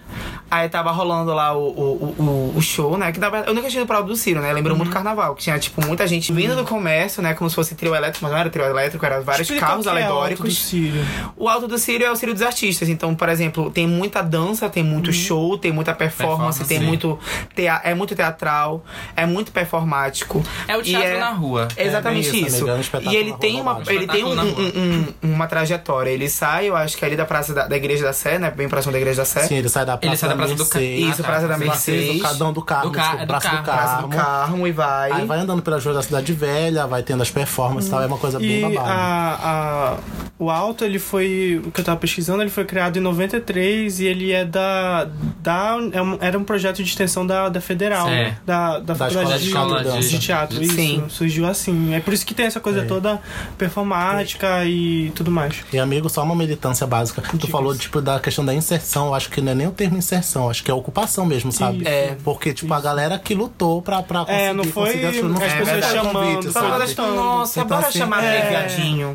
Aí 0.50 0.68
tava 0.68 0.90
rolando 0.90 1.32
lá 1.32 1.56
o, 1.56 1.62
o, 1.62 2.14
o, 2.18 2.52
o 2.58 2.60
show, 2.60 2.98
né? 2.98 3.10
Que 3.10 3.18
na 3.18 3.30
verdade, 3.30 3.50
eu 3.50 3.54
nunca 3.54 3.68
tinha 3.70 3.80
ido 3.80 3.86
pra 3.86 3.96
Alto 3.96 4.08
do 4.08 4.16
Ciro, 4.16 4.38
né? 4.42 4.52
Lembrou 4.52 4.76
muito 4.76 4.92
carnaval, 4.92 5.34
que 5.34 5.42
tinha, 5.42 5.58
tipo, 5.58 5.82
muita 5.86 6.06
gente 6.06 6.30
vindo 6.30 6.54
do 6.54 6.62
comércio, 6.62 7.22
né? 7.22 7.32
Como 7.32 7.48
se 7.48 7.56
fosse 7.56 7.74
trio 7.74 7.94
elétrico, 7.94 8.22
mas 8.22 8.32
não 8.32 8.38
era 8.38 8.50
trio 8.50 8.66
elétrico, 8.66 9.06
era 9.06 9.22
vários 9.22 9.48
Explica 9.48 9.66
carros 9.66 9.86
o 9.86 9.88
que 9.90 9.96
é 9.96 10.02
Alto 10.02 10.04
do 10.04 10.12
alegóricos. 10.12 10.58
Sírio. 10.58 11.02
O 11.38 11.48
Alto 11.48 11.66
do 11.66 11.78
Círio 11.78 12.06
é 12.06 12.10
o 12.10 12.16
Círio 12.16 12.34
dos 12.34 12.42
artistas. 12.42 12.90
Então, 12.90 13.14
por 13.22 13.28
exemplo, 13.28 13.70
tem 13.70 13.86
muita 13.86 14.20
dança, 14.20 14.68
tem 14.68 14.82
muito 14.82 15.12
show, 15.12 15.56
tem 15.56 15.70
muita 15.70 15.94
performance, 15.94 16.58
Performance, 16.58 16.64
tem 16.64 16.80
sim. 16.80 16.84
muito 16.84 17.16
tea 17.54 17.80
é 17.84 17.94
muito 17.94 18.16
teatral, 18.16 18.84
é 19.14 19.24
muito 19.24 19.52
performático. 19.52 20.42
É 20.66 20.76
o 20.76 20.80
E 20.80 20.84
teatro 20.84 21.20
na 21.20 21.30
rua. 21.30 21.68
É 21.76 21.86
exatamente 21.86 22.28
bem 22.32 22.40
isso, 22.40 22.48
isso. 22.56 22.68
amiga, 22.68 22.72
é 22.94 23.08
um 23.08 23.12
e 23.12 23.16
ele 23.16 23.32
tem 23.34 23.60
rua 23.60 23.74
uma, 23.74 23.82
ele 23.92 24.06
tem 24.08 24.24
um- 24.24 24.32
um- 24.32 25.12
um- 25.22 25.34
uma 25.34 25.46
trajetória. 25.46 26.10
Ele 26.10 26.28
sai, 26.28 26.68
eu 26.68 26.74
acho 26.74 26.96
que 26.96 27.04
é 27.04 27.06
ali 27.06 27.16
da 27.16 27.24
praça 27.24 27.54
da, 27.54 27.68
da 27.68 27.76
igreja 27.76 28.02
da 28.04 28.12
Sé, 28.12 28.40
né? 28.40 28.50
Bem 28.50 28.68
próximo 28.68 28.90
da 28.92 28.98
igreja 28.98 29.18
da 29.22 29.24
Sé. 29.24 29.46
Sim, 29.46 29.54
ele 29.58 29.68
sai 29.68 29.86
da 29.86 29.96
Praça, 29.96 30.08
Ele 30.12 30.16
sai 30.16 30.28
da 30.30 30.34
Praça 30.36 30.54
do 30.56 30.66
Ca- 30.66 30.78
Mercedes, 30.80 31.08
Isso, 31.12 31.22
Ah, 31.22 31.24
praça 31.24 31.46
da. 31.48 31.58
Mercedes. 31.58 32.16
do 32.16 32.22
Cadão 32.22 32.52
do 32.52 32.62
Carmo, 32.62 32.90
Do 32.90 32.90
Ca- 32.96 33.00
desculpa, 33.02 33.22
é 33.22 33.26
do 33.26 33.28
Praça 33.28 33.48
do 33.48 33.52
Carmo. 33.62 33.64
Praça 33.64 34.02
do 34.02 34.08
Carmo 34.08 34.66
e 34.66 34.72
vai. 34.72 35.12
Aí 35.12 35.26
vai 35.26 35.38
andando 35.38 35.62
pelas 35.62 35.84
ruas 35.84 35.96
da 35.96 36.02
cidade 36.02 36.32
velha, 36.32 36.88
vai 36.88 37.04
tendo 37.04 37.22
as 37.22 37.30
performances 37.30 37.86
e 37.88 37.90
tal, 37.92 38.02
é 38.02 38.06
uma 38.06 38.18
coisa 38.18 38.40
bem 38.40 38.60
babada. 38.62 38.90
a, 38.90 39.92
a- 39.92 39.96
o 40.40 40.50
Alto, 40.50 40.84
ele 40.84 40.98
foi. 40.98 41.62
O 41.64 41.70
que 41.70 41.80
eu 41.80 41.84
tava 41.84 41.98
pesquisando, 42.00 42.42
ele 42.42 42.50
foi 42.50 42.64
criado 42.64 42.96
em 42.98 43.00
93 43.12 44.00
e 44.00 44.06
ele 44.06 44.32
é 44.32 44.44
da. 44.44 45.08
da 45.42 45.78
é 45.92 46.02
um- 46.02 46.18
era 46.20 46.38
um 46.38 46.44
projeto 46.44 46.76
de 46.76 46.82
extensão 46.88 47.26
da, 47.26 47.48
da 47.48 47.60
Federal. 47.60 48.08
É. 48.08 48.36
Da, 48.44 48.78
da, 48.80 48.94
faculdade 48.94 49.42
de, 49.42 49.48
escola 49.48 49.82
de- 49.84 50.08
de 50.08 50.18
teatro. 50.18 50.62
Isso. 50.62 50.74
Sim. 50.74 51.04
Surgiu 51.08 51.46
assim. 51.46 51.94
É 51.94 52.00
por 52.00 52.12
isso 52.12 52.24
que 52.26 52.34
tem 52.34 52.46
essa 52.46 52.60
coisa 52.60 52.84
toda 52.84 53.20
performática 53.58 54.64
e 54.64 55.10
tudo 55.14 55.30
mais. 55.30 55.62
E 55.72 55.78
amigo, 55.78 56.08
só 56.08 56.22
uma 56.22 56.34
militância 56.34 56.86
básica. 56.86 57.22
Tu 57.38 57.46
falou, 57.48 57.76
tipo, 57.76 58.00
da 58.00 58.20
questão 58.20 58.44
da 58.44 58.54
inserção. 58.54 59.06
Eu 59.08 59.14
acho 59.14 59.28
que 59.30 59.40
não 59.40 59.52
é 59.52 59.54
nem 59.54 59.66
o 59.66 59.70
termo 59.72 59.96
inserção, 59.96 60.48
acho 60.50 60.62
que 60.62 60.70
é 60.70 60.74
ocupação 60.74 61.24
mesmo, 61.24 61.50
sabe? 61.52 61.78
Isso. 61.78 61.88
É. 61.88 62.16
Porque, 62.24 62.52
tipo, 62.52 62.72
a 62.72 62.80
galera 62.80 63.18
que 63.18 63.34
lutou 63.34 63.80
pra, 63.82 64.02
pra 64.02 64.20
conseguir, 64.20 64.40
É, 64.42 64.52
não 64.52 64.64
foi 64.64 64.86
conseguir 64.92 65.22
não 65.22 65.30
as 65.32 65.38
foi 65.38 65.48
pessoas 65.48 65.68
verdade, 65.68 65.92
chamando, 65.94 66.12
convite, 66.12 66.56
Nossa, 66.98 67.60
Então, 67.60 67.68
bora 67.78 67.88
assim, 67.88 67.98
chamar 67.98 68.24
é. 68.24 68.66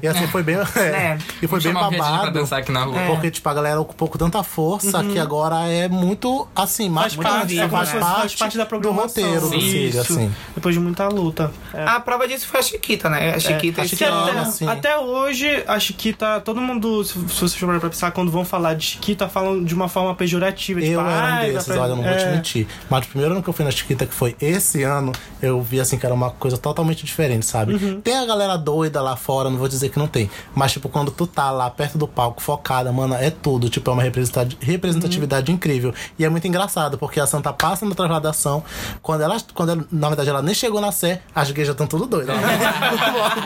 E 0.02 0.08
assim, 0.08 0.28
foi 0.28 0.44
bem... 0.44 0.58
É. 0.78 1.18
E 1.42 1.48
foi 1.48 1.60
bem 1.62 1.72
Chamar 1.72 1.88
o 1.88 1.90
Viadinho 1.92 2.10
pra 2.12 2.18
babado. 2.20 2.40
dançar 2.40 2.60
aqui 2.60 2.72
na 2.72 2.84
rua. 2.84 3.00
Porque, 3.08 3.30
tipo, 3.32 3.48
a 3.50 3.54
galera 3.54 3.80
ocupou 3.88 4.08
com 4.08 4.18
tanta 4.18 4.44
força 4.44 5.04
que 5.04 5.18
agora 5.18 5.68
é 5.68 5.88
muito, 5.88 6.48
assim, 6.56 6.90
mais 6.90 7.14
Faz 7.14 7.28
parte, 7.28 7.54
é 7.58 7.62
né? 7.62 7.64
se 7.64 7.70
fosse- 7.70 8.00
faz 8.00 8.36
parte 8.36 8.58
da 8.58 8.64
do 8.64 8.68
programação. 8.68 9.24
roteiro 9.24 9.42
do 9.42 9.50
Sim, 9.50 9.62
Círio, 9.62 9.90
Isso. 9.90 10.00
assim. 10.14 10.32
Depois 10.56 10.76
de 10.76 10.82
muita 10.82 11.08
luta. 11.08 11.52
É. 11.74 11.84
A 11.86 12.00
prova 12.00 12.28
disso 12.28 12.46
foi 12.48 12.60
a 12.60 12.64
Chiquita, 12.64 13.10
né? 13.10 13.34
A 13.34 13.40
Chiquita 13.40 13.82
a 13.82 13.86
esse 13.86 13.96
Que 13.96 14.06
Chiquita, 14.06 14.32
até, 14.32 14.46
sim. 14.52 14.68
até 14.68 14.98
hoje, 14.98 15.64
a 15.68 15.80
Chiquita, 15.80 16.42
todo 16.42 16.60
mundo, 16.62 17.04
se 17.04 17.14
se 17.14 17.42
você 17.42 17.58
for 17.58 17.80
pra 17.80 17.90
pensar, 17.90 18.12
quando 18.12 18.30
vão 18.32 18.44
falar 18.46 18.74
de 18.74 18.86
Chiquita, 18.86 19.28
falam 19.30 19.64
de 19.64 19.74
uma 19.74 19.88
forma 19.88 20.14
pejorativa. 20.16 20.80
tipo, 20.82 20.92
Eu 20.94 21.00
era 21.02 21.10
um 21.10 21.12
"Ai, 21.14 21.30
vai 21.46 21.52
desses, 21.54 21.68
pra- 21.74 21.82
olha, 21.84 21.92
eu 21.92 21.96
não 21.96 22.04
vou 22.04 22.14
te 22.18 22.24
é. 22.24 22.32
mentir. 22.32 22.68
Mas 22.90 23.06
o 23.06 23.10
primeiro 23.10 23.34
ano 23.34 23.44
que 23.44 23.50
eu 23.50 23.54
fui 23.54 23.64
na 23.66 23.72
Chiquita, 23.72 24.06
que 24.06 24.14
foi 24.14 24.36
esse 24.42 24.84
ano, 24.84 25.12
eu 25.42 25.62
vi 25.62 25.80
assim 25.80 25.98
que 25.98 26.06
era 26.06 26.14
uma 26.14 26.32
coisa 26.32 26.58
totalmente 26.58 27.06
diferente, 27.06 27.46
sabe? 27.46 27.74
Uhum. 27.76 28.02
Tem 28.02 28.18
a 28.18 28.26
galera 28.26 28.58
doida 28.58 29.02
lá 29.02 29.16
fora, 29.16 29.50
não 29.50 29.58
vou 29.58 29.68
dizer 29.68 29.90
que 29.90 29.98
não 30.00 30.08
tem. 30.08 30.30
Mas, 30.54 30.72
tipo, 30.74 30.90
quando 30.90 31.12
tu 31.12 31.26
tá 31.26 31.52
lá 31.52 31.70
perto 31.70 31.98
do 31.98 32.08
palco, 32.08 32.42
focada, 32.42 32.92
mano, 32.92 33.16
é 33.16 33.30
tudo. 33.30 33.67
Tipo, 33.70 33.92
é 33.92 33.94
uma 33.94 34.04
representati- 34.04 34.58
representatividade 34.62 35.52
incrível. 35.52 35.94
E 36.18 36.26
é 36.26 36.30
muito 36.30 36.48
engraçado, 36.48 36.98
porque 36.98 37.20
a 37.20 37.28
Santa 37.28 37.52
passa 37.54 37.86
na 37.86 37.94
trasladação. 37.96 38.64
Quando 39.02 39.22
ela, 39.22 39.38
quando 39.54 39.72
ela- 39.72 39.86
na 39.92 40.08
verdade, 40.08 40.30
ela 40.30 40.42
nem 40.42 40.54
chegou 40.56 40.80
na 40.82 40.92
Sé, 40.92 41.22
as 41.36 41.52
gays 41.52 41.68
já 41.68 41.72
estão 41.74 41.88
tudo 41.88 42.06
doidas. 42.06 42.36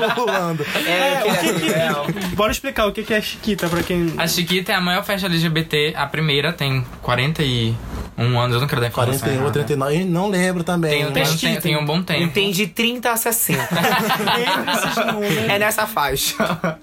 Ela 0.01 0.15
pulando. 0.15 0.65
É, 0.85 1.21
eu 1.27 1.35
queria 1.35 1.53
ver 1.53 1.77
ela. 1.77 2.05
Bora 2.35 2.51
explicar 2.51 2.85
o 2.87 2.91
que 2.91 3.03
que 3.03 3.13
é 3.13 3.21
Chiquita 3.21 3.67
pra 3.67 3.83
quem. 3.83 4.13
A 4.17 4.27
Chiquita 4.27 4.71
é 4.71 4.75
a 4.75 4.81
maior 4.81 5.03
festa 5.03 5.27
LGBT, 5.27 5.93
a 5.95 6.05
primeira, 6.07 6.53
tem 6.53 6.85
41 7.01 8.39
anos, 8.39 8.55
eu 8.55 8.61
não 8.61 8.67
quero 8.67 8.81
dar 8.81 8.87
informação 8.87 9.19
41 9.19 9.33
ou 9.35 9.41
errada. 9.45 9.51
39, 9.53 9.95
e 9.95 10.03
não 10.05 10.29
lembro 10.29 10.63
também. 10.63 11.05
Tem, 11.05 11.11
tem, 11.25 11.37
tem, 11.37 11.59
tem 11.61 11.77
um 11.77 11.85
bom 11.85 12.01
tempo. 12.01 12.33
Tem 12.33 12.51
de 12.51 12.67
30 12.67 13.11
a 13.11 13.17
60. 13.17 13.61
é 15.49 15.59
nessa 15.59 15.85
faixa. 15.87 16.35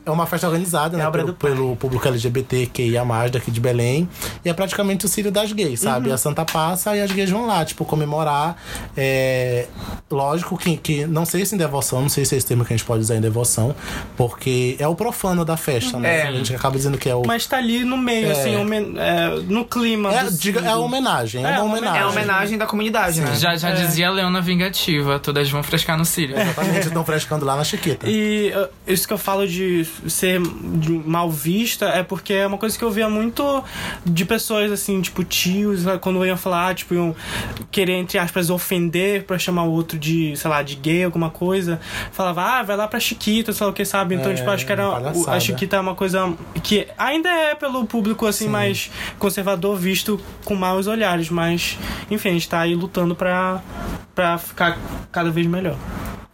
É 0.05 0.11
uma 0.11 0.27
festa 0.27 0.46
organizada, 0.46 0.96
É 0.96 1.05
né? 1.05 1.11
Pelo, 1.11 1.27
do 1.29 1.35
pelo 1.35 1.77
público 1.77 2.07
LGBTQIA+, 2.09 3.05
daqui 3.30 3.50
de 3.50 3.60
Belém. 3.60 4.08
E 4.44 4.48
é 4.48 4.52
praticamente 4.54 5.04
o 5.06 5.08
Círio 5.08 5.30
das 5.30 5.52
gays, 5.52 5.80
sabe? 5.80 6.08
Uhum. 6.08 6.14
A 6.14 6.18
Santa 6.18 6.44
passa 6.44 6.96
e 6.96 7.00
as 7.02 7.10
gays 7.12 7.30
vão 7.30 7.46
lá, 7.46 7.64
tipo, 7.64 7.84
comemorar. 7.84 8.56
É... 8.96 9.66
Lógico 10.10 10.56
que, 10.56 10.76
que... 10.76 11.06
Não 11.06 11.24
sei 11.24 11.44
se 11.44 11.54
em 11.54 11.58
devoção, 11.58 12.00
não 12.02 12.08
sei 12.08 12.24
se 12.24 12.34
é 12.34 12.38
esse 12.38 12.46
termo 12.46 12.64
que 12.64 12.72
a 12.72 12.76
gente 12.76 12.86
pode 12.86 13.00
usar 13.02 13.16
em 13.16 13.20
devoção. 13.20 13.74
Porque 14.16 14.76
é 14.78 14.88
o 14.88 14.94
profano 14.94 15.44
da 15.44 15.56
festa, 15.56 15.98
né? 15.98 16.20
É. 16.20 16.28
A 16.28 16.32
gente 16.32 16.54
acaba 16.54 16.76
dizendo 16.76 16.96
que 16.98 17.08
é 17.08 17.14
o... 17.14 17.22
Mas 17.26 17.46
tá 17.46 17.58
ali 17.58 17.84
no 17.84 17.96
meio, 17.96 18.28
É. 18.28 18.32
assim, 18.32 18.56
homen- 18.56 18.94
é, 18.96 19.28
no 19.48 19.64
clima. 19.64 20.12
É, 20.14 20.24
do 20.24 20.32
diga, 20.32 20.60
é 20.60 20.62
Círio. 20.62 20.76
a 20.76 20.78
homenagem, 20.80 21.44
é, 21.44 21.48
É, 21.54 21.58
uma 21.60 21.64
homenagem. 21.76 21.98
É 22.00 22.02
a 22.02 22.08
homenagem 22.08 22.58
da 22.58 22.66
comunidade, 22.66 23.20
né? 23.20 23.34
Já, 23.36 23.56
já 23.56 23.72
dizia 23.72 24.08
a 24.08 24.10
Leona 24.10 24.40
Vingativa, 24.40 25.18
todas 25.18 25.48
vão 25.50 25.62
frescar 25.62 25.98
no 25.98 26.04
Sírio. 26.04 26.38
Exatamente, 26.38 26.86
estão 26.86 27.04
frescando 27.04 27.44
lá 27.44 27.56
na 27.56 27.64
Chiquita. 27.64 28.06
E 28.08 28.52
isso 28.86 29.06
que 29.06 29.12
eu 29.12 29.18
falo 29.18 29.46
de 29.46 29.84
ser 30.06 30.40
mal 30.40 31.30
vista 31.30 31.86
é 31.86 32.02
porque 32.02 32.32
é 32.32 32.46
uma 32.46 32.56
coisa 32.58 32.76
que 32.78 32.84
eu 32.84 32.90
via 32.90 33.08
muito 33.08 33.17
de 34.04 34.24
pessoas 34.24 34.70
assim, 34.72 35.00
tipo 35.00 35.24
tios, 35.24 35.85
né, 35.85 35.98
quando 35.98 36.24
iam 36.24 36.37
falar, 36.37 36.74
tipo, 36.74 36.94
iam 36.94 37.14
querer, 37.70 37.94
entre 37.94 38.18
aspas, 38.18 38.50
ofender 38.50 39.24
pra 39.24 39.38
chamar 39.38 39.64
o 39.64 39.70
outro 39.70 39.98
de, 39.98 40.37
sei 40.37 40.50
lá, 40.50 40.62
de 40.62 40.76
gay, 40.76 41.04
alguma 41.04 41.31
coisa. 41.31 41.81
Falava, 42.12 42.42
ah, 42.42 42.62
vai 42.62 42.76
lá 42.76 42.87
pra 42.88 43.00
Chiquita, 43.00 43.52
sei 43.52 43.64
lá 43.66 43.70
o 43.70 43.74
que, 43.74 43.85
sabe? 43.85 44.14
Então, 44.14 44.31
É, 44.31 44.35
tipo, 44.35 44.50
acho 44.50 44.64
que 44.66 44.72
era. 44.72 44.88
palhaçada. 44.90 45.37
A 45.37 45.40
Chiquita 45.40 45.76
é 45.76 45.81
uma 45.81 45.94
coisa 45.94 46.33
que 46.62 46.87
ainda 46.96 47.28
é 47.28 47.54
pelo 47.54 47.85
público, 47.87 48.26
assim, 48.26 48.48
mais 48.48 48.90
conservador, 49.18 49.76
visto 49.76 50.20
com 50.44 50.54
maus 50.54 50.87
olhares, 50.87 51.31
mas, 51.31 51.78
enfim, 52.11 52.31
a 52.31 52.33
gente 52.33 52.48
tá 52.48 52.61
aí 52.61 52.74
lutando 52.74 53.14
pra, 53.14 53.61
pra 54.14 54.38
ficar 54.38 54.78
cada 55.11 55.31
vez 55.31 55.46
melhor. 55.46 55.76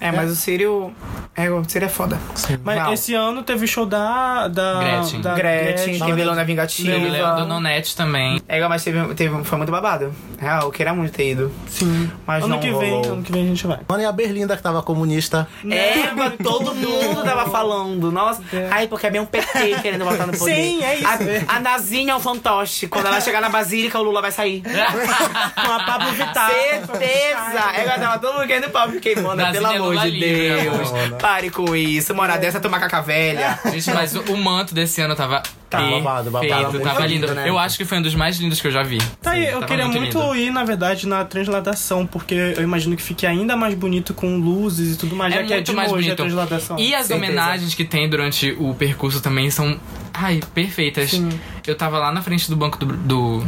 É, 0.01 0.13
mas 0.13 0.31
o 0.31 0.37
Sírio. 0.37 0.93
É, 1.37 1.47
é 1.85 1.89
foda. 1.89 2.19
Mas 2.63 2.77
Real. 2.77 2.93
esse 2.93 3.13
ano 3.13 3.43
teve 3.43 3.67
show 3.67 3.85
da. 3.85 4.47
da 4.47 4.81
Gretchen. 4.81 5.21
da 5.21 5.35
Gretchen, 5.35 5.99
teve 5.99 6.15
Leona 6.15 6.37
Teve 6.37 6.45
Vingativa. 6.45 6.97
Leão 6.97 7.37
do 7.37 7.47
Nonete 7.47 7.97
também. 7.97 8.41
É, 8.47 8.57
igual, 8.57 8.71
mas 8.71 8.85
teve, 8.85 9.15
teve, 9.15 9.43
foi 9.43 9.59
muito 9.59 9.71
babado. 9.73 10.15
Real, 10.39 10.63
eu 10.63 10.71
queria 10.71 10.95
muito 10.95 11.13
ter 11.13 11.33
ido. 11.33 11.53
Sim. 11.67 12.11
Mas 12.25 12.45
ano 12.45 12.55
não 12.55 12.61
que 12.61 12.71
vem, 12.71 12.91
rolou. 12.91 13.13
ano 13.15 13.23
que 13.23 13.33
vem 13.33 13.43
a 13.43 13.47
gente 13.47 13.67
vai. 13.67 13.81
Mano, 13.89 14.03
e 14.03 14.07
a 14.07 14.13
Berlinda 14.13 14.57
que 14.57 14.63
tava 14.63 14.81
comunista. 14.83 15.49
É, 15.69 16.13
mas 16.13 16.35
todo 16.41 16.73
mundo 16.73 17.25
tava 17.25 17.51
falando. 17.51 18.13
Nossa, 18.13 18.41
ai, 18.71 18.87
porque 18.87 19.07
é 19.09 19.11
bem 19.11 19.21
um 19.21 19.27
PT 19.27 19.81
querendo 19.83 20.05
botar 20.05 20.27
no 20.27 20.39
poder. 20.39 20.55
Sim, 20.55 20.85
é 20.85 20.95
isso. 20.97 21.07
A, 21.49 21.57
a 21.57 21.61
Nazinha 21.61 22.13
é 22.13 22.17
um 22.17 22.21
fantoche. 22.21 22.87
Quando 22.87 23.07
ela 23.07 23.21
chegar 23.21 23.41
na 23.41 23.49
Basílica, 23.49 23.99
o 23.99 24.03
Lula 24.03 24.23
vai 24.23 24.31
sair. 24.31 24.63
Com 24.63 25.73
a 25.73 25.85
Pablo 25.85 26.13
Vittar. 26.13 26.51
Certeza! 26.51 27.73
É, 27.75 27.83
igual 27.83 27.99
tava 27.99 28.19
todo 28.19 28.35
mundo 28.35 28.47
querendo 28.47 29.23
mano, 29.23 29.35
Nazinha 29.37 29.53
pelo 29.53 29.67
amor 29.67 29.99
de 29.99 30.21
Deus. 30.21 30.93
Pare 31.25 31.49
com 31.49 31.75
isso. 31.75 32.15
Mora 32.15 32.37
dessa, 32.37 32.61
tomar 32.61 32.79
caca 32.81 33.01
velha. 33.01 33.59
Gente, 33.73 33.91
mas 33.95 34.15
o, 34.15 34.21
o 34.31 34.37
manto 34.37 34.75
desse 34.75 35.01
ano 35.01 35.17
tava. 35.17 35.43
Tá, 35.71 35.81
babado, 35.81 36.31
babado. 36.31 36.71
Muito 36.73 36.81
Tava 36.85 37.07
lindo, 37.07 37.27
lindo. 37.27 37.35
né? 37.35 37.49
Eu 37.49 37.59
acho 37.59 37.79
que 37.79 37.85
foi 37.87 37.97
um 37.97 38.03
dos 38.03 38.15
mais 38.15 38.37
lindos 38.37 38.61
que 38.61 38.67
eu 38.67 38.71
já 38.71 38.83
vi. 38.83 38.99
Tá 39.23 39.31
aí, 39.31 39.47
eu 39.47 39.55
Tava 39.55 39.67
queria 39.67 39.87
muito 39.87 40.01
muito, 40.01 40.19
lindo. 40.21 40.37
ir, 40.37 40.51
na 40.51 40.65
verdade, 40.65 41.09
na 41.09 41.25
transladação, 41.25 42.07
porque 42.07 42.35
eu 42.35 42.63
imagino 42.63 42.95
que 42.95 43.03
fique 43.03 43.27
ainda 43.27 43.57
mais 43.57 43.75
bonito 43.75 44.13
com 44.13 44.37
luzes 44.37 44.95
e 44.97 44.99
tudo 44.99 45.17
mais, 45.17 45.33
É 45.33 45.39
já 45.39 45.45
que 45.45 45.53
é 45.53 45.57
muito 45.57 45.71
de 45.71 45.73
mais 45.77 45.91
longe 45.91 46.03
a 46.03 46.15
bonito. 46.15 46.17
transladação. 46.19 46.79
E 46.79 46.95
as 46.95 47.07
Certeza. 47.07 47.15
homenagens 47.27 47.75
que 47.75 47.85
tem 47.87 48.07
durante 48.07 48.55
o 48.61 48.75
percurso 48.75 49.23
também 49.23 49.51
são. 49.51 49.81
Ai, 50.13 50.41
perfeitas. 50.55 51.19
Eu 51.67 51.75
tava 51.75 51.99
lá 51.99 52.13
na 52.13 52.21
frente 52.21 52.51
do 52.51 52.55
Banco 52.57 52.79
do, 52.79 52.95
do. 52.99 53.45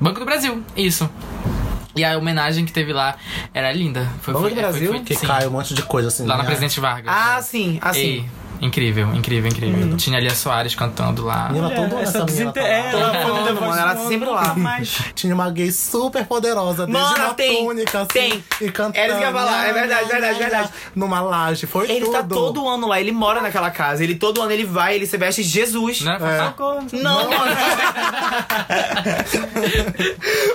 Banco 0.00 0.18
do 0.18 0.26
Brasil, 0.26 0.62
isso. 0.76 1.08
E 1.96 2.04
a 2.04 2.16
homenagem 2.16 2.64
que 2.64 2.72
teve 2.72 2.92
lá 2.92 3.16
era 3.52 3.72
linda. 3.72 4.08
Foi, 4.22 4.32
Banco 4.32 4.46
foi- 4.46 4.50
do 4.50 4.54
foi- 4.60 4.62
Brasil? 4.62 4.90
foi- 4.92 5.00
Que 5.00 5.14
sim. 5.16 5.26
cai 5.26 5.46
um 5.46 5.50
monte 5.50 5.74
de 5.74 5.82
coisa 5.82 6.08
assim. 6.08 6.24
Lá 6.24 6.36
na 6.36 6.42
né? 6.42 6.46
Presidente 6.46 6.78
Vargas. 6.80 7.12
Ah, 7.14 7.42
sim, 7.42 7.78
assim. 7.82 7.98
Ei, 8.00 8.24
incrível, 8.60 9.14
incrível, 9.14 9.50
incrível. 9.50 9.96
Tinha 9.96 10.18
ali 10.18 10.26
a 10.28 10.34
Soares 10.34 10.74
cantando 10.74 11.24
lá. 11.24 11.48
Menina 11.48 11.66
Olha, 11.68 11.76
toda 11.88 12.02
essa 12.02 12.18
essa 12.18 12.24
menina. 12.26 12.52
tá 12.52 12.60
lá. 12.60 12.68
é, 12.68 12.90
ela 12.92 13.10
Mano, 13.60 13.78
ela 13.78 13.94
tá 13.94 14.00
ano, 14.00 14.08
sempre 14.08 14.28
lá. 14.28 14.54
Mas 14.58 14.98
Tinha 15.14 15.34
uma 15.34 15.50
gay 15.50 15.70
super 15.72 16.24
poderosa, 16.26 16.86
desde 16.86 17.02
Mano, 17.02 17.24
uma 17.24 17.34
tem, 17.34 17.64
túnica, 17.64 18.00
assim, 18.00 18.08
tem. 18.08 18.44
e 18.60 18.70
cantando. 18.70 18.98
Era 18.98 19.08
isso 19.08 19.16
que 19.18 19.24
eu 19.24 19.28
ia 19.28 19.34
falar, 19.34 19.66
é 19.68 19.72
verdade, 19.72 20.08
verdade, 20.08 20.38
verdade. 20.38 20.68
Numa 20.94 21.20
laje, 21.20 21.66
foi 21.66 21.90
Ele 21.90 22.00
tudo. 22.06 22.12
tá 22.12 22.22
todo 22.22 22.68
ano 22.68 22.86
lá, 22.88 23.00
ele 23.00 23.12
mora 23.12 23.40
naquela 23.40 23.70
casa. 23.70 24.02
Ele 24.04 24.14
todo 24.14 24.40
ano 24.42 24.50
ele 24.52 24.64
vai, 24.64 24.94
ele 24.96 25.06
se 25.06 25.16
veste 25.16 25.42
de 25.42 25.48
Jesus. 25.48 26.00
Não 26.02 26.12
era 26.12 26.26
É. 26.26 26.38
Fafá? 26.38 26.54
Não, 26.92 27.30
mano. 27.30 27.56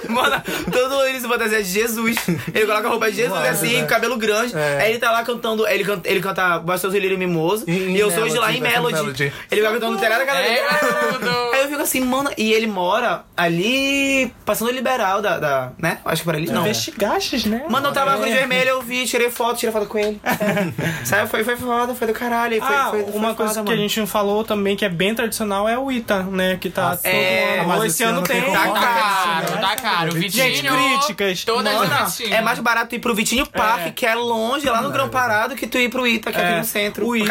mano, 0.10 0.42
todo 0.72 0.94
ano 0.96 1.08
ele 1.10 1.20
se 1.20 1.28
fantasia 1.28 1.64
de 1.64 1.70
Jesus. 1.70 2.18
Ele 2.54 2.66
coloca 2.66 2.88
a 2.88 2.90
roupa 2.90 3.10
de 3.10 3.18
Jesus 3.18 3.36
Mano, 3.40 3.48
assim, 3.50 3.76
é. 3.78 3.82
com 3.82 3.88
cabelo 3.88 4.18
grande. 4.18 4.56
É. 4.56 4.80
Aí 4.82 4.90
ele 4.92 5.00
tá 5.00 5.12
lá 5.12 5.24
cantando, 5.24 5.68
ele 5.68 5.84
canta, 5.84 6.10
ele 6.10 6.22
canta 6.22 6.58
Gostoso 6.60 6.98
Lírio 6.98 7.18
Mimoso. 7.18 7.66
Em 7.68 7.95
e 7.96 8.00
eu 8.00 8.12
sou 8.12 8.28
de 8.28 8.38
lá 8.38 8.52
em 8.52 8.60
Melody. 8.62 8.94
Melody. 8.94 9.34
Ele 9.52 9.62
vai 9.62 9.74
cantando 9.74 9.94
no 9.94 10.00
telhado 10.00 10.20
da 10.20 10.26
casa 10.26 10.42
dele. 10.42 10.56
É, 10.56 10.68
tudo. 11.14 11.30
Aí 11.54 11.62
eu 11.64 11.70
fico 11.70 11.82
assim, 11.82 12.02
mano, 12.02 12.30
e 12.38 12.52
ele 12.54 12.68
mora 12.68 13.24
ali, 13.36 14.32
passando 14.46 14.70
o 14.70 14.72
liberal 14.72 15.22
da, 15.22 15.40
da 15.40 15.72
né? 15.78 16.00
Acho 16.06 16.22
que 16.22 16.26
por 16.26 16.36
ali, 16.36 16.48
não. 16.48 16.62
investigastes, 16.62 17.46
né? 17.46 17.64
Mano, 17.70 17.88
eu 17.88 17.94
tava 17.94 18.12
na 18.12 18.18
Cruz 18.18 18.34
Vermelha, 18.34 18.70
eu 18.70 18.82
vi, 18.82 19.06
tirei 19.06 19.30
foto, 19.30 19.58
tirei 19.58 19.72
foto 19.74 19.86
com 19.88 19.98
ele. 19.98 20.20
É. 20.26 21.06
Sabe, 21.06 21.30
foi, 21.30 21.44
foi 21.44 21.56
foda, 21.56 21.96
foi 21.96 22.08
do 22.08 22.14
caralho. 22.14 22.60
Foi, 22.62 22.76
Ah, 22.76 22.88
foi, 22.92 23.04
foi 23.04 23.14
uma 23.14 23.22
foda, 23.30 23.36
coisa 23.36 23.54
que 23.54 23.60
mano. 23.70 23.72
a 23.72 23.76
gente 23.78 24.00
não 24.00 24.08
falou 24.08 24.44
também, 24.44 24.76
que 24.76 24.84
é 24.86 24.90
bem 24.90 25.16
tradicional, 25.16 25.68
é 25.68 25.78
o 25.78 25.92
Ita, 25.92 26.24
né? 26.24 26.58
Que 26.60 26.70
tá 26.70 26.92
Ah, 26.92 26.98
todo 26.98 27.06
é, 27.08 27.60
ano. 27.60 27.68
mas 27.70 27.78
Esse 27.84 27.88
esse 27.88 28.04
ano 28.04 28.22
tem. 28.22 28.42
Tá 28.42 28.68
caro, 28.70 29.58
tá 29.62 29.76
caro. 29.76 30.12
O 30.12 30.16
Vitinho. 30.16 30.44
Gente, 30.44 30.62
críticas. 30.68 31.44
Todas 31.46 31.74
Mano, 31.74 31.92
é 32.30 32.42
mais 32.42 32.60
barato 32.60 32.94
ir 32.96 33.00
pro 33.00 33.14
Vitinho 33.16 33.46
Park, 33.46 33.94
que 33.96 34.06
é 34.06 34.14
longe, 34.16 34.68
lá 34.70 34.82
no 34.82 34.92
Grão 34.92 35.10
Parado, 35.10 35.56
que 35.56 35.66
tu 35.68 35.78
ir 35.78 35.90
pro 35.90 36.06
Ita, 36.06 36.32
que 36.32 36.38
é 36.38 36.44
aqui 36.44 36.54
É. 36.54 36.58
no 36.60 36.64
centro. 36.66 37.06
O 37.08 37.16
Ita- 37.16 37.26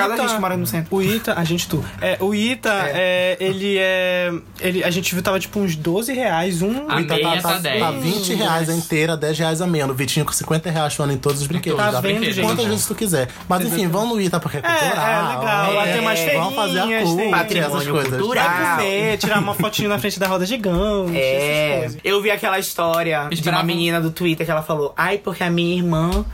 mora 0.54 0.60
no 0.60 0.66
centro. 0.66 0.94
O 0.96 1.02
Ita, 1.02 1.34
a 1.38 1.44
gente 1.44 1.68
tu. 1.68 1.84
É, 2.00 2.16
o 2.20 2.34
Ita, 2.34 2.72
é, 2.88 3.36
ele 3.40 3.76
é. 3.78 4.32
Ele, 4.60 4.84
a 4.84 4.90
gente 4.90 5.14
viu, 5.14 5.22
tava 5.22 5.38
tipo 5.38 5.58
uns 5.60 5.76
12 5.76 6.12
reais, 6.12 6.62
um. 6.62 6.88
A 6.88 7.04
Tá, 7.04 7.16
meia 7.16 7.36
tá, 7.40 7.48
tá 7.48 7.52
tá, 7.54 7.58
10. 7.58 7.80
tá 7.80 7.90
20 7.90 8.34
reais 8.34 8.68
a 8.70 8.74
inteira, 8.74 9.16
10 9.16 9.38
reais 9.38 9.60
a 9.60 9.66
menos. 9.66 9.96
Vitinho 9.96 10.24
com 10.24 10.32
50 10.32 10.70
reais 10.70 10.94
falando 10.94 11.12
em 11.12 11.18
todos 11.18 11.40
os 11.42 11.46
brinquedos. 11.46 11.78
Tá 11.78 11.90
Dá 11.90 12.00
pra- 12.00 12.10
vendo, 12.10 12.24
gente? 12.24 12.40
Quantas 12.46 12.64
vezes 12.66 12.86
tu 12.86 12.94
quiser. 12.94 13.28
Mas 13.48 13.64
enfim, 13.66 13.88
vamos 13.88 14.14
no 14.16 14.20
Ita 14.20 14.40
porque 14.40 14.58
é 14.58 14.60
cultural. 14.62 14.88
é 15.06 15.36
legal, 15.38 15.74
lá 15.74 15.86
é, 15.88 15.92
tem 15.92 16.00
umas 16.00 16.20
Vamos 16.20 16.54
fazer 16.54 16.78
a 16.78 16.82
feirinhas, 16.82 17.08
curva, 17.08 17.16
tem 17.22 17.28
essas 17.28 17.40
patrimônio 17.40 17.92
coisas. 17.92 18.18
cultural. 18.18 18.48
Vai 18.48 18.76
comer, 18.76 19.18
tirar 19.18 19.38
uma 19.40 19.54
fotinho 19.54 19.88
na 19.88 19.98
frente 19.98 20.18
da 20.18 20.26
roda 20.26 20.46
gigante. 20.46 21.16
É, 21.16 21.90
eu 22.02 22.20
vi 22.22 22.30
aquela 22.30 22.58
história 22.58 23.28
de 23.30 23.48
uma 23.48 23.62
menina 23.62 24.00
do 24.00 24.10
Twitter 24.10 24.44
que 24.46 24.50
ela 24.50 24.62
falou: 24.62 24.92
Ai, 24.96 25.18
porque 25.18 25.42
a 25.44 25.50
minha 25.50 25.76
irmã 25.76 26.24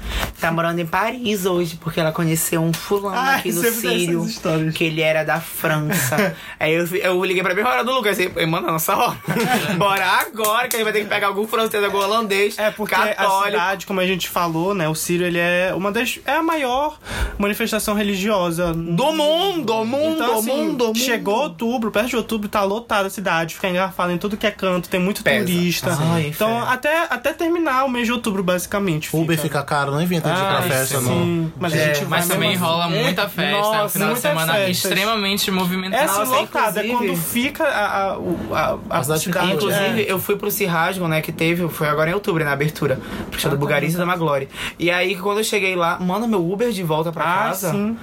tá 0.41 0.51
morando 0.53 0.79
em 0.79 0.87
Paris 0.87 1.45
hoje, 1.47 1.77
porque 1.81 2.01
ela 2.01 2.13
conheceu 2.13 2.63
um 2.63 2.73
fulano 2.73 3.17
Ai, 3.19 3.41
aqui 3.41 3.53
no 3.53 3.61
sempre 3.63 3.81
histórias. 4.19 4.75
que 4.75 4.85
ele 4.85 5.01
era 5.01 5.25
da 5.25 5.41
França. 5.41 6.35
Aí 6.59 6.75
eu, 6.75 6.87
eu 6.97 7.25
liguei 7.25 7.43
pra 7.43 7.55
mim, 7.55 7.63
hora 7.63 7.85
do 7.85 7.93
Lucas, 7.93 8.19
assim, 8.19 8.29
mano, 8.47 8.67
nossa 8.71 8.97
hora. 8.97 9.17
Bora 9.79 10.05
agora, 10.07 10.69
que 10.69 10.77
a 10.77 10.79
gente 10.79 10.85
vai 10.85 10.93
ter 10.93 11.01
que 11.03 11.09
pegar 11.09 11.29
algum 11.29 11.47
francês, 11.47 11.83
algum 11.83 11.99
holandês, 11.99 12.59
É 12.59 12.71
porque 12.71 12.95
a 12.95 13.15
católico. 13.15 13.45
cidade, 13.51 13.87
como 13.87 14.01
a 14.01 14.07
gente 14.07 14.29
falou, 14.29 14.75
né, 14.75 14.89
o 14.89 14.95
Sírio 14.95 15.27
ele 15.27 15.39
é 15.39 15.73
uma 15.75 15.91
das 15.93 16.19
é 16.25 16.33
a 16.33 16.43
maior 16.43 16.99
manifestação 17.39 17.95
religiosa 17.95 18.73
Do 18.75 19.13
mundo, 19.13 19.65
do 19.65 19.85
mundo, 19.85 20.15
Então, 20.15 20.35
do 20.35 20.39
assim, 20.41 20.51
mundo, 20.51 20.77
do 20.77 20.87
mundo. 20.87 20.99
chegou 20.99 21.43
outubro, 21.43 21.91
perto 21.91 22.09
de 22.09 22.17
outubro, 22.17 22.49
tá 22.49 22.63
lotada 22.63 23.07
a 23.07 23.11
cidade, 23.11 23.55
fica 23.55 23.69
engarrafada 23.69 24.13
em 24.13 24.19
tudo 24.19 24.37
que 24.37 24.47
é 24.47 24.51
canto, 24.51 24.89
tem 24.89 25.01
muito 25.01 25.23
Pesa. 25.23 25.45
turista. 25.47 25.97
Ai, 26.01 26.27
então, 26.35 26.49
inferno. 26.51 26.69
até, 26.71 27.07
até 27.11 27.33
terminar 27.33 27.85
o 27.85 27.89
mês 27.89 28.07
de 28.07 28.13
outubro, 28.13 28.43
basicamente. 28.43 29.15
Uber 29.15 29.39
fica 29.39 29.63
caro, 29.63 29.91
não 29.93 30.03
inventa 30.03 30.31
de 30.31 30.39
ir 30.39 30.45
pra 30.45 30.63
festa, 30.63 31.01
não. 31.01 31.13
sim. 31.13 31.53
Mas 31.59 31.73
a 31.73 31.77
É, 31.77 31.95
gente 31.95 32.05
vai 32.05 32.19
Mas 32.21 32.29
também 32.29 32.57
rola 32.57 32.87
assim. 32.87 33.03
muita 33.03 33.29
festa. 33.29 33.43
é 33.51 33.57
um 33.57 33.61
Nossa, 33.83 33.99
final 34.01 34.15
de 34.15 34.21
semana 34.21 34.53
festas. 34.55 34.71
extremamente 34.85 35.51
movimentado. 35.51 36.03
É 36.03 36.07
assim, 36.07 36.19
Nossa, 36.19 36.37
lotada, 36.41 36.87
é 36.87 36.89
quando 36.89 37.17
fica 37.17 37.65
a, 37.65 38.03
a, 38.13 38.19
o- 38.19 38.39
a, 38.53 38.79
a, 38.91 38.99
A 38.99 39.05
cidade. 39.05 39.53
Inclusive, 39.53 40.03
é. 40.03 40.13
eu 40.13 40.19
fui 40.19 40.37
pro 40.37 40.51
Cirrasgo, 40.51 41.07
né, 41.09 41.21
que 41.21 41.33
teve, 41.33 41.69
foi 41.69 41.89
agora 41.89 42.11
em 42.11 42.15
outubro, 42.15 42.45
na 42.45 42.53
abertura, 42.53 42.99
pro 43.31 43.41
show 43.41 43.51
do 43.51 43.57
Bugarista 43.57 43.99
da 43.99 44.07
Maglore. 44.07 44.49
E 44.79 44.91
aí, 44.91 45.17
quando 45.17 45.39
eu 45.39 45.45
cheguei 45.45 45.75
lá, 45.77 45.99
mano, 45.99 46.27
meu 46.29 46.51
Uber 46.51 46.71
de 46.71 46.83
volta 46.83 47.13
pra 47.13 47.25
Ah, 47.25 47.49
casa, 47.49 47.71
sim. 47.73 47.97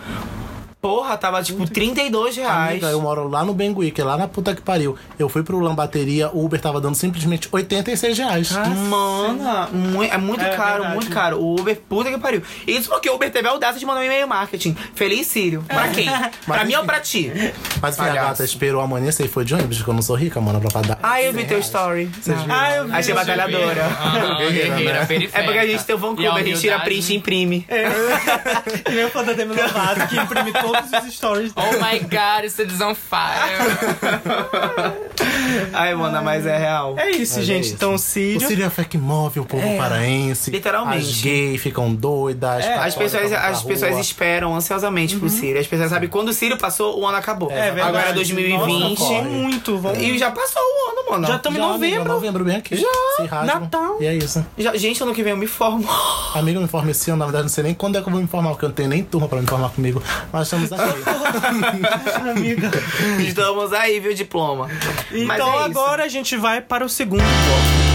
Porra, 0.81 1.17
tava 1.17 1.41
tipo 1.43 1.67
32 1.69 2.37
reais. 2.37 2.71
Amiga, 2.71 2.87
eu 2.87 3.01
moro 3.01 3.27
lá 3.27 3.43
no 3.43 3.53
Bengui, 3.53 3.91
que 3.91 4.01
é 4.01 4.03
lá 4.03 4.17
na 4.17 4.27
puta 4.27 4.55
que 4.55 4.61
pariu. 4.61 4.95
Eu 5.17 5.27
fui 5.29 5.43
pro 5.43 5.59
Lambateria, 5.59 6.29
o 6.29 6.45
Uber 6.45 6.59
tava 6.61 6.79
dando 6.79 6.95
simplesmente 6.95 7.47
86 7.51 8.17
reais. 8.17 8.51
Mano, 8.89 10.03
é 10.03 10.17
muito 10.17 10.43
É 10.43 10.55
caro, 10.55 10.83
verdade. 10.83 10.93
muito 10.95 11.09
caro. 11.11 11.39
O 11.39 11.59
Uber, 11.59 11.79
puta 11.89 12.09
que 12.11 12.17
pariu. 12.17 12.41
Isso 12.65 12.89
porque 12.89 13.09
o 13.09 13.15
Uber 13.15 13.29
teve 13.31 13.47
a 13.47 13.51
audácia 13.51 13.79
de 13.79 13.85
mandar 13.85 14.01
um 14.01 14.03
e-mail 14.03 14.27
marketing. 14.27 14.75
Feliz 14.95 15.27
Sírio. 15.27 15.63
Pra 15.67 15.87
quem? 15.89 16.07
pra 16.45 16.63
mim 16.63 16.75
ou 16.75 16.83
pra 16.83 16.99
ti? 16.99 17.31
Mas 17.81 17.97
minha 17.97 18.13
gata 18.13 18.43
esperou 18.43 18.81
amanhecer 18.81 19.25
e 19.25 19.29
foi 19.29 19.43
de 19.45 19.53
ônibus, 19.53 19.77
porque 19.77 19.89
eu 19.89 19.93
não 19.95 20.01
sou 20.01 20.15
rica, 20.15 20.39
mano, 20.39 20.59
pra 20.61 20.69
pagar. 20.69 20.99
Ah, 21.01 21.21
eu 21.21 21.33
vi 21.33 21.45
teu 21.45 21.59
story. 21.59 22.09
Ah, 22.49 22.75
eu 22.75 22.85
vi. 22.87 22.93
Achei 22.93 23.13
batalhadora. 23.13 23.85
Ah, 23.99 24.37
guerreira, 24.39 25.05
periférica. 25.05 25.39
É 25.39 25.43
porque 25.43 25.59
a 25.59 25.67
gente 25.67 25.83
tem 25.83 25.95
o 25.95 25.97
E 25.97 26.01
clube, 26.01 26.27
a 26.27 26.43
gente 26.43 26.59
tira 26.59 26.79
print 26.79 27.13
e 27.13 27.15
imprime. 27.15 27.67
E 28.87 28.91
meu 28.91 29.09
fã 29.09 29.23
da 29.23 29.33
Demi 29.33 29.53
Lovato, 29.55 30.07
que 30.07 30.17
imprime 30.17 30.51
todos 30.71 31.07
os 31.07 31.13
stories 31.15 31.51
Oh 31.55 31.71
my 31.83 31.99
god, 31.99 32.45
isso 32.45 32.61
is 32.61 32.81
on 32.81 32.93
fire. 32.95 33.67
Ai, 35.73 35.93
mano, 35.95 36.21
mas 36.23 36.45
é 36.45 36.57
real. 36.57 36.95
É 36.97 37.11
isso, 37.11 37.35
Mas 37.35 37.43
é 37.43 37.53
gente. 37.53 37.63
isso. 37.65 37.73
Então, 37.75 37.93
O 37.93 37.97
Sírio. 37.99 38.47
Sírio 38.47 38.65
é 38.65 38.69
fé 38.69 38.83
que 38.83 38.97
move 38.97 39.39
o 39.39 39.45
povo 39.45 39.77
paraense. 39.77 40.49
literalmente. 40.51 41.05
As 41.09 41.21
gays 41.21 41.61
ficam 41.61 41.93
doidas. 41.93 42.65
É, 42.65 42.73
As 42.73 42.93
católicas 42.95 42.95
pessoas, 43.21 43.33
as 43.33 43.63
pessoas 43.63 43.97
esperam 43.97 44.55
ansiosamente 44.55 45.15
pro 45.17 45.29
Sírio. 45.29 45.59
As 45.59 45.67
pessoas 45.67 45.89
sabem 45.89 46.09
quando 46.09 46.29
o 46.29 46.33
Sírio 46.33 46.57
passou, 46.57 46.99
o 46.99 47.05
ano 47.07 47.17
acabou. 47.17 47.51
É 47.51 47.71
verdade. 47.71 47.81
Agora 47.87 48.03
é 48.03 48.13
Nossa, 48.13 48.15
2020. 48.15 48.97
corre. 48.97 49.21
muito. 49.23 49.77
Vamos... 49.77 49.99
e 49.99 50.17
já 50.17 50.31
passou 50.31 50.61
o 50.61 50.91
ano, 50.91 51.11
mano. 51.11 51.27
Já 51.27 51.35
estamos 51.37 51.57
em 51.57 51.61
Já, 51.61 51.67
amiga, 51.69 51.85
novembro. 51.97 52.13
novembro 52.13 52.43
bem 52.45 52.55
aqui. 52.57 52.75
Já. 52.75 53.43
Natal. 53.45 53.97
E 54.01 54.05
é 54.05 54.15
isso. 54.15 54.45
Já- 54.57 54.75
gente, 54.75 55.01
ano 55.01 55.13
que 55.13 55.23
vem 55.23 55.31
eu 55.31 55.37
me 55.37 55.47
formo. 55.47 55.87
Amigo, 56.33 56.59
me 56.59 56.65
informa 56.65 56.91
esse 56.91 57.09
ano. 57.09 57.19
Na 57.19 57.25
verdade, 57.25 57.43
não 57.43 57.49
sei 57.49 57.63
nem 57.63 57.73
quando 57.73 57.97
é 57.97 58.01
que 58.01 58.07
eu 58.07 58.11
vou 58.11 58.19
me 58.19 58.25
informar, 58.25 58.49
porque 58.51 58.65
eu 58.65 58.69
não 58.69 58.75
tenho 58.75 58.89
nem 58.89 59.03
turma 59.03 59.27
pra 59.27 59.37
me 59.37 59.43
informar 59.43 59.69
comigo. 59.69 60.01
Mas 60.31 60.47
estamos 60.63 61.07
aqui. 61.07 62.29
Amiga. 62.29 62.71
Estamos 63.19 63.73
aí, 63.73 63.99
viu, 63.99 64.13
diploma. 64.13 64.69
Então 65.11 65.61
é 65.61 65.65
agora 65.65 66.03
a 66.03 66.07
gente 66.07 66.35
vai 66.35 66.61
para 66.61 66.85
o 66.85 66.89
segundo 66.89 67.21
bloco. 67.21 67.87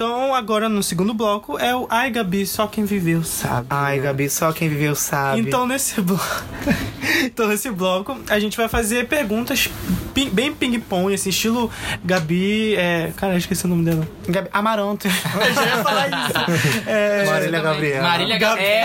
Então 0.00 0.29
agora 0.34 0.68
no 0.68 0.82
segundo 0.82 1.12
bloco 1.14 1.58
é 1.58 1.74
o 1.74 1.86
Ai 1.90 2.10
Gabi, 2.10 2.46
só 2.46 2.66
quem 2.66 2.84
viveu 2.84 3.22
sabe. 3.22 3.66
Ai, 3.70 3.98
Gabi, 3.98 4.28
só 4.30 4.52
quem 4.52 4.68
viveu 4.68 4.94
sabe. 4.94 5.40
Então 5.40 5.66
nesse 5.66 6.00
bloco, 6.00 6.42
então 7.24 7.48
nesse 7.48 7.70
bloco 7.70 8.18
a 8.28 8.38
gente 8.38 8.56
vai 8.56 8.68
fazer 8.68 9.06
perguntas 9.08 9.68
ping- 10.14 10.30
bem 10.30 10.52
ping-pong, 10.52 11.12
assim, 11.14 11.30
estilo 11.30 11.70
Gabi. 12.04 12.74
É... 12.76 13.10
Cara, 13.16 13.34
eu 13.34 13.38
esqueci 13.38 13.64
o 13.64 13.68
nome 13.68 13.84
dela. 13.84 14.06
Gabi- 14.28 14.48
Amaranto. 14.52 15.06
Eu 15.10 15.54
já 15.54 15.64
ia 15.66 15.82
falar 15.82 16.08
isso. 16.08 16.86
É. 16.86 17.24
Marília. 17.24 17.60
Gabriela. 17.60 18.02
Marília 18.02 18.38
Gab- 18.38 18.56
Gabriela. 18.56 18.80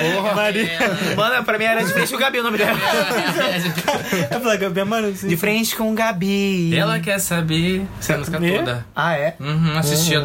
É, 0.00 0.34
Marília. 0.34 0.78
Mano, 1.16 1.44
pra 1.44 1.58
mim 1.58 1.64
era 1.64 1.84
de 1.84 1.92
frente 1.92 2.10
com 2.10 2.16
o 2.16 2.18
Gabi 2.18 2.38
o 2.40 2.42
nome 2.42 2.58
dela. 2.58 2.78
Eu 4.30 4.40
falei, 4.40 4.58
Gabi 4.58 4.80
Amaranto. 4.80 5.18
sim. 5.18 5.28
De 5.28 5.36
frente 5.36 5.76
com 5.76 5.90
o 5.90 5.94
Gabi. 5.94 6.74
Ela 6.76 6.98
quer 7.00 7.18
saber 7.18 7.84
essa 7.98 8.18
música 8.18 8.38
toda. 8.40 8.86
Ah, 8.94 9.14
é? 9.16 9.36
Uhum, 9.40 9.78
assistia. 9.78 10.20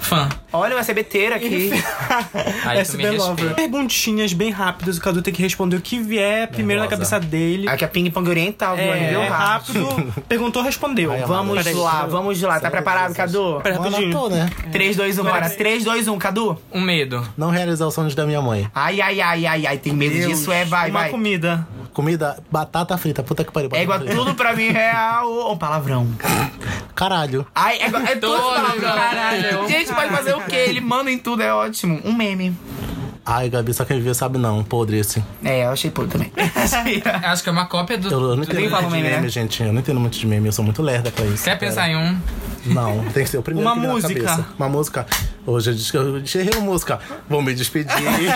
Fã. 0.00 0.28
Olha 0.52 0.76
o 0.76 0.78
SBT 0.78 1.26
aqui. 1.34 1.70
Aí 2.64 2.78
SB 2.78 3.10
Lover. 3.10 3.54
Perguntinhas 3.54 4.32
bem 4.32 4.50
rápidas, 4.50 4.98
o 4.98 5.00
Cadu 5.00 5.20
tem 5.20 5.34
que 5.34 5.42
responder 5.42 5.74
o 5.76 5.80
que 5.80 5.98
vier 5.98 6.46
primeiro 6.48 6.80
na 6.80 6.88
cabeça 6.88 7.18
dele. 7.18 7.68
Aqui 7.68 7.84
é 7.84 7.88
ping-pong 7.88 8.28
oriental, 8.30 8.76
viu? 8.76 8.84
É, 8.84 9.12
é 9.12 9.26
rápido. 9.28 9.84
rápido. 9.84 10.14
Perguntou, 10.28 10.62
respondeu. 10.62 11.10
Ai, 11.12 11.22
Vamos 11.26 11.58
Peraí, 11.58 11.74
lá, 11.74 11.90
peraí. 11.96 12.10
vamos 12.10 12.40
lá. 12.40 12.60
Tá 12.60 12.70
preparado, 12.70 13.14
Cadu? 13.14 13.60
Pera, 13.62 13.78
Mano, 13.78 13.90
rapidinho. 13.90 14.12
tô, 14.12 14.28
né? 14.28 14.48
3, 14.70 14.96
2, 14.96 15.18
1, 15.18 15.24
bora. 15.24 15.50
3, 15.50 15.84
2, 15.84 16.08
1, 16.08 16.18
Cadu? 16.18 16.56
Um 16.72 16.80
medo. 16.80 17.26
Não 17.36 17.50
realizar 17.50 17.86
os 17.88 17.94
sonhos 17.94 18.14
da 18.14 18.24
minha 18.24 18.40
mãe. 18.40 18.70
Ai, 18.72 19.00
ai, 19.00 19.20
ai, 19.20 19.46
ai, 19.46 19.66
ai. 19.66 19.78
Tem 19.78 19.92
medo 19.92 20.14
disso? 20.14 20.52
É, 20.52 20.64
vai, 20.64 20.90
Uma 20.90 21.00
vai. 21.00 21.10
comida. 21.10 21.66
Comida, 21.96 22.36
batata 22.52 22.94
frita. 22.98 23.22
Puta 23.22 23.42
que 23.42 23.50
pariu. 23.50 23.70
É 23.72 23.82
igual 23.82 23.98
frita. 23.98 24.14
tudo 24.14 24.34
pra 24.34 24.54
mim 24.54 24.68
real. 24.68 25.50
Um 25.50 25.56
palavrão. 25.56 26.06
Caralho. 26.94 27.46
Ai, 27.54 27.78
é, 27.78 27.86
é 27.86 27.88
tudo 28.16 28.36
Todo 28.36 28.54
palavrão. 28.54 28.94
Caralho. 28.94 29.66
Gente, 29.66 29.94
pode 29.94 30.10
fazer 30.10 30.34
o 30.34 30.42
quê? 30.42 30.56
Ele 30.56 30.82
manda 30.82 31.10
em 31.10 31.18
tudo, 31.18 31.42
é 31.42 31.54
ótimo. 31.54 31.98
Um 32.04 32.12
meme. 32.12 32.54
Ai, 33.28 33.50
Gabi, 33.50 33.74
só 33.74 33.84
quem 33.84 34.00
viu 34.00 34.14
sabe 34.14 34.38
não. 34.38 34.62
Podre 34.62 34.98
esse. 34.98 35.20
É, 35.44 35.64
eu 35.64 35.70
achei 35.70 35.90
podre 35.90 36.12
também. 36.12 36.30
Acho 37.24 37.42
que 37.42 37.48
é 37.48 37.52
uma 37.52 37.66
cópia 37.66 37.98
do. 37.98 38.08
Eu 38.08 38.20
não 38.20 38.36
do- 38.36 38.42
entendo 38.44 38.60
nem 38.60 38.70
muito 38.70 38.84
de 38.84 38.90
meme, 39.02 39.08
né? 39.22 39.28
gente. 39.28 39.62
Eu 39.64 39.72
não 39.72 39.80
entendo 39.80 39.98
muito 39.98 40.16
de 40.16 40.24
meme. 40.26 40.46
Eu 40.46 40.52
sou 40.52 40.64
muito 40.64 40.80
lerda 40.80 41.10
pra 41.10 41.24
isso. 41.26 41.42
Quer 41.42 41.58
pensar 41.58 41.88
em 41.88 41.96
um? 41.96 42.16
Não, 42.66 43.04
tem 43.12 43.24
que 43.24 43.30
ser 43.30 43.38
o 43.38 43.42
primeiro 43.42 43.68
Uma 43.68 43.74
que 43.74 43.80
vem 43.80 43.88
na 43.88 43.94
música. 43.94 44.14
cabeça. 44.24 44.46
Uma 44.56 44.68
música. 44.68 45.06
Hoje 45.44 45.70
eu 45.70 45.74
disse 45.74 45.90
que 45.90 45.96
eu 45.98 46.18
enxerrei 46.18 46.52
uma 46.56 46.66
música. 46.66 47.00
Vou 47.28 47.42
me 47.42 47.52
despedir 47.52 47.92
de 47.96 48.02
você. 48.04 48.26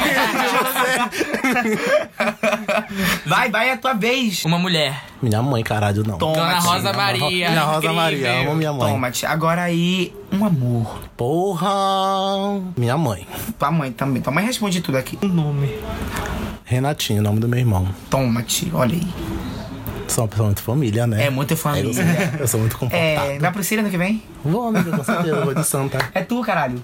Vai, 3.27 3.51
vai, 3.51 3.69
é 3.69 3.73
a 3.73 3.77
tua 3.77 3.95
vez. 3.95 4.45
Uma 4.45 4.59
mulher. 4.59 5.05
Minha 5.23 5.43
mãe, 5.43 5.63
caralho, 5.63 6.03
não. 6.07 6.17
Toma, 6.17 6.35
Dona. 6.35 6.59
Rosa 6.61 6.93
Maria. 6.93 7.51
Minha 7.51 7.63
Rosa 7.63 7.77
Incrível. 7.79 7.95
Maria, 7.95 8.41
amo 8.41 8.55
minha 8.55 8.73
mãe. 8.73 8.93
Toma, 8.93 9.11
tia. 9.11 9.29
Agora 9.29 9.63
aí, 9.63 10.15
um 10.33 10.45
amor. 10.45 11.01
Porra! 11.17 11.69
Minha 12.77 12.97
mãe. 12.97 13.27
Tua 13.59 13.71
mãe 13.71 13.93
também. 13.93 14.23
Tua 14.23 14.33
mãe 14.33 14.45
responde 14.45 14.81
tudo 14.81 14.97
aqui. 14.97 15.19
Um 15.23 15.29
nome. 15.29 15.69
Renatinho, 16.65 17.23
nome 17.23 17.41
do 17.41 17.49
meu 17.49 17.59
irmão. 17.59 17.87
Toma, 18.09 18.43
tia. 18.43 18.71
Olha 18.75 18.95
aí. 18.95 19.09
Sou 20.11 20.25
uma 20.25 20.29
pessoa 20.29 20.47
muito 20.47 20.63
família, 20.63 21.07
né? 21.07 21.27
É 21.27 21.31
muito 21.31 21.57
família. 21.57 21.89
Eu 21.89 21.95
sou, 21.95 22.41
eu 22.41 22.49
sou 22.49 22.61
muito 22.61 22.77
comportado. 22.77 23.31
É, 23.31 23.39
vai 23.39 23.53
pro 23.53 23.63
Círio 23.63 23.83
ano 23.85 23.91
que 23.91 23.97
vem? 23.97 24.21
Vou, 24.45 24.67
amiga, 24.69 24.91
com 24.97 25.05
certeza. 25.05 25.45
Vou 25.45 25.55
de 25.55 25.65
santa. 25.65 25.99
É 26.13 26.23
tu, 26.23 26.43
caralho. 26.43 26.83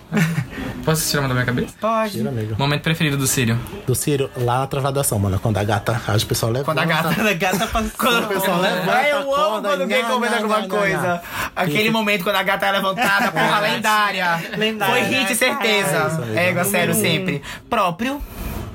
Posso 0.84 1.10
tirar 1.10 1.22
uma 1.22 1.28
da 1.28 1.34
minha 1.34 1.44
cabeça? 1.46 1.74
Pode. 1.80 2.12
Tira, 2.12 2.28
amiga. 2.28 2.54
Momento 2.56 2.82
preferido 2.82 3.16
do 3.16 3.26
Sírio. 3.26 3.58
Do 3.84 3.94
Círio, 3.96 4.30
lá 4.36 4.60
na 4.60 4.66
travadação, 4.68 5.18
mano. 5.18 5.40
Quando 5.40 5.58
a 5.58 5.64
gata, 5.64 6.00
as 6.06 6.22
pessoas 6.22 6.52
levam. 6.52 6.66
Quando 6.66 6.78
a 6.78 6.84
gata. 6.84 7.08
A 7.28 7.32
gata 7.34 7.66
passou. 7.68 7.90
Quando 7.98 8.24
o 8.24 8.28
pessoal 8.28 8.60
levanta 8.60 8.92
Ai, 8.92 9.12
eu 9.12 9.34
amo 9.34 9.50
quando 9.62 9.66
alguém 9.82 10.04
comenta 10.04 10.36
alguma 10.36 10.60
nha, 10.60 10.68
coisa. 10.68 11.02
nha. 11.02 11.20
Aquele 11.56 11.90
momento 11.90 12.22
quando 12.22 12.36
a 12.36 12.42
gata 12.44 12.66
é 12.66 12.72
levantada, 12.72 13.32
porra, 13.32 13.58
lendária. 13.58 14.40
Lendária. 14.56 14.94
Foi 14.94 15.02
hit, 15.02 15.34
certeza. 15.34 16.24
É. 16.34 16.46
É, 16.46 16.50
igual 16.50 16.64
sério, 16.64 16.94
sempre. 16.94 17.42
Próprio. 17.68 18.22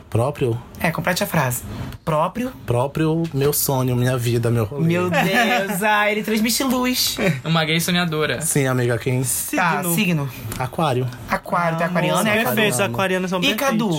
Próprio, 0.10 0.62
É, 0.82 0.92
complete 0.92 1.24
a 1.24 1.28
frase. 1.28 1.64
Próprio. 2.04 2.52
próprio 2.66 3.24
meu 3.34 3.54
sonho, 3.54 3.96
minha 3.96 4.18
vida, 4.18 4.50
meu 4.50 4.66
rolê. 4.66 4.86
Meu 4.88 5.10
Deus, 5.10 5.84
ah, 5.84 6.12
ele 6.12 6.24
transmite 6.24 6.64
luz. 6.64 7.18
Uma 7.46 7.64
gay 7.64 7.80
sonhadora. 7.80 8.42
Sim, 8.42 8.66
amiga, 8.66 8.98
quem? 8.98 9.22
Tá, 9.56 9.84
signo. 9.84 10.28
Aquário. 10.58 11.08
Aquário, 11.30 11.78
tu 11.78 11.84
é 11.84 11.86
aquariano, 11.86 12.18
Nossa, 12.18 12.30
é 12.30 12.34
perfeito. 12.44 12.50
aquariano. 12.52 12.74
Os 12.74 12.82
aquarianos 12.82 13.30
são 13.30 13.44
E 13.44 13.56
Cadu? 13.56 13.92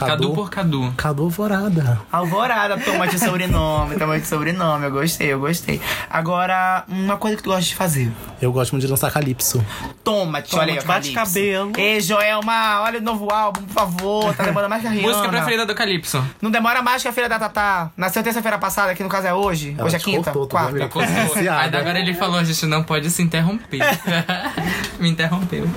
Perfeitos. 0.00 0.26
Cadu 0.26 0.34
por 0.34 0.50
Cadu. 0.50 0.92
Cadu 0.96 1.22
Alvorada. 1.24 2.00
Alvorada, 2.12 2.78
toma 2.78 3.06
de 3.08 3.18
sobrenome, 3.18 3.96
toma 3.96 4.18
de 4.18 4.26
sobrenome. 4.26 4.84
Eu 4.86 4.90
gostei, 4.90 5.32
eu 5.32 5.40
gostei. 5.40 5.80
Agora, 6.10 6.84
uma 6.88 7.16
coisa 7.16 7.36
que 7.36 7.42
tu 7.42 7.50
gosta 7.50 7.62
de 7.62 7.74
fazer. 7.74 8.10
Eu 8.40 8.52
gosto 8.52 8.72
muito 8.72 8.82
de 8.82 8.88
dançar 8.88 9.10
calypso. 9.10 9.64
Toma, 10.04 10.42
te 10.42 10.54
olha 10.56 10.74
aí, 10.74 10.78
te 10.78 10.86
bate 10.86 11.12
cabelo. 11.12 11.72
Ei, 11.76 12.00
Joelma, 12.00 12.82
olha 12.82 12.98
o 12.98 13.02
novo 13.02 13.30
álbum, 13.32 13.62
por 13.62 13.74
favor. 13.74 14.34
Tá 14.34 14.44
demorando 14.44 14.70
mais 14.70 14.82
que 14.82 14.88
a 14.88 14.90
Rihanna. 14.90 15.08
Música 15.08 15.28
preferida 15.28 15.66
do 15.66 15.74
Calypso. 15.74 16.24
Não 16.40 16.50
demora 16.50 16.82
mais 16.82 17.02
que 17.02 17.08
a 17.08 17.12
filha 17.12 17.28
da 17.28 17.38
Tatá. 17.38 17.90
Nasceu 17.96 18.22
terça-feira 18.22 18.58
passada, 18.58 18.94
que 18.94 19.02
no 19.02 19.08
caso 19.08 19.26
é 19.26 19.34
hoje. 19.34 19.74
Ela 19.76 19.86
hoje 19.86 19.96
é 19.96 19.98
quinta, 19.98 20.30
cortou 20.32 20.48
quarta. 20.48 20.88
Cortou. 20.88 21.50
Agora 21.50 21.98
ele 21.98 22.14
falou, 22.14 22.38
a 22.38 22.44
gente 22.44 22.66
não 22.66 22.82
pode 22.82 23.10
se 23.10 23.22
interromper. 23.22 23.80
Me 24.98 25.08
interrompeu. 25.10 25.68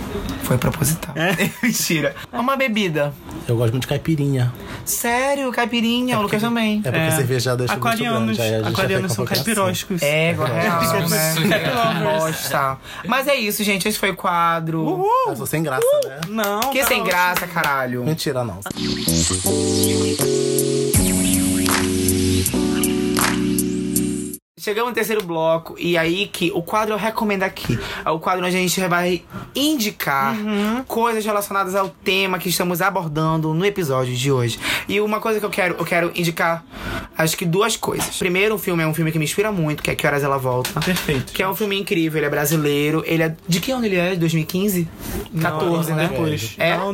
Foi 0.44 0.58
proposital. 0.58 1.14
Mentira. 1.62 2.16
Uma 2.32 2.56
bebida. 2.56 3.14
Eu 3.50 3.58
gosto 3.58 3.72
muito 3.72 3.82
de 3.84 3.88
caipirinha. 3.88 4.54
Sério, 4.86 5.52
caipirinha, 5.52 6.20
o 6.20 6.22
Lucas 6.22 6.40
também. 6.42 6.82
É 6.86 6.92
porque 6.92 7.12
cerveja 7.12 7.56
deixa 7.58 7.74
muito 7.74 7.88
Aquarianos, 7.88 8.38
grande. 8.38 8.42
aí 8.42 8.50
gente 8.54 8.64
já 8.64 8.70
aquarianos 8.70 9.12
são 9.14 9.26
caipirósticos. 9.26 10.02
É, 10.04 10.32
real, 10.34 10.84
Isso, 10.84 11.10
né? 11.10 11.34
isso. 11.34 12.04
Bosta. 12.04 12.78
Mas 13.08 13.28
é 13.28 13.36
isso, 13.36 13.64
gente. 13.64 13.88
Esse 13.88 13.98
foi 13.98 14.12
o 14.12 14.16
quadro. 14.16 14.82
Uhul! 14.82 15.08
Eu 15.30 15.36
sou 15.36 15.46
sem 15.48 15.64
graça, 15.64 15.86
né? 16.06 16.20
Não. 16.30 16.60
Que 16.72 16.80
tá 16.82 16.88
sem 16.88 17.02
ótimo. 17.02 17.10
graça, 17.10 17.48
caralho. 17.48 18.04
Mentira, 18.04 18.44
não. 18.44 18.60
Chegamos 24.70 24.92
no 24.92 24.94
terceiro 24.94 25.24
bloco 25.24 25.76
e 25.80 25.98
aí 25.98 26.28
que 26.28 26.52
o 26.54 26.62
quadro 26.62 26.94
eu 26.94 26.98
recomendo 27.00 27.42
aqui. 27.42 27.80
É 28.06 28.10
o 28.12 28.20
quadro 28.20 28.46
onde 28.46 28.56
a 28.56 28.60
gente 28.60 28.80
vai 28.82 29.24
indicar 29.56 30.36
coisas 30.86 31.26
relacionadas 31.26 31.74
ao 31.74 31.90
tema 31.90 32.38
que 32.38 32.50
estamos 32.50 32.80
abordando 32.80 33.52
no 33.52 33.66
episódio 33.66 34.16
de 34.16 34.32
hoje. 34.32 34.60
E 34.88 35.02
uma 35.02 35.20
coisa 35.20 35.40
que 35.40 35.46
eu 35.48 35.50
quero, 35.50 35.76
eu 35.80 35.84
quero 35.84 36.12
indicar, 36.14 36.64
acho 37.18 37.36
que 37.36 37.46
duas 37.46 37.76
coisas. 37.76 38.16
Primeiro, 38.20 38.54
um 38.54 38.60
filme 38.60 38.84
é 38.84 38.86
um 38.86 38.94
filme 38.94 39.12
que 39.12 39.18
me 39.18 39.26
inspira 39.26 39.52
muito, 39.52 39.82
que 39.82 39.90
é 39.90 39.96
Que 39.96 40.06
Horas 40.06 40.24
Ela 40.24 40.38
Volta. 40.38 40.80
Perfeito. 40.82 41.34
Que 41.34 41.42
é 41.42 41.50
um 41.50 41.56
filme 41.56 41.76
incrível, 41.76 42.20
ele 42.20 42.28
é 42.28 42.30
brasileiro, 42.30 43.04
ele 43.08 43.24
é. 43.24 43.36
De 43.48 43.60
que 43.60 43.72
ano 43.72 43.88
ele 43.88 43.96
é? 43.96 44.16
2015? 44.16 44.88
14, 45.42 45.90
Não, 45.90 45.98
né? 45.98 46.08
Depois. 46.10 46.56
É? 46.60 46.78
Não, 46.78 46.94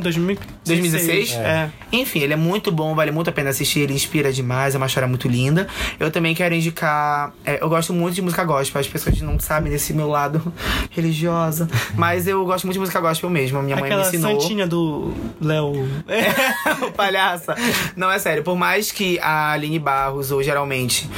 2016. 0.65 1.29
2016? 1.33 1.33
É. 1.33 1.69
Enfim, 1.91 2.19
ele 2.19 2.33
é 2.33 2.35
muito 2.35 2.71
bom, 2.71 2.93
vale 2.95 3.11
muito 3.11 3.29
a 3.29 3.33
pena 3.33 3.49
assistir, 3.51 3.81
ele 3.81 3.93
inspira 3.93 4.31
demais, 4.33 4.75
é 4.75 4.77
uma 4.77 4.87
história 4.87 5.07
muito 5.07 5.27
linda. 5.27 5.67
Eu 5.99 6.09
também 6.11 6.33
quero 6.35 6.53
indicar. 6.55 7.33
é, 7.45 7.59
eu 7.61 7.69
gosto 7.69 7.93
muito 7.93 8.15
de 8.15 8.21
música 8.21 8.43
gospel, 8.43 8.81
as 8.81 8.87
pessoas 8.87 9.19
não 9.21 9.39
sabem 9.39 9.71
desse 9.71 9.93
meu 9.93 10.07
lado 10.09 10.53
religiosa. 10.91 11.67
Mas 11.95 12.27
eu 12.27 12.43
gosto 12.45 12.65
muito 12.65 12.73
de 12.75 12.79
música 12.79 12.99
gospel 12.99 13.29
mesmo. 13.29 13.61
Minha 13.61 13.75
mãe 13.77 13.85
Aquela 13.85 14.01
me 14.03 14.07
ensinou. 14.09 14.41
santinha 14.41 14.67
do 14.67 15.13
Léo. 15.41 15.71
o 16.87 16.91
palhaça. 16.91 17.55
Não, 17.95 18.11
é 18.11 18.19
sério. 18.19 18.43
Por 18.43 18.55
mais 18.55 18.91
que 18.91 19.19
a 19.19 19.51
Aline 19.51 19.79
Barros, 19.79 20.31
ou 20.31 20.41
geralmente, 20.43 21.09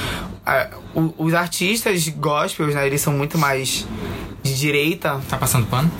a- 0.45 0.70
o- 0.93 1.14
os 1.18 1.34
artistas 1.34 2.08
gospels, 2.10 2.76
né, 2.76 2.86
eles 2.86 3.02
são 3.02 3.14
muito 3.14 3.38
mais 3.38 3.88
de 4.43 4.56
direita. 4.58 5.20
Tá 5.30 5.38
passando 5.38 5.66
pano? 5.68 5.91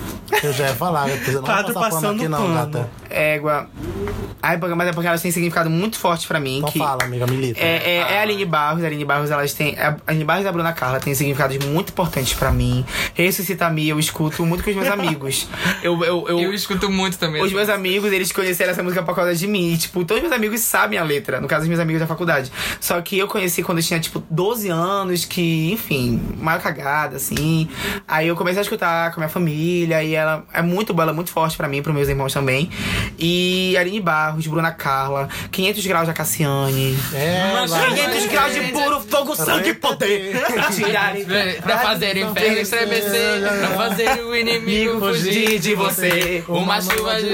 Eu 0.44 0.54
já 0.54 0.68
ia 0.68 0.76
falar, 0.76 1.10
eu 1.10 1.34
não 1.34 1.44
Quadro 1.44 1.74
vou 1.74 1.82
passar 1.82 2.02
pano 2.02 2.02
passando 2.02 2.20
aqui 2.20 2.28
não, 2.28 2.42
pano. 2.42 2.54
gata. 2.54 2.90
Égua. 3.10 3.70
Ai, 4.42 4.58
mas 4.58 4.88
é 4.88 4.94
porque 4.94 5.08
elas 5.08 5.22
têm 5.22 5.32
significado 5.32 5.70
muito 5.70 5.98
forte 5.98 6.28
pra 6.28 6.40
mim. 6.40 6.58
Então 6.60 6.72
que 6.72 6.78
fala, 6.78 7.04
amiga, 7.04 7.26
milita. 7.26 7.60
É, 7.60 7.78
é, 7.78 7.96
é 7.98 8.20
a 8.20 8.22
Aline 8.22 8.46
Barros, 8.46 8.84
a 8.84 8.88
Aline 8.88 9.04
Barros, 9.06 9.32
elas 9.32 9.54
têm. 9.54 9.78
A 9.80 9.98
Aline 10.06 10.24
Barros 10.26 10.46
e 10.46 10.48
a 10.48 10.52
Bruna 10.52 10.74
Carla 10.74 11.00
têm 11.00 11.16
significados 11.16 11.58
muito 11.66 11.90
importantes 11.90 12.34
pra 12.34 12.52
mim. 12.52 12.86
Ressuscita-me, 13.14 13.90
eu 13.90 14.00
escuto 14.00 14.46
muito 14.46 14.64
com 14.64 14.70
os 14.70 14.76
meus 14.76 14.88
amigos. 14.90 15.48
Eu, 15.82 16.04
eu, 16.04 16.28
eu, 16.28 16.40
Eu 16.40 16.54
escuto 16.54 16.90
muito 16.90 17.18
também. 17.18 17.42
os 17.42 17.52
meus 17.52 17.70
amigos, 17.70 18.12
eles 18.12 18.32
conheceram 18.32 18.72
essa 18.72 18.84
música 18.84 19.02
por 19.04 19.16
causa 19.16 19.36
de 19.36 19.48
mim. 19.48 19.74
E, 19.74 19.78
tipo, 19.78 20.04
todos 20.06 20.22
meus 20.22 20.34
amigos 20.34 20.62
sabem 20.62 21.00
a 21.00 21.04
letra. 21.04 21.42
No 21.42 21.48
caso, 21.48 21.64
os 21.64 21.68
meus 21.68 21.80
amigos 21.80 22.00
da 22.00 22.08
faculdade. 22.08 22.52
Só 22.80 23.02
que 23.02 23.18
eu 23.18 23.28
conheci 23.28 23.64
quando 23.64 23.80
eu 23.80 23.84
tinha, 23.84 24.00
tipo, 24.00 24.24
12 24.30 24.70
anos, 24.70 25.26
que, 25.26 25.72
enfim, 25.72 26.22
maior 26.38 26.62
cagada, 26.62 27.18
assim. 27.18 27.68
Aí 28.08 28.28
eu 28.28 28.36
comecei 28.36 28.60
a 28.60 28.64
escutar 28.64 29.12
com 29.12 29.20
a 29.20 29.22
minha 29.22 29.30
família. 29.30 30.04
E 30.04 30.17
ela 30.18 30.44
é 30.54 30.62
muito 30.62 30.94
boa, 30.94 31.04
ela 31.04 31.12
é 31.12 31.16
muito 31.16 31.32
forte 31.32 31.56
pra 31.58 31.68
mim, 31.68 31.82
pros 31.82 31.96
meus 31.96 32.08
irmãos 32.10 32.34
também. 32.34 32.70
E 33.18 33.76
Aline 33.78 34.00
Barros, 34.00 34.46
Bruna 34.48 34.72
Carla, 34.72 35.28
500 35.52 35.86
graus 35.86 36.08
da 36.08 36.14
Cassiane. 36.14 36.98
É, 37.14 37.52
Mas- 37.54 37.72
vai. 37.72 37.90
500 37.94 38.26
graus 38.28 38.54
de 38.54 38.62
puro 38.72 39.02
fogo, 39.02 39.36
sangue 39.36 39.70
e 39.70 39.74
poder. 39.74 40.34
Tirarem 40.76 41.26
Pra 41.62 41.78
fazer 41.80 42.16
o 42.16 42.20
inferno 42.20 42.58
estremecer, 42.58 43.42
pra 43.60 43.70
fazer 43.70 44.24
o 44.24 44.36
inimigo 44.36 45.00
fugir 45.00 45.60
de 45.60 45.76
você. 45.76 46.44
Uma 46.48 46.82
chuva 46.82 47.16
de 47.22 47.28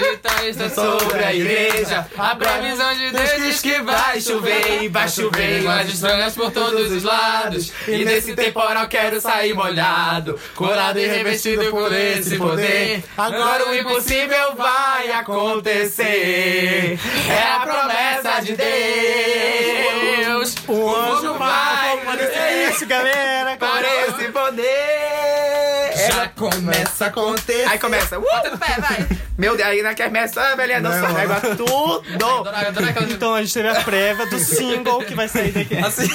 está 0.49 0.69
sobre 0.69 1.23
a 1.23 1.33
igreja. 1.33 2.05
A 2.17 2.35
previsão 2.35 2.93
de 2.95 3.11
Deus 3.11 3.43
diz 3.45 3.61
que 3.61 3.81
vai 3.81 4.19
chover 4.21 4.83
e 4.83 4.87
vai 4.87 5.07
chover. 5.07 5.63
Mas 5.63 5.89
estranhas 5.93 6.33
por 6.33 6.51
todos 6.51 6.91
os 6.91 7.03
lados. 7.03 7.71
E 7.87 8.03
nesse 8.05 8.35
temporal 8.35 8.87
quero 8.87 9.19
sair 9.19 9.53
molhado, 9.53 10.39
curado 10.55 10.99
e 10.99 11.05
revestido 11.07 11.65
por 11.71 11.91
esse 11.93 12.37
poder. 12.37 12.72
Agora 13.17 13.69
o 13.69 13.75
impossível 13.75 14.55
vai 14.55 15.11
acontecer. 15.11 16.99
É 17.29 17.43
a 17.55 17.59
promessa 17.61 18.41
de 18.41 18.55
Deus. 18.55 20.55
O 20.67 20.95
anjo 20.95 21.33
vai 21.35 21.99
É 22.33 22.69
isso, 22.69 22.85
galera. 22.85 23.57
para 23.57 23.87
esse 24.07 24.29
poder. 24.31 25.93
Já 26.11 26.27
começa 26.29 27.05
a 27.05 27.07
acontecer. 27.07 27.65
Aí 27.69 27.79
começa. 27.79 28.17
Uh, 28.17 28.21
Bota 28.21 28.49
no 28.49 28.57
pé, 28.57 28.75
vai. 28.79 29.07
Meu 29.37 29.57
Deus, 29.57 29.67
aí 29.69 29.81
na 29.81 29.93
quermesse, 29.93 30.37
a 30.37 30.55
velhinha 30.55 30.81
dançando. 30.81 31.17
Aí 31.17 31.27
vai 31.27 31.41
tudo. 31.41 32.03
Então 33.13 33.33
a 33.33 33.41
gente 33.41 33.53
teve 33.53 33.67
a 33.69 33.75
prévia 33.81 34.25
do 34.27 34.37
single 34.39 34.99
que 35.03 35.15
vai 35.15 35.27
sair 35.27 35.51
daqui. 35.51 35.75
Assim. 35.77 36.07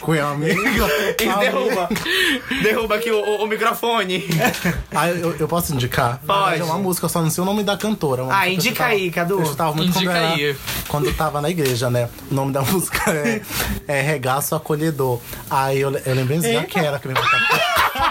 Com 0.00 0.12
a 0.12 0.30
amiga. 0.30 0.60
E 1.20 1.38
derruba. 1.38 1.88
derruba 2.62 2.94
aqui 2.96 3.10
o, 3.10 3.18
o- 3.18 3.44
o 3.44 3.46
microfone. 3.46 4.24
Ah, 4.94 5.08
eu, 5.10 5.36
eu 5.38 5.48
posso 5.48 5.72
indicar? 5.74 6.20
Pode. 6.26 6.60
É 6.60 6.64
uma 6.64 6.78
música, 6.78 7.04
eu 7.06 7.08
só 7.08 7.22
não 7.22 7.30
sei 7.30 7.42
o 7.42 7.44
nome 7.44 7.62
da 7.62 7.76
cantora. 7.76 8.24
Ah, 8.30 8.48
indica 8.48 8.68
escutava- 8.70 8.90
aí, 8.90 9.10
Cadu. 9.10 9.34
Eu 9.34 9.42
escutava 9.42 9.74
muito 9.74 9.92
quando, 9.92 9.96
Indica 10.04 10.18
era- 10.18 10.32
aí. 10.34 10.56
quando 10.88 11.06
eu 11.06 11.14
tava 11.14 11.40
na 11.40 11.50
igreja, 11.50 11.88
né? 11.90 12.08
O 12.30 12.34
nome 12.34 12.52
da 12.52 12.62
música 12.66 13.10
é, 13.10 13.40
é 13.86 14.00
Regaço 14.00 14.54
Acolhedor. 14.54 15.20
Aí 15.50 15.80
eu, 15.80 15.90
eu 16.04 16.14
lembrei 16.14 16.38
assim, 16.38 16.62
que 16.64 16.78
era 16.78 16.98
que 16.98 17.08
me 17.08 17.14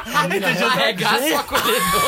Arregaça 0.06 1.26
o 1.26 1.38
acolhedor. 1.38 2.02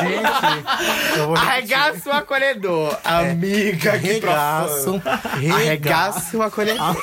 Gente, 0.00 1.18
eu 1.18 1.26
vou 1.26 1.36
Arregaça 1.36 2.08
o 2.08 2.12
acolhedor. 2.12 2.96
Amiga, 3.04 3.98
que 3.98 4.06
Regaço. 4.06 4.92
Regaço. 5.36 5.54
Arregaça 5.54 6.36
o 6.36 6.42
acolhedor. 6.42 6.96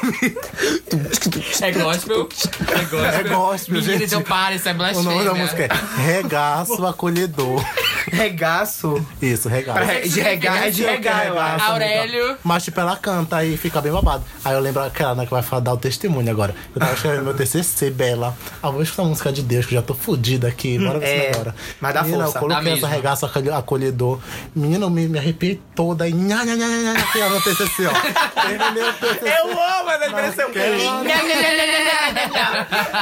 É 1.61 1.71
gospel. 1.71 2.29
É 2.69 2.83
gospel. 2.83 3.05
É 3.05 3.23
gospel, 3.23 3.75
Menino, 3.75 3.93
gente. 3.93 4.03
então 4.05 4.21
para, 4.21 4.55
isso 4.55 4.67
é 4.67 4.71
O 4.71 4.75
blasfêmia. 4.75 5.11
nome 5.11 5.25
da 5.25 5.33
música 5.33 5.63
é 5.63 6.01
Regaço 6.01 6.85
Acolhedor. 6.85 7.63
Regaço. 8.11 9.05
Isso, 9.21 9.47
regaço. 9.47 9.79
Pra 9.85 9.99
de 10.01 10.19
regar, 10.19 10.67
é 10.67 10.69
de 10.71 10.83
regar, 10.83 11.27
eu 11.27 11.39
acho. 11.39 11.65
Aurélio. 11.65 12.37
Mas, 12.43 12.63
tipo, 12.63 12.79
ela 12.79 12.95
canta 12.97 13.37
aí 13.37 13.55
fica 13.57 13.79
bem 13.81 13.91
babado. 13.91 14.23
Aí 14.43 14.53
eu 14.53 14.59
lembro 14.59 14.81
aquela 14.83 15.15
né, 15.15 15.25
que 15.25 15.31
vai 15.31 15.41
falar, 15.41 15.61
dar 15.61 15.73
o 15.73 15.77
testemunho 15.77 16.29
agora. 16.29 16.53
Eu 16.73 16.79
tava 16.79 16.93
escrevendo 16.93 17.23
meu 17.23 17.33
TCC, 17.33 17.89
Bela. 18.11 18.35
Ah, 18.61 18.69
vou 18.69 18.81
escutar 18.81 19.03
a 19.03 19.05
música 19.05 19.31
de 19.31 19.41
Deus, 19.41 19.65
que 19.65 19.73
eu 19.75 19.79
já 19.79 19.85
tô 19.85 19.93
fudida 19.93 20.47
aqui. 20.47 20.77
Bora 20.77 20.99
ver 20.99 21.05
É, 21.07 21.21
se 21.23 21.29
melhora. 21.31 21.55
mas 21.79 21.93
dá 21.93 22.03
Menina, 22.03 22.23
força. 22.25 22.37
eu 22.37 22.41
coloquei 22.41 22.73
essa 22.73 22.87
regaça 22.87 23.25
acolhe- 23.25 23.49
acolhedor. 23.51 24.19
Menina, 24.55 24.85
eu 24.85 24.89
me, 24.89 25.07
me 25.07 25.17
arrepiei 25.17 25.61
toda. 25.75 26.07
E 26.07 26.13
nha, 26.13 26.43
nha, 26.43 26.55
nha, 26.55 26.67
nha, 26.67 26.77
nha, 26.93 26.99
aqui, 26.99 27.19
ó, 27.21 27.29
no 27.29 27.41
TCC, 27.41 27.85
ó. 27.87 28.41
Terminei 28.47 28.83
o 28.89 28.93
TCC. 28.93 29.29
Eu 29.29 29.51
amo 29.51 29.89
essa 29.91 30.05
expressão. 30.05 30.49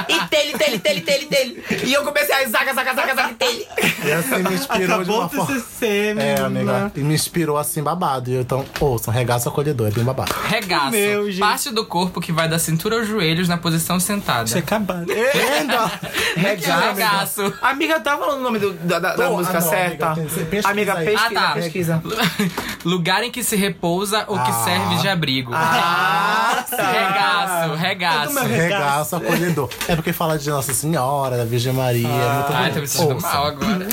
E 0.07 0.27
tele, 0.29 0.57
tele, 0.57 0.79
tele, 0.79 1.01
tele, 1.01 1.25
tele. 1.25 1.63
E 1.85 1.93
eu 1.93 2.03
comecei 2.03 2.35
a 2.35 2.47
zaga, 2.49 2.73
zaga, 2.73 2.93
zaga, 2.93 3.15
zaga, 3.15 3.33
tele. 3.35 3.65
E 4.05 4.11
assim 4.11 4.43
me 4.43 4.53
inspirou 4.53 5.03
de 5.03 5.09
Acabou 5.11 5.17
uma 5.17 5.25
o 5.25 5.29
forma... 5.29 5.53
TCC, 5.55 6.15
É, 6.17 6.39
amiga. 6.41 6.91
E 6.95 6.99
me 6.99 7.13
inspirou 7.13 7.57
assim 7.57 7.81
babado. 7.83 8.29
E 8.29 8.35
eu, 8.35 8.41
então, 8.41 8.65
ouçam, 8.79 9.13
regaço 9.13 9.49
acolhedor, 9.49 9.87
é 9.87 9.91
bem 9.91 10.03
babado. 10.03 10.33
Regaço. 10.47 10.91
Meu, 10.91 11.25
gente. 11.29 11.39
Parte 11.39 11.69
do 11.71 11.85
corpo 11.85 12.19
que 12.21 12.31
vai 12.31 12.47
da 12.47 12.59
cintura 12.59 12.97
aos 12.97 13.07
joelhos 13.07 13.47
na 13.47 13.57
posição 13.57 13.99
sentada. 13.99 14.45
Isso 14.45 14.57
é 14.57 14.61
acabado. 15.01 15.11
Entenda! 15.39 15.91
Regaço. 16.35 17.53
Amiga, 17.61 17.99
tá 17.99 18.17
falando 18.17 18.39
o 18.39 18.43
nome 18.43 18.59
do- 18.59 18.73
da, 18.73 18.99
da- 18.99 19.15
da 19.15 19.25
Tô, 19.27 19.37
música 19.37 19.57
ah, 19.57 19.61
não, 19.61 19.69
certa? 19.69 20.05
amiga, 20.11 20.29
pesquisa 20.29 20.69
Amiga, 20.69 20.95
pesquisa, 20.95 21.25
Ah, 21.25 21.29
tá. 21.33 21.51
pesquisa. 21.53 22.03
Lugar 22.85 23.23
em 23.23 23.31
que 23.31 23.43
se 23.43 23.55
repousa 23.55 24.23
ou 24.27 24.37
que 24.39 24.49
Ah. 24.51 24.63
serve 24.63 24.95
de 24.97 25.07
abrigo. 25.09 25.51
Ah, 25.53 26.63
tá. 26.69 26.91
Regaço, 26.91 27.75
regaço. 27.75 28.33
meu 28.33 28.43
Regaço 28.45 29.15
acolhedor. 29.17 29.69
É 29.87 29.95
porque 29.95 30.13
fala 30.13 30.37
de 30.37 30.49
Nossa 30.49 30.73
Senhora, 30.73 31.37
da 31.37 31.45
Virgem 31.45 31.73
Maria. 31.73 32.07
é 32.07 32.33
muito 32.33 32.53
Ai, 32.53 32.71
tô 32.71 32.79
me 32.79 32.87
sentindo 32.87 33.15
Ouça. 33.15 33.27
mal 33.27 33.45
agora. 33.47 33.87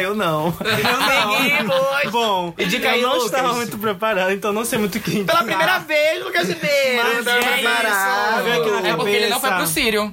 Eu 0.00 0.14
não. 0.14 0.52
Seguimos. 0.52 2.10
Bom, 2.12 2.54
Indica 2.58 2.86
eu 2.88 2.92
aí, 2.92 3.02
não 3.02 3.10
Lucas. 3.14 3.26
estava 3.26 3.52
muito 3.54 3.78
preparado, 3.78 4.30
então 4.32 4.52
não 4.52 4.64
sei 4.64 4.78
muito 4.78 4.96
o 4.98 5.00
que 5.00 5.24
Pela 5.24 5.42
primeira 5.42 5.78
vez, 5.78 6.22
Lucas 6.24 6.48
Ribeiro. 6.48 7.02
Mas 7.14 7.24
Não 7.24 7.32
é 7.32 7.40
preparado. 7.40 8.46
isso. 8.48 8.86
É 8.86 8.94
porque 8.94 9.10
ele 9.10 9.28
não 9.28 9.40
foi 9.40 9.50
pro 9.50 9.58
cabeça. 9.58 9.72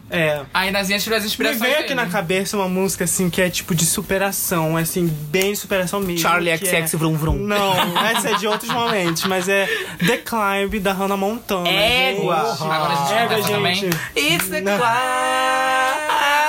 É. 0.10 0.42
Aí 0.54 0.72
Nazinha 0.72 1.00
tirou 1.00 1.18
as 1.18 1.24
Me 1.24 1.30
inspirações 1.30 1.62
veio 1.62 1.74
aqui 1.80 1.90
dele. 1.90 1.96
na 1.96 2.06
cabeça 2.08 2.58
uma 2.58 2.68
música 2.68 3.04
assim 3.04 3.30
que 3.30 3.42
é 3.42 3.50
tipo 3.50 3.74
de 3.76 3.86
superação, 3.86 4.76
assim, 4.78 5.08
bem 5.08 5.56
superação 5.56 6.00
mesmo. 6.00 6.20
Charlie 6.20 6.56
XX 6.58 6.94
é... 6.94 6.98
Vrum 6.98 7.16
Vrum. 7.16 7.38
Não, 7.38 7.74
essa 8.06 8.32
é 8.32 8.36
de 8.36 8.48
outros 8.48 8.70
momentos, 8.72 9.24
mas 9.26 9.48
é 9.50 9.68
The 10.06 10.18
Climb 10.18 10.80
da 10.80 10.94
Hannah 10.94 11.18
Montana. 11.18 11.68
Égua. 11.70 12.56
gente. 12.58 12.64
Agora 12.64 12.94
a 12.94 12.96
gente 12.96 13.14
Égua, 13.14 13.38
essa 13.40 13.48
também. 13.50 13.76
gente. 13.76 13.98
It's 14.16 14.48
the 14.50 14.62
Não. 14.62 14.78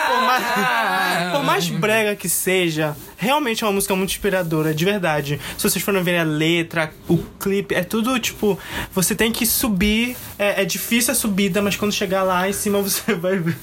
Por 0.07 0.23
mais, 0.23 1.33
por 1.33 1.43
mais 1.45 1.69
brega 1.69 2.15
que 2.17 2.29
seja, 2.29 2.97
realmente 3.17 3.63
é 3.65 3.67
uma 3.67 3.73
música 3.73 3.95
muito 3.97 4.11
inspiradora, 4.11 4.75
de 4.75 4.85
verdade. 4.85 5.41
Se 5.57 5.63
vocês 5.69 5.83
forem 5.85 6.03
ver 6.03 6.19
a 6.19 6.23
letra, 6.25 6.93
o 7.09 7.19
clipe, 7.41 7.75
é 7.75 7.83
tudo 7.83 8.19
tipo. 8.19 8.59
Você 8.93 9.15
tem 9.15 9.31
que 9.33 9.47
subir. 9.47 10.17
É, 10.39 10.63
é 10.63 10.65
difícil 10.65 11.13
a 11.13 11.15
subida, 11.15 11.61
mas 11.63 11.77
quando 11.77 11.93
chegar 11.93 12.23
lá 12.23 12.49
em 12.49 12.53
cima 12.53 12.81
você 12.83 13.15
vai 13.15 13.37
ver. 13.39 13.57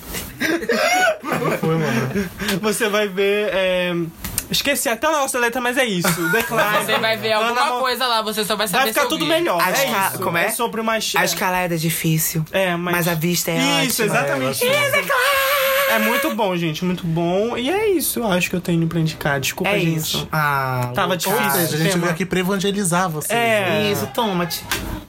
Você 2.62 2.90
vai 2.90 3.08
ver. 3.08 3.50
é, 3.54 3.94
Esqueci 4.50 4.90
até 4.90 5.08
o 5.08 5.12
negócio 5.14 5.40
da 5.40 5.46
letra, 5.46 5.62
mas 5.62 5.78
é 5.78 5.86
isso. 5.86 6.10
The 6.32 6.44
Climb. 6.44 6.86
Você 6.86 6.98
vai 7.00 7.16
ver 7.16 7.32
alguma 7.32 7.66
Mon- 7.68 7.80
coisa 7.80 8.06
lá, 8.06 8.22
você 8.22 8.44
só 8.44 8.58
vai 8.58 8.68
saber 8.68 8.84
Vai 8.84 8.88
ficar 8.94 9.04
se 9.04 9.08
tudo 9.08 9.26
melhor. 9.26 9.62
A 9.62 9.70
é 9.72 9.86
isso. 10.10 10.20
como 10.20 10.38
é? 10.38 10.50
sobre 10.50 10.82
uma 10.82 10.94
A 10.96 10.98
escalada 10.98 11.74
é 11.74 11.78
difícil. 11.78 12.44
É, 12.52 12.76
mas... 12.76 12.94
Mas 12.98 13.08
a 13.08 13.14
vista 13.14 13.50
é 13.50 13.86
Isso, 13.86 14.04
ótima. 14.04 14.18
exatamente. 14.18 14.68
É 14.68 14.90
muito 16.00 16.34
bom, 16.36 16.56
gente, 16.56 16.84
muito 16.86 17.06
bom. 17.06 17.58
E 17.58 17.70
é 17.70 17.90
isso, 17.92 18.20
eu 18.20 18.28
acho 18.32 18.50
que 18.50 18.56
eu 18.56 18.62
tenho 18.62 18.88
pra 18.88 19.00
indicar. 19.00 19.40
Desculpa, 19.40 19.72
É 19.72 19.80
gente. 19.80 19.98
isso. 19.98 20.28
Ah, 20.32 20.92
Tava 20.94 21.12
Ou 21.14 21.18
difícil. 21.18 21.52
seja, 21.52 21.76
a 21.76 21.80
gente 21.80 21.98
veio 21.98 22.12
aqui 22.12 22.26
pra 22.26 22.40
evangelizar 22.40 23.10
vocês. 23.10 23.32
É. 23.38 23.62
né? 23.70 23.92
Isso, 23.92 24.08
toma-te. 24.14 24.64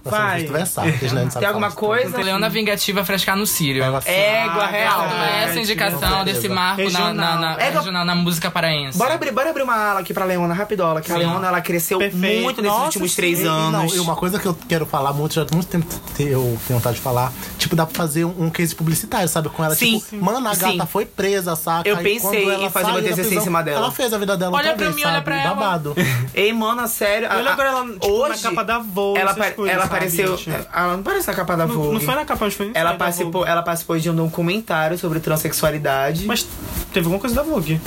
Vai. 0.04 0.44
versáteis, 0.44 1.12
né? 1.12 1.20
A 1.20 1.22
gente 1.24 1.32
sabe 1.34 1.44
Tem 1.44 1.48
alguma 1.48 1.70
coisa? 1.70 2.18
Leona 2.18 2.48
Vingativa 2.48 3.04
frescar 3.04 3.36
no 3.36 3.46
Sírio. 3.46 3.84
Égua, 3.84 4.66
real. 4.66 5.06
É 5.22 5.44
essa 5.44 5.60
indicação 5.60 6.24
desse 6.24 6.48
marco 6.48 6.90
na, 6.90 7.14
na, 7.14 7.36
na, 7.36 7.54
Regional. 7.56 8.04
na 8.04 8.14
música 8.14 8.50
paraense. 8.50 8.98
Bora 8.98 9.14
abrir, 9.14 9.30
bora 9.30 9.50
abrir 9.50 9.62
uma 9.62 9.74
ala 9.74 10.00
aqui 10.00 10.12
pra 10.12 10.24
Leona, 10.24 10.52
rapidola. 10.54 11.00
Que 11.00 11.12
a 11.12 11.16
Leona, 11.16 11.46
ela 11.46 11.60
cresceu 11.60 11.98
Perfeito. 11.98 12.42
muito 12.42 12.60
nesses 12.60 12.72
Nossa, 12.76 12.86
últimos 12.86 13.10
sim. 13.12 13.16
três 13.16 13.40
não, 13.40 13.52
anos. 13.52 13.94
e 13.94 14.00
uma 14.00 14.16
coisa 14.16 14.38
que 14.40 14.46
eu 14.46 14.56
quero 14.68 14.84
falar 14.86 15.12
muito, 15.12 15.34
já 15.34 15.42
há 15.42 15.46
muito 15.54 15.68
tempo 15.68 15.86
eu 16.18 16.58
tenho 16.66 16.78
vontade 16.78 16.96
de 16.96 17.02
falar, 17.02 17.32
tipo, 17.58 17.74
dá 17.76 17.86
pra 17.86 17.94
fazer 17.94 18.24
um, 18.24 18.46
um 18.46 18.50
case 18.50 18.74
publicitário, 18.74 19.28
sabe? 19.28 19.48
Com 19.50 19.64
ela, 19.64 19.74
Sim. 19.74 19.98
tipo, 20.00 20.16
mano, 20.24 20.46
a 20.48 20.54
Sim. 20.54 20.71
Gata 20.76 20.86
foi 20.86 21.04
presa, 21.06 21.54
saca? 21.56 21.88
Eu 21.88 21.96
pensei 21.98 22.52
em 22.54 22.70
fazer 22.70 22.90
uma 22.90 23.02
TCC 23.02 23.34
em 23.36 23.40
cima 23.40 23.62
dela. 23.62 23.78
Ela 23.78 23.90
fez 23.92 24.12
a 24.12 24.18
vida 24.18 24.36
dela 24.36 24.56
Olha 24.56 24.70
outra 24.70 24.86
pra 24.86 24.94
mim, 24.94 25.02
olha 25.02 25.12
sabe? 25.14 25.24
pra 25.24 25.40
ela. 25.40 25.54
Babado. 25.54 25.94
Ei, 26.34 26.52
mano, 26.52 26.86
sério. 26.88 27.30
a- 27.30 27.36
Olha 27.36 27.50
a- 27.50 27.52
agora 27.52 27.68
ela 27.68 27.86
tipo, 27.86 28.08
hoje, 28.10 28.42
na 28.42 28.50
capa 28.50 28.64
da 28.64 28.78
Vogue, 28.78 29.18
ela, 29.20 29.34
coisas, 29.34 29.58
ela 29.58 29.70
sabe, 29.82 29.84
apareceu. 29.96 30.36
gente? 30.36 30.50
Ela 30.72 30.92
não 30.92 31.00
aparece 31.00 31.28
na 31.28 31.34
capa 31.34 31.56
da 31.56 31.66
Não, 31.66 31.74
Vogue. 31.74 31.94
não 31.94 32.00
foi 32.00 32.14
na 32.14 32.24
capa, 32.24 32.44
mas 32.44 32.54
foi 32.54 32.70
ela 32.74 32.94
participou, 32.94 33.46
ela 33.46 33.62
participou 33.62 33.98
de 33.98 34.10
um 34.10 34.14
documentário 34.16 34.96
sobre 34.98 35.20
transexualidade 35.20 36.26
Mas 36.26 36.46
teve 36.92 37.06
alguma 37.06 37.18
coisa 37.20 37.34
da 37.36 37.42
Vogue. 37.42 37.80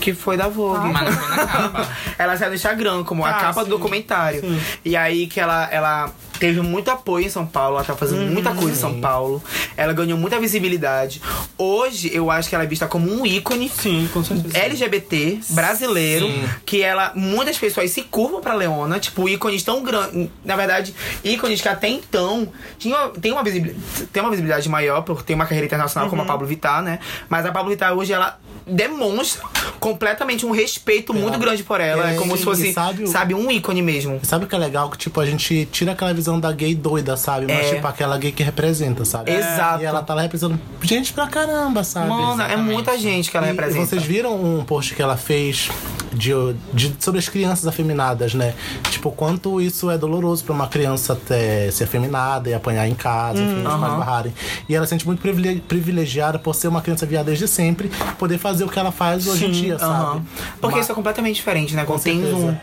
que 0.00 0.14
foi 0.14 0.36
da 0.36 0.48
Vogue. 0.48 0.88
Mas 0.92 1.14
não 1.14 1.22
foi 1.22 1.36
na 1.36 1.46
capa. 1.46 1.88
Ela 2.18 2.36
saiu 2.36 2.48
no 2.50 2.54
Instagram 2.54 3.04
como 3.04 3.24
a 3.24 3.30
Ah, 3.30 3.34
capa 3.34 3.64
sim. 3.64 3.68
do 3.68 3.76
documentário. 3.76 4.40
Sim. 4.40 4.60
E 4.84 4.96
aí 4.96 5.26
que 5.26 5.38
ela, 5.40 5.68
ela 5.70 6.10
teve 6.40 6.60
muito 6.62 6.90
apoio 6.90 7.26
em 7.26 7.28
São 7.30 7.46
Paulo, 7.46 7.76
ela 7.76 7.84
tá 7.84 7.94
fazendo 7.94 8.22
Uhum. 8.22 8.32
muita 8.32 8.52
coisa 8.54 8.72
em 8.72 8.74
São 8.74 9.00
Paulo. 9.00 9.42
Ela 9.76 9.92
ganhou 9.92 10.18
muita 10.18 10.40
visibilidade. 10.40 11.20
Hoje 11.56 12.10
eu 12.12 12.30
acho 12.30 12.48
que 12.48 12.54
ela 12.54 12.64
é 12.64 12.66
vista 12.66 12.88
como 12.88 13.12
um 13.12 13.24
ícone 13.26 13.68
Sim, 13.68 14.08
com 14.12 14.24
certeza. 14.24 14.58
LGBT 14.58 15.38
brasileiro 15.50 16.26
Sim. 16.26 16.48
que 16.64 16.82
ela 16.82 17.12
muitas 17.14 17.58
pessoas 17.58 17.90
se 17.90 18.02
curvam 18.02 18.40
pra 18.40 18.54
Leona, 18.54 18.98
tipo 18.98 19.28
ícones 19.28 19.62
tão 19.62 19.82
grandes, 19.82 20.28
na 20.44 20.56
verdade, 20.56 20.94
ícones 21.22 21.60
que 21.60 21.68
até 21.68 21.88
então 21.88 22.48
tinham 22.78 23.10
tem 23.10 23.30
uma 23.32 23.42
visibilidade, 23.44 24.06
tem 24.12 24.22
uma 24.22 24.30
visibilidade 24.30 24.68
maior 24.68 25.02
por 25.02 25.22
ter 25.22 25.34
uma 25.34 25.44
carreira 25.44 25.66
internacional 25.66 26.08
como 26.08 26.22
a 26.22 26.24
Pablo 26.24 26.46
Vittar, 26.46 26.82
né? 26.82 26.98
Mas 27.28 27.44
a 27.44 27.52
Pablo 27.52 27.70
Vittar 27.70 27.92
hoje 27.92 28.12
ela 28.12 28.38
demonstra 28.66 29.42
completamente 29.80 30.46
um 30.46 30.50
respeito 30.50 31.12
muito 31.12 31.38
grande 31.38 31.62
por 31.62 31.80
ela, 31.80 32.10
é, 32.12 32.14
como 32.14 32.36
se 32.36 32.44
fosse, 32.44 32.72
sabe 32.72 33.06
sabe, 33.08 33.34
um 33.34 33.50
ícone 33.50 33.82
mesmo. 33.82 34.20
Sabe 34.22 34.44
o 34.44 34.48
que 34.48 34.54
é 34.54 34.58
legal? 34.58 34.90
Que, 34.90 34.96
tipo, 34.98 35.18
a 35.20 35.26
gente 35.26 35.68
tira 35.72 35.92
aquela 35.92 36.12
visão 36.14 36.29
da 36.38 36.52
gay 36.52 36.74
doida, 36.74 37.16
sabe? 37.16 37.46
Mas, 37.46 37.66
É. 37.66 37.74
tipo, 37.74 37.86
aquela 37.86 38.16
gay 38.18 38.30
que 38.30 38.42
representa, 38.42 39.04
sabe? 39.04 39.32
Exato. 39.32 39.82
E 39.82 39.86
ela 39.86 40.02
tá 40.02 40.14
lá 40.14 40.22
representando 40.22 40.60
gente 40.82 41.12
pra 41.12 41.26
caramba, 41.26 41.82
sabe? 41.82 42.08
Mano, 42.08 42.42
é 42.42 42.46
exatamente. 42.46 42.72
muita 42.72 42.98
gente 42.98 43.30
que 43.30 43.36
ela 43.36 43.46
E 43.46 43.50
representa. 43.50 43.86
Vocês 43.86 44.02
viram 44.02 44.34
um 44.36 44.62
post 44.64 44.94
que 44.94 45.02
ela 45.02 45.16
fez 45.16 45.68
de, 46.12 46.32
de- 46.74 46.94
sobre 46.98 47.18
as 47.20 47.28
crianças 47.28 47.66
afeminadas, 47.66 48.34
né? 48.34 48.54
Tipo, 48.90 49.10
quanto 49.12 49.60
isso 49.60 49.90
é 49.90 49.96
doloroso 49.96 50.44
pra 50.44 50.52
uma 50.52 50.66
criança 50.68 51.14
ter, 51.16 51.72
ser 51.72 51.84
afeminada 51.84 52.50
e 52.50 52.54
apanhar 52.54 52.86
em 52.86 52.94
casa, 52.94 53.40
enfim, 53.40 53.58
os 53.66 53.74
pais 53.80 53.94
barrarem. 53.94 54.34
E 54.68 54.74
ela 54.74 54.84
se 54.86 54.90
sente 54.90 55.06
muito 55.06 55.20
privile- 55.22 55.60
privilegiada 55.66 56.38
por 56.38 56.54
ser 56.54 56.68
uma 56.68 56.80
criança 56.82 57.06
viada 57.06 57.26
desde 57.26 57.46
sempre, 57.48 57.90
poder 58.18 58.38
fazer 58.38 58.64
o 58.64 58.68
que 58.68 58.78
ela 58.78 58.90
faz 58.92 59.26
hoje 59.26 59.46
em 59.46 59.50
dia, 59.52 59.78
sabe? 59.78 59.92
Aham. 59.92 60.22
Porque 60.60 60.76
Mas- 60.76 60.84
isso 60.84 60.92
é 60.92 60.94
completamente 60.94 61.36
diferente, 61.36 61.74
né? 61.74 61.84
Quando 61.84 62.02
tens 62.02 62.24
um, 62.34 62.54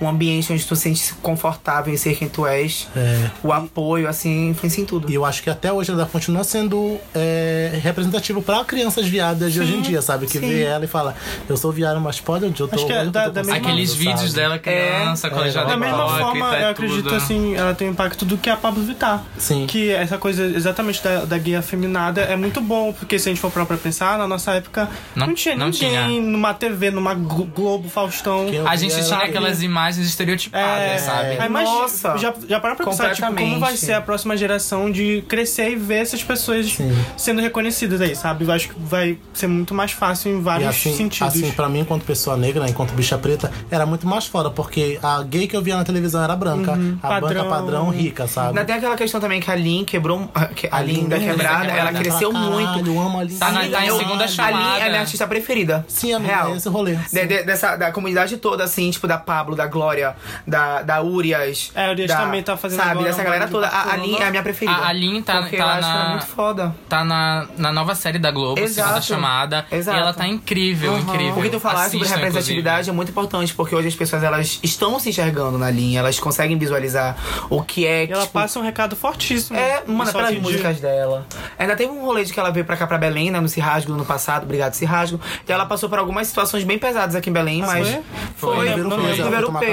um 0.00 0.08
ambiente 0.08 0.52
onde 0.52 0.64
tu 0.64 0.76
se 0.76 0.82
sente 0.82 1.12
confortável 1.20 1.92
em 1.92 1.96
ser 1.96 2.14
quem 2.16 2.28
tu 2.28 2.46
és, 2.46 2.88
É. 2.96 3.11
o 3.42 3.52
apoio, 3.52 4.08
assim, 4.08 4.50
influencia 4.50 4.82
em 4.82 4.86
tudo. 4.86 5.10
E 5.10 5.14
eu 5.14 5.24
acho 5.24 5.42
que 5.42 5.50
até 5.50 5.72
hoje 5.72 5.90
ela 5.90 6.06
continua 6.06 6.44
sendo 6.44 6.98
é, 7.14 7.78
representativo 7.82 8.42
pra 8.42 8.64
crianças 8.64 9.06
viadas 9.06 9.52
de 9.52 9.60
hoje 9.60 9.74
em 9.74 9.80
dia, 9.80 10.00
sabe? 10.02 10.26
Que 10.26 10.38
sim. 10.38 10.48
vê 10.48 10.62
ela 10.62 10.84
e 10.84 10.88
fala, 10.88 11.14
eu 11.48 11.56
sou 11.56 11.70
viada, 11.72 11.98
mas 12.00 12.20
pode, 12.20 12.44
eu 12.44 12.52
tô 12.68 12.74
Acho 12.76 12.86
que 12.86 12.92
é 12.92 13.04
da- 13.06 13.24
tô 13.24 13.30
da 13.30 13.42
mesma- 13.42 13.56
Aqueles 13.56 13.90
sabe? 13.90 14.04
vídeos 14.04 14.32
dela 14.32 14.58
criança, 14.58 15.30
com 15.30 15.38
a 15.40 15.46
É, 15.46 15.50
já 15.50 15.64
Da 15.64 15.76
mesma 15.76 16.08
forma, 16.18 16.56
eu 16.56 16.68
acredito 16.70 17.14
assim, 17.14 17.54
ela 17.54 17.74
tem 17.74 17.88
o 17.88 17.90
impacto 17.92 18.24
do 18.24 18.36
que 18.38 18.48
a 18.50 18.56
Pablo 18.56 18.82
Vittar. 18.84 19.22
Sim. 19.38 19.66
Que 19.66 19.90
essa 19.90 20.18
coisa 20.18 20.44
exatamente 20.44 21.02
da, 21.02 21.24
da 21.24 21.38
gay 21.38 21.54
afeminada 21.56 22.20
é 22.22 22.36
muito 22.36 22.60
bom, 22.60 22.92
porque 22.92 23.18
se 23.18 23.28
a 23.28 23.32
gente 23.32 23.40
for 23.40 23.50
parar 23.50 23.66
pra 23.66 23.76
pensar, 23.76 24.18
na 24.18 24.26
nossa 24.26 24.52
época 24.52 24.88
não, 25.14 25.28
Não- 25.28 25.34
tinha 25.34 25.54
não 25.56 25.66
ninguém 25.66 25.90
tinha. 25.90 26.20
numa 26.22 26.54
TV, 26.54 26.90
numa 26.90 27.14
Glo- 27.14 27.46
Globo, 27.46 27.88
Faustão. 27.88 28.46
A 28.66 28.76
gente 28.76 28.94
tinha 29.04 29.18
aquelas 29.18 29.62
imagens 29.62 30.06
estereotipadas, 30.06 30.92
É, 30.92 30.98
sabe? 30.98 31.38
Aí, 31.38 31.48
mas 31.48 31.64
Nossa. 31.68 32.16
já, 32.18 32.32
já 32.48 32.60
para 32.60 32.74
pra 32.74 32.86
pensar, 32.86 33.01
tipo, 33.10 33.34
como 33.34 33.58
vai 33.60 33.76
ser 33.76 33.92
a 33.94 34.00
próxima 34.00 34.36
geração 34.36 34.90
de 34.90 35.22
crescer 35.28 35.70
e 35.70 35.76
ver 35.76 35.96
essas 36.02 36.22
pessoas 36.22 36.72
Sim. 36.72 36.92
sendo 37.16 37.40
reconhecidas 37.40 38.00
aí, 38.00 38.14
sabe? 38.14 38.44
Eu 38.44 38.52
acho 38.52 38.68
que 38.68 38.74
vai 38.78 39.18
ser 39.32 39.46
muito 39.46 39.74
mais 39.74 39.92
fácil 39.92 40.32
em 40.32 40.40
vários 40.40 40.68
assim, 40.68 40.96
sentidos. 40.96 41.28
assim, 41.34 41.50
pra 41.52 41.68
mim, 41.68 41.80
enquanto 41.80 42.04
pessoa 42.04 42.36
negra, 42.36 42.62
né, 42.64 42.70
enquanto 42.70 42.92
bicha 42.92 43.16
preta, 43.18 43.50
era 43.70 43.84
muito 43.86 44.06
mais 44.06 44.26
foda, 44.26 44.50
porque 44.50 44.98
a 45.02 45.22
gay 45.22 45.46
que 45.46 45.56
eu 45.56 45.62
via 45.62 45.76
na 45.76 45.84
televisão 45.84 46.22
era 46.22 46.34
branca. 46.36 46.72
a 47.02 47.08
padrão. 47.08 47.28
branca 47.28 47.48
padrão 47.48 47.90
rica, 47.90 48.26
sabe? 48.26 48.62
Tem 48.64 48.76
aquela 48.76 48.96
questão 48.96 49.20
também 49.20 49.40
que 49.40 49.50
a 49.50 49.54
Lin 49.54 49.84
quebrou. 49.84 50.28
que 50.54 50.66
A, 50.70 50.76
A 50.78 50.82
Lin 50.82 50.92
Lin 50.92 51.08
da 51.08 51.16
é 51.16 51.20
quebrada, 51.20 51.60
quebrada 51.66 51.78
ela 51.80 51.90
pra 51.90 52.00
cresceu 52.00 52.32
caralho, 52.32 52.50
muito. 52.52 52.86
Eu 52.86 53.00
amo 53.00 53.18
a 53.20 53.24
Lin. 53.24 53.36
Tá 53.38 53.50
na- 53.50 53.60
tá 53.68 53.86
em 53.86 53.98
segunda 53.98 54.24
A 54.24 54.26
Lin 54.26 54.32
chamada. 54.32 54.78
é 54.84 54.88
minha 54.88 55.00
artista 55.00 55.26
preferida. 55.26 55.84
Sim, 55.88 56.12
amiga, 56.12 56.32
Real. 56.34 56.52
é 56.52 56.56
esse 56.56 56.68
rolê. 56.68 56.96
De- 57.12 57.26
de- 57.26 57.42
dessa, 57.44 57.76
da 57.76 57.90
comunidade 57.92 58.36
toda, 58.36 58.64
assim, 58.64 58.90
tipo, 58.90 59.06
da 59.06 59.18
Pablo, 59.18 59.54
da 59.56 59.66
Glória, 59.66 60.14
da, 60.46 60.82
da 60.82 61.02
Urias. 61.02 61.70
É, 61.74 61.86
a 61.86 61.90
Urias 61.90 62.08
da- 62.08 62.16
também 62.18 62.42
tá 62.42 62.56
fazendo 62.56 62.78
Sabe, 62.80 62.91
agora 62.92 63.06
dessa 63.08 63.22
galera 63.22 63.48
toda. 63.48 63.66
A, 63.68 63.92
a. 63.92 63.96
Lin 63.96 64.16
é 64.16 64.24
a 64.26 64.30
minha 64.30 64.42
preferida. 64.42 64.76
A- 64.78 64.88
a 64.88 64.92
Lin 64.92 65.22
tá- 65.22 65.40
Porque 65.42 65.56
tá 65.56 65.62
eu 65.62 65.68
acho 65.68 65.80
na- 65.80 65.94
ela 66.00 66.08
muito 66.10 66.26
foda. 66.26 66.74
Tá 66.88 67.04
na, 67.04 67.46
na 67.58 67.72
nova 67.72 67.94
série 67.94 68.18
da 68.18 68.30
Globo, 68.30 68.60
Exato. 68.60 68.88
segunda 68.88 69.00
chamada. 69.02 69.66
Exato. 69.70 69.96
E 69.96 70.00
ela 70.00 70.12
tá 70.12 70.26
incrível, 70.26 70.98
incrível. 70.98 71.34
Porque 71.34 71.50
tu 71.50 71.60
falar 71.60 71.88
sobre 71.90 72.06
representatividade 72.08 72.88
é 72.88 72.92
muito 72.92 73.10
importante, 73.10 73.54
porque 73.54 73.74
hoje 73.74 73.88
as 73.88 73.94
pessoas 73.94 74.22
elas 74.22 74.58
estão 74.62 74.98
se 74.98 75.08
enxergando 75.10 75.58
na 75.58 75.70
linha, 75.70 76.00
elas 76.00 76.18
conseguem 76.18 76.56
visualizar 76.58 77.16
o 77.50 77.62
que 77.62 77.86
é. 77.86 78.04
E 78.06 78.12
ela 78.12 78.22
tipo, 78.22 78.32
passa 78.32 78.58
um 78.58 78.62
recado 78.62 78.96
fortíssimo. 78.96 79.58
É, 79.58 79.82
mano, 79.86 80.12
pelas 80.12 80.30
que 80.34 80.40
músicas 80.40 80.80
dela. 80.80 81.26
Ainda 81.58 81.76
teve 81.76 81.90
um 81.92 82.04
rolê 82.04 82.24
de 82.24 82.32
que 82.32 82.38
ela 82.40 82.50
veio 82.50 82.64
pra 82.64 82.76
cá, 82.76 82.86
pra 82.86 82.98
Belém, 82.98 83.30
né, 83.30 83.40
no 83.40 83.48
Cirrasgo, 83.48 83.92
no 83.94 84.04
passado, 84.04 84.44
obrigado, 84.44 84.74
Cirrasgo. 84.74 85.20
E 85.48 85.52
ela 85.52 85.66
passou 85.66 85.88
por 85.88 85.98
algumas 85.98 86.26
situações 86.26 86.64
bem 86.64 86.78
pesadas 86.78 87.14
aqui 87.14 87.30
em 87.30 87.32
Belém, 87.32 87.62
Ah, 87.62 87.66
mas. 87.66 87.88
foi? 87.88 88.02
Foi, 88.36 88.56
Foi, 88.56 88.64
lembro. 88.68 88.90
peso, 88.90 89.02
ela 89.02 89.14
foi 89.16 89.24
Viram 89.30 89.46
tomar 89.46 89.60
café 89.60 89.72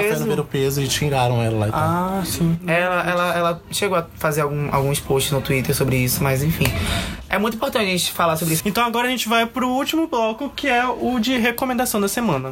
peso. 0.50 0.80
e 0.80 0.90
xingaram 0.90 1.42
ela 1.42 1.58
lá 1.58 1.66
e. 1.68 1.70
Ah, 1.72 2.22
sim. 2.24 2.58
Ela, 2.66 3.09
ela, 3.10 3.36
ela 3.36 3.62
chegou 3.70 3.98
a 3.98 4.06
fazer 4.16 4.40
algum- 4.42 4.68
alguns 4.74 4.98
posts 5.00 5.32
no 5.32 5.40
Twitter 5.40 5.74
sobre 5.74 5.96
isso, 5.96 6.22
mas 6.22 6.42
enfim. 6.42 6.64
É 7.28 7.38
muito 7.38 7.54
importante 7.56 7.84
a 7.84 7.90
gente 7.90 8.12
falar 8.12 8.36
sobre 8.36 8.54
isso. 8.54 8.62
Então 8.66 8.84
agora 8.84 9.06
a 9.06 9.10
gente 9.10 9.28
vai 9.28 9.46
pro 9.46 9.68
último 9.68 10.06
bloco, 10.06 10.50
que 10.50 10.68
é 10.68 10.86
o 10.86 11.18
de 11.20 11.36
recomendação 11.38 12.00
da 12.00 12.08
semana. 12.08 12.50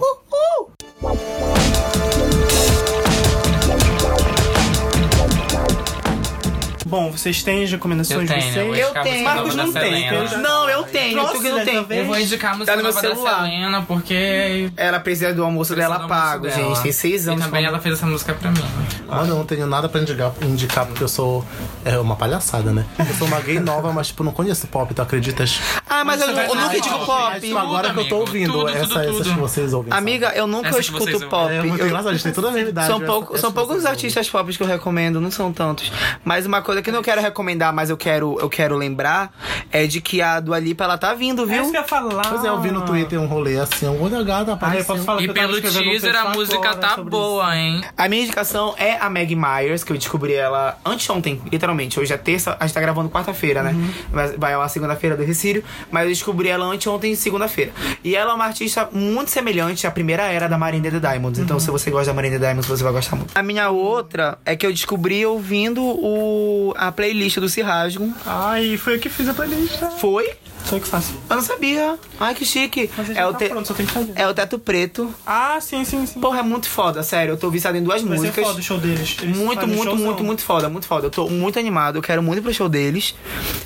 Bom, 6.88 7.10
vocês 7.12 7.42
têm 7.42 7.64
as 7.64 7.70
recomendações 7.70 8.18
Eu 8.18 8.26
de 8.26 8.32
tenho, 8.40 8.52
vocês? 8.54 8.66
vou 8.66 8.74
Eu 8.74 8.88
a 8.88 9.02
tenho. 9.02 9.24
Marcos 9.24 9.54
não 9.54 9.70
tem, 9.72 10.06
eu 10.08 10.38
Não, 10.38 10.68
eu 10.70 10.82
tenho, 10.84 11.14
Trouxe 11.18 11.34
tu 11.34 11.42
que 11.42 11.48
não 11.50 11.64
tem. 11.64 11.98
Eu 11.98 12.06
vou 12.06 12.18
indicar 12.18 12.54
a 12.54 12.56
música 12.56 12.72
Tá 12.72 12.76
no 12.78 12.82
meu 12.82 12.92
nova 12.94 13.02
da 13.08 13.14
celular. 13.14 13.42
Selena, 13.44 13.82
porque... 13.82 14.70
Ela 14.74 14.98
precisa 14.98 15.34
do 15.34 15.44
almoço 15.44 15.74
precisa 15.74 15.94
dela 15.94 16.06
do 16.06 16.12
almoço 16.12 16.28
pago, 16.30 16.46
dela. 16.48 16.56
gente. 16.56 16.82
Tem 16.82 16.92
seis 16.92 17.28
anos. 17.28 17.42
E 17.42 17.44
também 17.44 17.64
ela 17.66 17.78
fez 17.78 17.94
essa 17.96 18.06
música 18.06 18.32
pra 18.32 18.50
mim. 18.50 18.64
Mano, 19.06 19.32
eu 19.32 19.36
não 19.36 19.44
tenho 19.44 19.66
nada 19.66 19.86
pra 19.88 20.00
indicar, 20.00 20.32
indicar 20.42 20.86
porque 20.86 21.04
eu 21.04 21.08
sou. 21.08 21.44
É 21.84 21.98
uma 21.98 22.16
palhaçada, 22.16 22.72
né? 22.72 22.84
Eu 22.98 23.14
sou 23.16 23.26
uma 23.26 23.40
gay 23.40 23.58
nova, 23.60 23.92
mas, 23.92 24.08
tipo, 24.08 24.24
não 24.24 24.32
conheço 24.32 24.66
pop, 24.66 24.92
tu 24.94 25.02
acreditas? 25.02 25.60
Ah, 25.88 26.04
mas 26.04 26.20
eu, 26.20 26.28
eu 26.28 26.54
nunca 26.54 26.80
digo 26.80 26.98
de 26.98 27.04
pop. 27.06 27.22
Mas, 27.30 27.42
tipo, 27.42 27.58
agora 27.58 27.92
que 27.92 28.00
eu 28.00 28.08
tô 28.08 28.16
amigo. 28.16 28.28
ouvindo 28.28 28.52
Tudo, 28.52 28.68
essa, 28.68 28.80
tudo, 28.86 29.00
essas 29.00 29.16
tudo. 29.16 29.30
que 29.34 29.40
vocês 29.40 29.72
ouvem. 29.74 29.92
Amiga, 29.92 30.32
eu 30.34 30.46
nunca 30.46 30.68
Essa 30.68 30.82
vocês 30.82 30.86
escuto 31.08 31.26
pop. 31.28 31.52
É 31.52 31.62
muito 31.62 31.80
Eu- 31.80 31.86
engraçado, 31.86 32.08
a 32.08 32.12
gente 32.12 32.22
tem 32.24 32.32
toda 32.32 32.48
a 32.48 32.52
mesma 32.52 32.70
idade. 32.70 32.86
São, 32.86 32.96
essa- 32.96 33.06
pouco, 33.06 33.32
essa 33.34 33.40
são 33.42 33.52
poucos 33.52 33.74
vocês 33.76 33.86
artistas 33.86 34.28
pop 34.30 34.56
que 34.56 34.62
eu 34.62 34.66
recomendo, 34.66 35.20
não 35.20 35.30
são 35.30 35.52
tantos. 35.52 35.90
Mas 36.24 36.44
uma 36.46 36.60
coisa 36.62 36.77
que 36.82 36.90
eu 36.90 36.94
não 36.94 37.02
quero 37.02 37.20
recomendar, 37.20 37.72
mas 37.72 37.90
eu 37.90 37.96
quero, 37.96 38.38
eu 38.40 38.48
quero 38.48 38.76
lembrar, 38.76 39.32
é 39.70 39.86
de 39.86 40.00
que 40.00 40.20
a 40.22 40.40
Dua 40.40 40.58
Lipa, 40.58 40.84
ela 40.84 40.98
tá 40.98 41.14
vindo, 41.14 41.42
É 41.42 41.46
viu? 41.46 41.62
isso 41.62 41.70
que 41.70 41.76
eu 41.76 41.82
ia 41.82 41.86
falar. 41.88 42.28
Pois 42.28 42.44
é, 42.44 42.48
eu 42.48 42.60
vi 42.60 42.70
no 42.70 42.82
Twitter 42.82 43.20
um 43.20 43.26
rolê 43.26 43.58
assim, 43.58 43.86
um 43.86 44.02
olho 44.02 44.24
gata 44.24 44.50
eu 44.50 44.54
apareceu. 44.54 44.84
posso 44.86 45.02
falar 45.04 45.18
que 45.18 45.24
E 45.24 45.28
eu 45.28 45.34
tava 45.34 45.46
pelo 45.48 45.58
um 45.58 45.60
teaser 45.90 46.16
a 46.16 46.28
música 46.30 46.74
tá 46.76 46.96
boa, 46.98 47.56
hein? 47.56 47.82
A 47.96 48.08
minha 48.08 48.22
indicação 48.22 48.74
é 48.78 48.96
a 48.98 49.08
Meg 49.10 49.34
Myers, 49.34 49.84
que 49.84 49.92
eu 49.92 49.96
descobri 49.96 50.34
ela 50.34 50.78
anteontem, 50.84 51.40
literalmente. 51.50 51.98
Hoje 52.00 52.12
é 52.12 52.16
terça, 52.16 52.56
a 52.58 52.66
gente 52.66 52.74
tá 52.74 52.80
gravando 52.80 53.08
quarta-feira, 53.08 53.62
né? 53.62 53.74
Vai, 54.10 54.36
vai 54.36 54.54
a 54.54 54.68
segunda-feira 54.68 55.16
do 55.16 55.24
Recírio, 55.24 55.62
mas 55.90 56.04
eu 56.04 56.08
descobri 56.10 56.48
ela 56.48 56.64
anteontem, 56.66 57.14
segunda-feira. 57.14 57.72
E 58.02 58.14
ela 58.16 58.32
é 58.32 58.34
uma 58.34 58.44
artista 58.44 58.88
muito 58.92 59.30
semelhante 59.30 59.86
à 59.86 59.90
primeira 59.90 60.24
era 60.24 60.48
da 60.48 60.58
Marina 60.58 60.90
the 60.90 60.98
Diamonds. 61.00 61.38
Então, 61.38 61.58
se 61.60 61.70
você 61.70 61.90
gosta 61.90 62.06
da 62.06 62.14
Marina 62.14 62.38
the 62.38 62.44
Diamonds, 62.46 62.66
você 62.68 62.82
vai 62.82 62.92
gostar 62.92 63.16
muito. 63.16 63.36
A 63.36 63.42
minha 63.42 63.70
outra 63.70 64.38
é 64.44 64.56
que 64.56 64.66
eu 64.66 64.72
descobri 64.72 65.24
ouvindo 65.24 65.82
o, 65.82 66.67
a 66.76 66.90
playlist 66.92 67.38
do 67.38 67.48
Cirrasgo. 67.48 68.12
Ai, 68.26 68.76
foi 68.76 68.96
eu 68.96 68.98
que 68.98 69.08
fiz 69.08 69.28
a 69.28 69.34
playlist. 69.34 69.78
Foi? 69.98 70.34
Sou 70.68 70.76
eu 70.78 70.82
que 70.82 70.88
faço. 70.88 71.14
Eu 71.30 71.36
não 71.36 71.42
sabia. 71.42 71.98
Ai, 72.20 72.34
que 72.34 72.44
chique. 72.44 72.90
Mas 72.96 73.10
a 73.10 73.12
É 73.14 73.26
o, 73.26 73.32
tá 73.32 73.38
te- 73.38 73.48
pronto, 73.48 73.66
só 73.66 73.72
tem 73.74 73.86
que 73.86 73.92
fazer. 73.92 74.12
é 74.14 74.28
o 74.28 74.34
Teto 74.34 74.58
Preto. 74.58 75.14
Ah, 75.26 75.58
sim, 75.60 75.82
sim, 75.84 76.04
sim. 76.04 76.20
Porra, 76.20 76.40
é 76.40 76.42
muito 76.42 76.68
foda, 76.68 77.02
sério. 77.02 77.32
Eu 77.32 77.36
tô 77.38 77.48
viciado 77.50 77.76
em 77.78 77.82
duas 77.82 78.02
Vai 78.02 78.10
ser 78.12 78.16
músicas. 78.22 78.44
foda 78.46 78.58
o 78.58 78.62
show 78.62 78.78
deles. 78.78 79.16
Eles 79.22 79.36
Muito, 79.36 79.66
muito, 79.66 79.82
showzão. 79.84 79.96
muito, 80.04 80.24
muito 80.24 80.42
foda, 80.42 80.68
muito 80.68 80.86
foda. 80.86 81.06
Eu 81.06 81.10
tô 81.10 81.28
muito 81.30 81.58
animado, 81.58 81.96
eu 81.96 82.02
quero 82.02 82.22
muito 82.22 82.40
ir 82.40 82.42
pro 82.42 82.52
show 82.52 82.68
deles. 82.68 83.14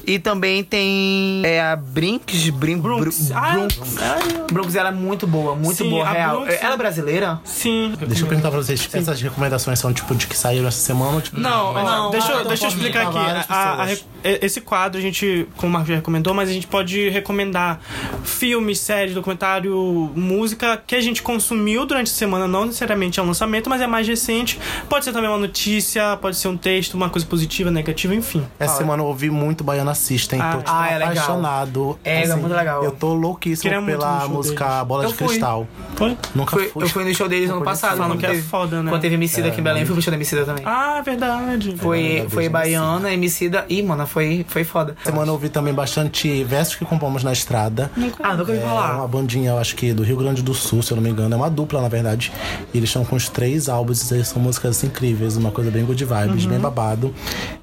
E 0.07 0.18
também 0.18 0.62
tem 0.62 1.42
é, 1.44 1.61
a 1.61 1.74
Brinks, 1.76 2.50
Brin, 2.50 2.78
Brooks. 2.78 3.30
Bru- 3.30 3.36
Ah, 3.38 3.50
Brooks. 3.53 3.78
Brooks, 4.53 4.74
ela 4.76 4.88
é 4.90 4.92
muito 4.92 5.26
boa, 5.26 5.57
muito 5.57 5.78
Sim, 5.78 5.90
boa, 5.90 6.07
a 6.07 6.12
real. 6.12 6.36
Brooks- 6.42 6.62
Ela 6.62 6.74
é 6.74 6.76
brasileira? 6.76 7.40
Sim. 7.44 7.94
Deixa 8.07 8.22
eu 8.22 8.28
perguntar 8.28 8.50
pra 8.50 8.59
vocês, 8.62 8.88
essas 8.92 9.20
recomendações 9.20 9.78
são 9.78 9.92
tipo 9.92 10.14
de 10.14 10.26
que 10.28 10.36
saíram 10.36 10.68
essa 10.68 10.78
semana 10.78 11.12
ou 11.16 11.20
tipo. 11.20 11.40
Não, 11.40 11.72
não, 11.72 11.84
não, 11.84 12.11
deixa, 12.11 12.28
eu- 12.30 12.36
então 12.36 12.48
deixa 12.48 12.64
eu 12.64 12.68
explicar 12.68 13.09
aqui. 13.09 13.18
A- 13.48 13.82
a- 13.84 13.92
e- 13.92 13.98
esse 14.42 14.61
quadro 14.61 14.98
a 14.98 15.03
gente, 15.03 15.48
como 15.57 15.70
o 15.70 15.72
Marcos 15.72 15.88
já 15.88 15.96
recomendou, 15.96 16.32
mas 16.34 16.48
a 16.48 16.53
gente 16.53 16.66
pode 16.66 16.91
recomendar 17.11 17.80
filmes, 18.24 18.78
séries, 18.78 19.14
documentário, 19.14 19.74
música 20.14 20.80
que 20.86 20.95
a 20.95 21.01
gente 21.01 21.22
consumiu 21.22 21.84
durante 21.86 22.11
a 22.11 22.14
semana, 22.14 22.47
não 22.47 22.66
necessariamente 22.66 23.18
é 23.18 23.22
um 23.22 23.26
lançamento, 23.26 23.68
mas 23.68 23.80
é 23.80 23.86
mais 23.86 24.07
recente. 24.07 24.59
Pode 24.88 25.05
ser 25.05 25.12
também 25.12 25.28
uma 25.28 25.38
notícia, 25.38 26.16
pode 26.20 26.36
ser 26.36 26.49
um 26.49 26.57
texto, 26.57 26.95
uma 26.95 27.09
coisa 27.11 27.26
positiva, 27.26 27.70
negativa, 27.70 28.14
enfim. 28.14 28.45
Essa 28.59 28.76
semana 28.78 29.03
eu 29.03 29.07
ouvi 29.07 29.30
muito 29.30 29.62
Baiana 29.64 29.95
System, 29.95 30.40
Ah, 30.40 30.53
tô 30.53 30.59
tipo, 30.59 30.70
ah, 30.70 30.86
é 30.88 30.99
legal. 30.99 31.12
apaixonado. 31.12 31.99
É, 32.05 32.22
é 32.22 32.36
muito 32.36 32.55
legal. 32.55 32.84
Eu 32.84 32.93
tô 32.93 33.14
louquíssimo 33.14 33.70
Queria 33.70 33.84
pela 33.84 34.28
música 34.28 34.66
deles. 34.68 34.86
Bola 34.86 35.05
Eu 35.05 35.09
de 35.11 35.14
fui. 35.14 35.26
Cristal. 35.28 35.66
Foi? 35.97 36.16
Nunca 36.34 36.57
Fui- 36.57 36.68
fui. 36.68 36.82
eu 36.84 36.88
fui 36.88 37.05
no 37.05 37.14
show 37.14 37.28
deles 37.28 37.51
ano 37.51 37.62
passado. 37.62 37.97
Falam 37.97 38.12
quando 38.12 38.20
que 38.20 38.26
é 38.26 38.30
teve- 38.30 38.43
foda, 38.43 38.82
né? 38.82 38.90
Quando 38.90 39.03
teve 39.03 39.14
Emicida 39.14 39.49
aqui 39.49 39.61
em 39.61 39.64
Belém, 39.64 39.82
eu 39.82 39.86
fui 39.86 39.95
pro 39.95 40.03
show 40.03 40.11
da 40.11 40.16
Emicida 40.16 40.45
também. 40.45 40.62
Ah, 40.66 41.01
verdade. 41.05 41.76
Foi, 41.76 42.03
verdade, 42.03 42.30
foi. 42.34 42.49
Baiana, 42.49 43.12
Emicida. 43.12 43.64
Ih, 43.68 43.82
mano, 43.82 44.07
foi, 44.07 44.45
foi 44.49 44.64
foda. 44.64 44.97
Essa 45.01 45.11
semana 45.11 45.28
eu 45.28 45.34
ouvi 45.34 45.49
também 45.49 45.72
bastante 45.74 46.43
Versos 46.45 46.74
que 46.85 46.91
Compomos 46.93 47.22
na 47.24 47.33
Estrada. 47.33 47.91
Ah, 48.22 48.35
nunca 48.37 48.53
ouvi 48.53 48.53
É 48.62 48.66
falar. 48.66 48.97
uma 48.99 49.09
bandinha, 49.09 49.51
eu 49.51 49.59
acho 49.59 49.74
que 49.74 49.93
do 49.95 50.03
Rio 50.03 50.16
Grande 50.16 50.43
do 50.43 50.53
Sul, 50.53 50.83
se 50.83 50.93
eu 50.93 50.97
não 50.97 51.03
me 51.03 51.11
engano. 51.11 51.33
É 51.35 51.37
uma 51.37 51.49
dupla, 51.51 51.80
na 51.80 51.89
verdade. 51.89 52.30
E 52.72 52.76
eles 52.76 52.89
estão 52.91 53.05
com 53.05 53.16
os 53.16 53.28
três 53.28 53.68
álbuns. 53.68 54.11
E 54.11 54.24
são 54.24 54.41
músicas 54.43 54.83
incríveis, 54.85 55.37
uma 55.37 55.51
coisa 55.51 55.70
bem 55.70 55.85
good 55.85 56.05
vibes, 56.05 56.45
Uhum. 56.45 56.51
bem 56.51 56.59
babado. 56.59 57.14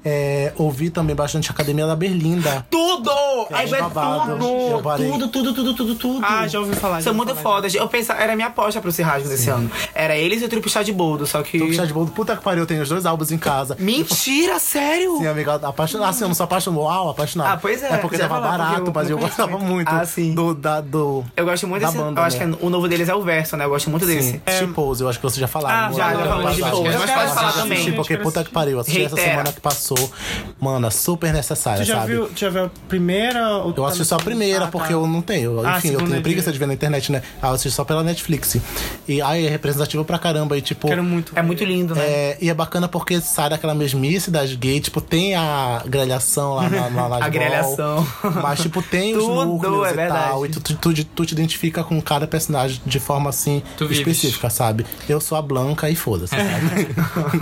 É, 0.04 0.52
ouvi 0.56 0.90
também 0.90 1.14
bastante 1.14 1.50
Academia 1.50 1.86
da 1.86 1.94
Berlinda. 1.94 2.66
Tudo! 2.70 3.10
É 3.50 3.62
É, 3.62 3.64
é 3.68 3.80
babado. 3.82 4.36
Tudo! 4.38 4.96
Tudo, 4.96 5.28
tudo, 5.28 5.54
tudo, 5.54 5.74
tudo, 5.74 5.94
tudo. 5.94 6.26
Ah, 6.26 6.46
já 6.48 6.58
ouvi 6.60 6.74
falar. 6.74 7.00
São 7.02 7.12
ouvi 7.12 7.24
muito 7.26 7.40
fodas. 7.40 7.74
Eu 7.74 7.88
pensava, 7.88 8.20
era 8.20 8.34
minha 8.34 8.48
aposta 8.48 8.80
pro 8.80 8.90
Cirrasgo 8.90 9.28
desse 9.28 9.48
ano. 9.50 9.70
Era 9.94 10.16
eles 10.16 10.42
e 10.42 10.44
o 10.44 10.68
Chá 10.68 10.82
de 10.82 10.92
Boldo, 10.92 11.26
só 11.26 11.42
que. 11.42 11.72
Chá 11.74 11.84
de 11.84 11.92
bolo, 11.92 12.08
puta 12.08 12.36
que 12.36 12.42
pariu, 12.42 12.62
eu 12.62 12.66
tenho 12.66 12.82
os 12.82 12.88
dois 12.88 13.06
álbuns 13.06 13.30
em 13.30 13.38
casa. 13.38 13.76
Mentira, 13.78 14.58
sério? 14.58 15.18
Sim, 15.18 15.26
amiga, 15.26 15.54
apaixonado. 15.62 16.08
Assim, 16.10 16.22
eu 16.24 16.28
não 16.28 16.34
sou 16.34 16.44
apaixonado, 16.44 16.80
uau, 16.82 17.10
apaixonado. 17.10 17.52
Ah, 17.54 17.56
pois 17.56 17.82
é, 17.82 17.92
É 17.94 17.96
porque 17.98 18.16
já 18.16 18.28
tava 18.28 18.40
barato, 18.46 18.90
mas 18.94 19.09
eu 19.12 19.18
gostava 19.18 19.58
muito. 19.58 19.70
muito 19.70 19.88
Ah, 19.88 20.04
sim. 20.04 20.34
do, 20.34 20.54
da, 20.54 20.80
do. 20.80 21.24
Eu 21.36 21.44
gosto 21.44 21.66
muito 21.66 21.82
da 21.82 21.88
desse. 21.88 21.98
banda, 21.98 22.20
eu 22.20 22.24
acho 22.24 22.38
né? 22.38 22.54
que 22.56 22.64
o 22.66 22.70
novo 22.70 22.88
deles 22.88 23.08
é 23.08 23.14
o 23.14 23.22
verso, 23.22 23.56
né? 23.56 23.64
Eu 23.64 23.70
gosto 23.70 23.90
muito 23.90 24.06
desse. 24.06 24.32
Sim, 24.32 24.40
Chipose, 24.58 25.02
eu 25.02 25.08
acho 25.08 25.18
que 25.18 25.22
vocês 25.22 25.40
já 25.40 25.46
falaram. 25.48 25.88
Ah, 25.88 25.92
já, 25.96 26.12
já 26.14 26.24
falamos 26.26 26.56
de. 26.56 26.62
Chipose, 26.62 26.82
mas 26.82 27.10
pode 27.10 27.10
falar 27.10 27.48
Assistir, 27.48 27.62
também. 27.62 27.92
Porque 27.92 28.16
puta 28.18 28.44
que 28.44 28.50
pariu, 28.50 28.72
eu 28.74 28.80
assisti 28.80 29.02
essa 29.04 29.16
semana 29.16 29.52
que 29.52 29.60
passou. 29.60 30.10
Mano, 30.60 30.90
super 30.90 31.32
necessária, 31.32 31.84
Tu 31.84 31.88
já 31.88 31.96
sabe? 32.00 32.12
viu, 32.12 32.30
já 32.34 32.48
viu 32.50 32.64
a 32.66 32.70
primeira? 32.88 33.38
Eu 33.40 33.72
tá 33.72 33.86
assisti 33.86 34.04
só 34.04 34.16
a 34.16 34.18
primeira, 34.18 34.64
Ah, 34.64 34.66
tá. 34.66 34.70
porque 34.72 34.92
eu 34.92 35.06
não 35.06 35.22
tenho. 35.22 35.66
Ah, 35.66 35.78
Enfim, 35.78 35.90
eu 35.92 36.04
tenho 36.06 36.22
preguiça 36.22 36.52
de- 36.52 36.58
ver 36.58 36.66
na 36.66 36.74
internet, 36.74 37.10
né? 37.12 37.22
Ah, 37.40 37.48
eu 37.48 37.52
assisti 37.54 37.70
só 37.74 37.84
pela 37.84 38.02
Netflix. 38.02 38.56
E 39.08 39.20
aí 39.22 39.46
é 39.46 39.50
representativo 39.50 40.04
pra 40.04 40.18
caramba. 40.18 40.56
E 40.56 40.60
tipo. 40.62 40.88
Quero 40.88 41.02
muito. 41.02 41.32
É 41.36 41.42
muito 41.42 41.64
lindo, 41.64 41.94
né? 41.94 42.02
É, 42.04 42.38
e 42.40 42.50
é 42.50 42.54
bacana 42.54 42.88
porque 42.88 43.20
sai 43.20 43.50
daquela 43.50 43.74
mesmice 43.74 44.30
das 44.30 44.54
gays, 44.54 44.82
tipo, 44.84 45.00
tem 45.00 45.34
a 45.34 45.82
grelhação 45.86 46.54
lá 46.54 46.68
na, 46.68 46.90
na, 46.90 47.08
na 47.08 47.16
A 47.24 47.28
grelhação. 47.28 48.06
Mas, 48.42 48.60
tipo, 48.60 48.82
tem 48.82 48.99
os 49.16 49.24
Tudo, 49.24 49.44
núcleos 49.44 49.88
é 49.88 49.90
e 49.92 49.94
verdade. 49.96 50.28
tal. 50.28 50.46
E 50.46 50.48
tu, 50.48 50.60
tu, 50.60 50.74
tu, 50.76 51.04
tu 51.04 51.26
te 51.26 51.32
identifica 51.32 51.82
com 51.82 52.00
cada 52.00 52.26
personagem 52.26 52.80
de 52.84 53.00
forma, 53.00 53.30
assim, 53.30 53.62
Tu 53.76 53.86
vives. 53.86 53.98
específica, 53.98 54.48
sabe? 54.50 54.84
Eu 55.08 55.20
sou 55.20 55.36
a 55.38 55.42
Blanca 55.42 55.88
e 55.90 55.96
foda-se, 55.96 56.34
sabe? 56.36 56.88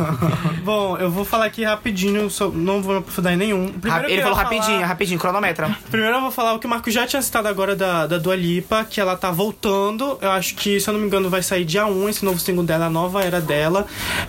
Bom, 0.64 0.96
eu 0.96 1.10
vou 1.10 1.24
falar 1.24 1.46
aqui 1.46 1.64
rapidinho, 1.64 2.28
só- 2.30 2.48
não 2.50 2.82
vou 2.82 2.98
aprofundar 2.98 3.32
em 3.32 3.36
nenhum. 3.36 3.68
Primeiro 3.72 4.06
eu 4.06 4.10
Ele 4.12 4.22
falou 4.22 4.36
falar- 4.36 4.50
rapidinho, 4.50 4.86
rapidinho, 4.86 5.18
cronometra. 5.20 5.76
Primeiro 5.90 6.16
eu 6.16 6.20
vou 6.20 6.30
falar 6.30 6.54
o 6.54 6.58
que 6.58 6.66
o 6.66 6.70
Marco 6.70 6.90
já 6.90 7.06
tinha 7.06 7.20
citado 7.22 7.48
agora 7.48 7.74
da, 7.76 8.06
da 8.06 8.18
Dua 8.18 8.36
Lipa, 8.36 8.84
que 8.84 9.00
ela 9.00 9.16
tá 9.16 9.30
voltando. 9.30 10.18
Eu 10.20 10.30
acho 10.30 10.54
que, 10.54 10.80
se 10.80 10.88
eu 10.88 10.94
não 10.94 11.00
me 11.00 11.06
engano, 11.06 11.28
vai 11.30 11.42
sair 11.42 11.64
dia 11.64 11.86
1 11.86 12.08
esse 12.08 12.24
novo 12.24 12.38
single 12.38 12.64
dela, 12.64 12.86
a 12.86 12.90
nova 12.90 13.22
era 13.24 13.40
dela. 13.40 13.86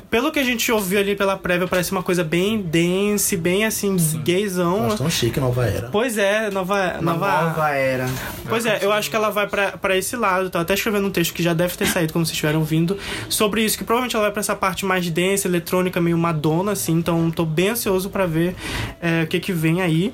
Pelo 0.10 0.32
que 0.32 0.40
a 0.40 0.44
gente 0.44 0.72
ouviu 0.72 1.00
ali 1.00 1.16
pela 1.16 1.38
prévia, 1.38 1.68
parece 1.68 1.92
uma 1.92 2.04
coisa 2.04 2.24
bem 2.24 2.62
dance, 2.62 3.36
bem 3.36 3.66
assim, 3.66 3.96
gaysão. 4.24 4.88
Mas 4.90 4.96
tão 4.96 5.10
chique, 5.10 5.40
nova 5.40 5.66
era. 5.66 5.90
Pois 5.90 6.18
é, 6.18 6.50
nova. 6.50 6.96
Uma 7.00 7.14
nova... 7.14 7.19
nova 7.20 7.70
era. 7.70 8.08
Pois 8.48 8.66
é, 8.66 8.80
eu 8.82 8.92
acho 8.92 9.10
que 9.10 9.16
ela 9.16 9.30
vai 9.30 9.48
pra, 9.48 9.74
pra 9.74 9.98
esse 9.98 10.16
lado. 10.16 10.50
Tava 10.50 10.64
até 10.64 10.74
escrevendo 10.74 11.08
um 11.08 11.12
texto 11.12 11.34
que 11.34 11.44
já 11.44 11.54
deve 11.54 11.76
ter 11.76 11.86
saído, 11.88 12.14
como 12.14 12.26
vocês 12.26 12.34
estiveram 12.34 12.60
ouvindo, 12.60 12.98
sobre 13.30 13.64
isso, 13.64 13.78
que 13.78 13.84
provavelmente 13.84 14.16
ela 14.16 14.26
vai 14.26 14.32
pra 14.32 14.40
essa 14.40 14.56
parte 14.56 14.86
mais 14.86 15.10
densa, 15.10 15.48
eletrônica, 15.48 16.00
meio 16.02 16.18
Madonna, 16.18 16.72
assim. 16.74 16.94
Então 16.94 17.30
tô 17.32 17.46
bem 17.46 17.70
ansioso 17.70 18.10
pra 18.10 18.26
ver 18.26 18.56
é, 19.02 19.24
o 19.24 19.28
que 19.28 19.40
que 19.40 19.54
vem 19.54 19.82
aí. 19.82 20.14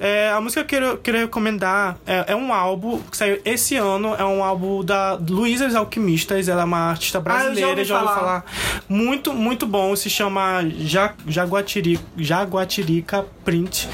É, 0.00 0.30
a 0.30 0.40
música 0.40 0.62
que 0.62 0.76
eu 0.76 0.80
quero, 0.80 0.98
quero 0.98 1.18
recomendar 1.18 1.96
é, 2.06 2.26
é 2.28 2.36
um 2.36 2.52
álbum 2.52 3.00
que 3.10 3.16
saiu 3.16 3.40
esse 3.44 3.74
ano, 3.76 4.14
é 4.14 4.24
um 4.24 4.44
álbum 4.44 4.84
da 4.84 5.14
Luísa 5.14 5.76
Alquimistas. 5.78 6.48
Ela 6.48 6.62
é 6.62 6.64
uma 6.64 6.90
artista 6.90 7.18
Ah, 7.18 7.20
eu 7.20 7.24
já 7.24 7.38
brasileira, 7.42 7.70
ouvi 7.70 7.84
já 7.84 7.94
ouviu 8.00 8.08
falar. 8.14 8.20
falar. 8.20 8.44
Muito, 8.88 9.34
muito 9.34 9.66
bom. 9.66 9.94
Se 9.96 10.08
chama 10.08 10.62
ja, 10.78 11.14
Jaguatiri, 11.26 11.98
Jaguatirica 12.16 13.24
Print. 13.44 13.88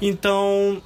Então. 0.00 0.80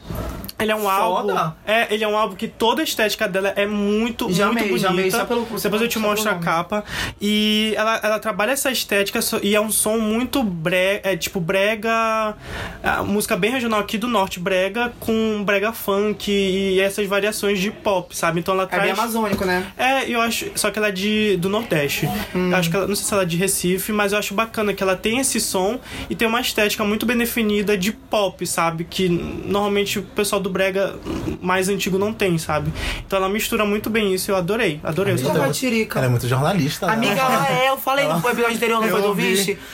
Ele 0.59 0.71
é 0.73 0.77
um 0.77 0.89
álbum. 0.89 1.29
Foda. 1.31 1.57
É, 1.67 1.93
ele 1.93 2.05
é 2.05 2.09
um 2.09 2.17
álbum 2.17 2.37
que 2.37 2.47
toda 2.49 2.81
a 2.81 2.85
estética 2.85 3.27
dela 3.29 3.53
é 3.57 3.67
muito, 3.67 4.33
Já 4.33 4.47
muito 4.47 4.59
amei, 4.59 4.69
bonita. 4.69 4.79
já 4.79 4.91
amei, 4.91 5.11
só 5.11 5.25
pelo- 5.25 5.45
Depois 5.61 5.83
eu 5.83 5.89
te 5.89 5.99
mostro 5.99 6.31
a 6.31 6.35
capa. 6.37 6.85
E 7.21 7.73
ela, 7.77 8.01
ela 8.03 8.19
trabalha 8.19 8.53
essa 8.53 8.71
estética 8.71 9.19
e 9.43 9.55
é 9.55 9.61
um 9.61 9.71
som 9.71 9.99
muito 9.99 10.43
brega, 10.43 11.09
é 11.09 11.17
tipo 11.17 11.41
brega, 11.41 12.35
a 12.83 13.03
música 13.03 13.37
bem 13.37 13.51
regional 13.51 13.81
aqui 13.81 13.99
do 13.99 14.07
norte, 14.09 14.39
brega 14.39 14.93
com 15.01 15.43
brega 15.45 15.73
funk 15.73 16.31
e 16.31 16.81
essas 16.81 17.07
variações 17.07 17.59
de 17.59 17.71
pop, 17.71 18.17
sabe? 18.17 18.41
Então 18.41 18.55
ela 18.55 18.65
É 18.65 18.67
traz 18.67 18.83
bem 18.83 18.93
amazônico, 18.93 19.45
né? 19.45 19.67
é, 19.77 20.09
eu 20.09 20.21
acho. 20.21 20.47
Só 20.55 20.71
que 20.71 20.79
ela 20.79 20.89
é 20.89 20.93
de, 20.93 21.37
do 21.39 21.49
Nordeste. 21.49 22.09
Hum. 22.35 22.55
Acho 22.55 22.71
que 22.71 22.77
ela, 22.77 22.87
não 22.87 22.95
sei 22.95 23.05
se 23.07 23.13
ela 23.13 23.23
é 23.23 23.27
de 23.27 23.37
Recife, 23.37 23.93
mas 23.93 24.13
eu 24.13 24.19
acho 24.19 24.35
bacana 24.35 24.73
que 24.73 24.83
ela 24.83 24.97
tem 24.97 25.19
esse 25.19 25.41
som 25.41 25.79
e 26.09 26.15
tem 26.15 26.29
uma 26.29 26.41
estética 26.41 26.85
muito 26.85 27.05
bem 27.07 27.17
definida 27.17 27.77
de 27.77 27.93
pop, 27.93 28.47
sabe? 28.47 28.85
Que 28.85 29.09
normalmente 29.09 29.99
o 29.99 30.03
pessoal 30.03 30.41
do 30.45 30.51
Brega 30.51 30.95
mais 31.41 31.69
antigo 31.69 31.99
não 31.99 32.13
tem, 32.13 32.39
sabe? 32.39 32.73
Então 33.07 33.19
ela 33.19 33.29
mistura 33.29 33.65
muito 33.65 33.91
bem 33.91 34.15
isso. 34.15 34.31
Eu 34.31 34.37
adorei, 34.37 34.79
adorei. 34.85 35.15
Amiga. 35.15 35.29
Jaguatirica. 35.33 35.99
Ela 35.99 36.07
é 36.07 36.11
muito 36.11 36.29
jornalista, 36.29 36.87
né? 36.87 36.93
Amiga, 36.93 37.21
ela 37.21 37.49
é, 37.49 37.69
eu 37.71 37.77
falei 37.79 38.07
no 38.07 38.19
episódio 38.19 38.47
anterior, 38.57 38.81
não 38.81 38.89
foi 38.89 39.03
do? 39.03 39.15